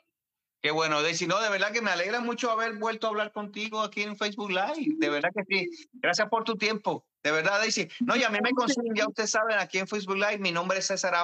Qué 0.62 0.72
bueno, 0.72 1.02
Daisy. 1.02 1.26
No, 1.26 1.42
de 1.42 1.50
verdad 1.50 1.72
que 1.72 1.82
me 1.82 1.90
alegra 1.90 2.20
mucho 2.20 2.52
haber 2.52 2.78
vuelto 2.78 3.08
a 3.08 3.10
hablar 3.12 3.32
contigo 3.32 3.82
aquí 3.82 4.04
en 4.04 4.18
Facebook 4.18 4.52
Live. 4.52 4.96
De 4.98 5.10
verdad 5.10 5.30
que 5.34 5.44
sí. 5.48 5.88
Gracias 5.94 6.28
por 6.30 6.44
tu 6.44 6.56
tiempo. 6.56 7.08
De 7.24 7.32
verdad, 7.32 7.60
Daisy. 7.60 7.88
No, 8.02 8.16
y 8.16 8.24
a 8.24 8.30
mí 8.30 8.40
me 8.44 8.52
consiguen, 8.52 8.94
ya 8.94 9.08
ustedes 9.08 9.32
saben, 9.32 9.58
aquí 9.58 9.78
en 9.78 9.88
Facebook 9.88 10.18
Live, 10.18 10.40
mi 10.40 10.52
nombre 10.52 10.80
es 10.80 10.88
César 10.88 11.16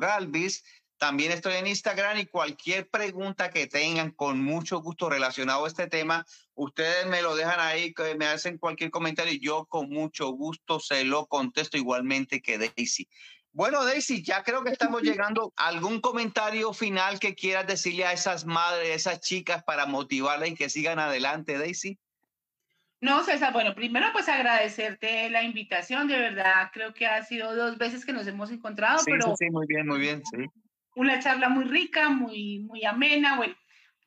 Galvis 0.00 0.64
También 1.02 1.32
estoy 1.32 1.54
en 1.54 1.66
Instagram 1.66 2.16
y 2.18 2.26
cualquier 2.26 2.88
pregunta 2.88 3.50
que 3.50 3.66
tengan 3.66 4.12
con 4.12 4.40
mucho 4.40 4.80
gusto 4.80 5.10
relacionado 5.10 5.64
a 5.64 5.66
este 5.66 5.88
tema, 5.88 6.24
ustedes 6.54 7.08
me 7.08 7.22
lo 7.22 7.34
dejan 7.34 7.58
ahí, 7.58 7.92
me 8.16 8.26
hacen 8.26 8.56
cualquier 8.56 8.92
comentario 8.92 9.32
y 9.32 9.40
yo 9.40 9.64
con 9.64 9.90
mucho 9.90 10.28
gusto 10.28 10.78
se 10.78 11.02
lo 11.04 11.26
contesto 11.26 11.76
igualmente 11.76 12.40
que 12.40 12.56
Daisy. 12.56 13.08
Bueno, 13.50 13.84
Daisy, 13.84 14.22
ya 14.22 14.44
creo 14.44 14.62
que 14.62 14.70
estamos 14.70 15.02
llegando. 15.28 15.52
¿Algún 15.56 16.00
comentario 16.00 16.72
final 16.72 17.18
que 17.18 17.34
quieras 17.34 17.66
decirle 17.66 18.04
a 18.04 18.12
esas 18.12 18.46
madres, 18.46 18.88
a 18.90 18.94
esas 18.94 19.20
chicas 19.20 19.64
para 19.64 19.86
motivarlas 19.86 20.50
y 20.50 20.54
que 20.54 20.70
sigan 20.70 21.00
adelante, 21.00 21.58
Daisy? 21.58 21.98
No, 23.00 23.24
César, 23.24 23.52
bueno, 23.52 23.74
primero 23.74 24.06
pues 24.12 24.28
agradecerte 24.28 25.28
la 25.30 25.42
invitación, 25.42 26.06
de 26.06 26.16
verdad, 26.16 26.70
creo 26.72 26.94
que 26.94 27.08
ha 27.08 27.24
sido 27.24 27.56
dos 27.56 27.76
veces 27.76 28.06
que 28.06 28.12
nos 28.12 28.24
hemos 28.28 28.52
encontrado, 28.52 29.00
sí, 29.00 29.10
pero... 29.10 29.30
Sí, 29.30 29.46
sí, 29.46 29.50
muy 29.50 29.66
bien, 29.66 29.88
muy 29.88 29.98
bien, 29.98 30.22
sí 30.30 30.46
una 30.94 31.20
charla 31.20 31.48
muy 31.48 31.64
rica, 31.64 32.08
muy, 32.08 32.60
muy 32.60 32.84
amena. 32.84 33.36
Bueno, 33.36 33.54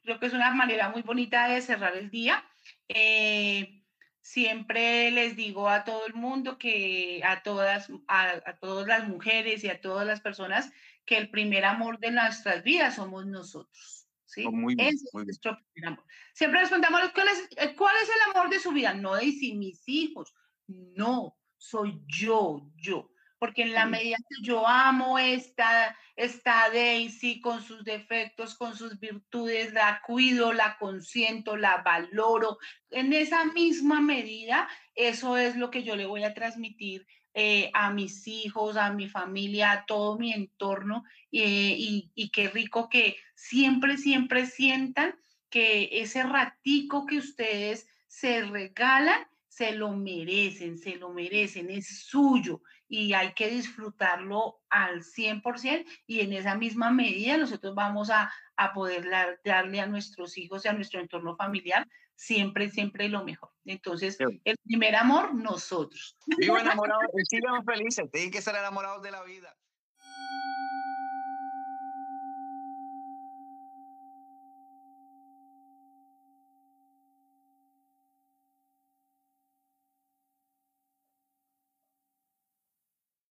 creo 0.03 0.19
que 0.19 0.27
es 0.27 0.33
una 0.33 0.51
manera 0.51 0.89
muy 0.89 1.01
bonita 1.01 1.47
de 1.47 1.61
cerrar 1.61 1.95
el 1.95 2.09
día. 2.09 2.43
Eh, 2.87 3.83
siempre 4.21 5.11
les 5.11 5.35
digo 5.35 5.69
a 5.69 5.83
todo 5.83 6.05
el 6.07 6.13
mundo 6.13 6.57
que 6.57 7.21
a 7.23 7.43
todas, 7.43 7.89
a, 8.07 8.57
todas 8.59 8.87
las 8.87 9.07
mujeres 9.07 9.63
y 9.63 9.69
a 9.69 9.81
todas 9.81 10.05
las 10.05 10.21
personas 10.21 10.71
que 11.05 11.17
el 11.17 11.29
primer 11.29 11.65
amor 11.65 11.99
de 11.99 12.11
nuestras 12.11 12.63
vidas 12.63 12.95
somos 12.95 13.25
nosotros. 13.25 14.07
¿sí? 14.25 14.45
Oh, 14.45 14.51
muy 14.51 14.75
bien, 14.75 14.95
nuestro 15.13 15.57
primer 15.73 15.93
amor. 15.93 16.05
Siempre 16.33 16.59
les 16.59 16.69
preguntamos 16.69 17.01
¿cuál 17.13 17.27
es, 17.27 17.75
cuál 17.75 17.95
es 18.01 18.09
el 18.09 18.31
amor 18.31 18.49
de 18.49 18.59
su 18.59 18.71
vida. 18.71 18.93
No 18.93 19.15
de 19.15 19.31
si 19.31 19.53
mis 19.53 19.87
hijos. 19.87 20.33
No, 20.67 21.37
soy 21.57 22.01
yo, 22.07 22.67
yo 22.75 23.11
porque 23.39 23.63
en 23.63 23.73
la 23.73 23.85
medida 23.85 24.17
que 24.17 24.43
yo 24.43 24.67
amo 24.67 25.19
esta, 25.19 25.95
esta 26.15 26.69
Daisy 26.69 27.41
con 27.41 27.61
sus 27.61 27.83
defectos, 27.83 28.55
con 28.55 28.75
sus 28.75 28.99
virtudes, 28.99 29.73
la 29.73 30.01
cuido, 30.05 30.53
la 30.53 30.77
consiento, 30.77 31.57
la 31.57 31.77
valoro, 31.77 32.57
en 32.89 33.13
esa 33.13 33.45
misma 33.45 34.01
medida, 34.01 34.67
eso 34.93 35.37
es 35.37 35.55
lo 35.55 35.69
que 35.69 35.83
yo 35.83 35.95
le 35.95 36.05
voy 36.05 36.23
a 36.23 36.33
transmitir 36.33 37.05
eh, 37.33 37.69
a 37.73 37.91
mis 37.91 38.27
hijos, 38.27 38.77
a 38.77 38.93
mi 38.93 39.09
familia, 39.09 39.71
a 39.71 39.85
todo 39.85 40.17
mi 40.17 40.31
entorno, 40.31 41.03
eh, 41.31 41.75
y, 41.77 42.11
y 42.15 42.29
qué 42.29 42.49
rico 42.49 42.87
que 42.87 43.17
siempre, 43.35 43.97
siempre 43.97 44.45
sientan 44.45 45.15
que 45.49 45.89
ese 46.01 46.23
ratico 46.23 47.05
que 47.05 47.17
ustedes 47.17 47.87
se 48.07 48.41
regalan, 48.43 49.19
se 49.49 49.73
lo 49.73 49.91
merecen, 49.91 50.77
se 50.77 50.95
lo 50.95 51.09
merecen, 51.09 51.69
es 51.69 52.05
suyo 52.05 52.61
y 52.87 53.13
hay 53.13 53.33
que 53.33 53.49
disfrutarlo 53.49 54.61
al 54.69 55.03
100% 55.03 55.85
y 56.07 56.21
en 56.21 56.33
esa 56.33 56.55
misma 56.55 56.91
medida 56.91 57.37
nosotros 57.37 57.73
vamos 57.75 58.09
a, 58.09 58.31
a 58.55 58.73
poder 58.73 59.07
darle 59.43 59.79
a 59.79 59.87
nuestros 59.87 60.37
hijos 60.37 60.65
y 60.65 60.67
a 60.67 60.73
nuestro 60.73 60.99
entorno 60.99 61.35
familiar 61.35 61.87
siempre, 62.15 62.69
siempre 62.69 63.09
lo 63.09 63.23
mejor. 63.23 63.49
Entonces, 63.65 64.17
el 64.19 64.57
primer 64.63 64.95
amor, 64.95 65.33
nosotros. 65.33 66.17
Vivo 66.37 66.57
enamorados, 66.57 67.05
sigamos 67.27 67.65
felices, 67.65 68.09
tienen 68.11 68.31
que 68.31 68.41
ser 68.41 68.55
enamorados 68.55 69.01
de 69.01 69.11
la 69.11 69.23
vida. 69.23 69.55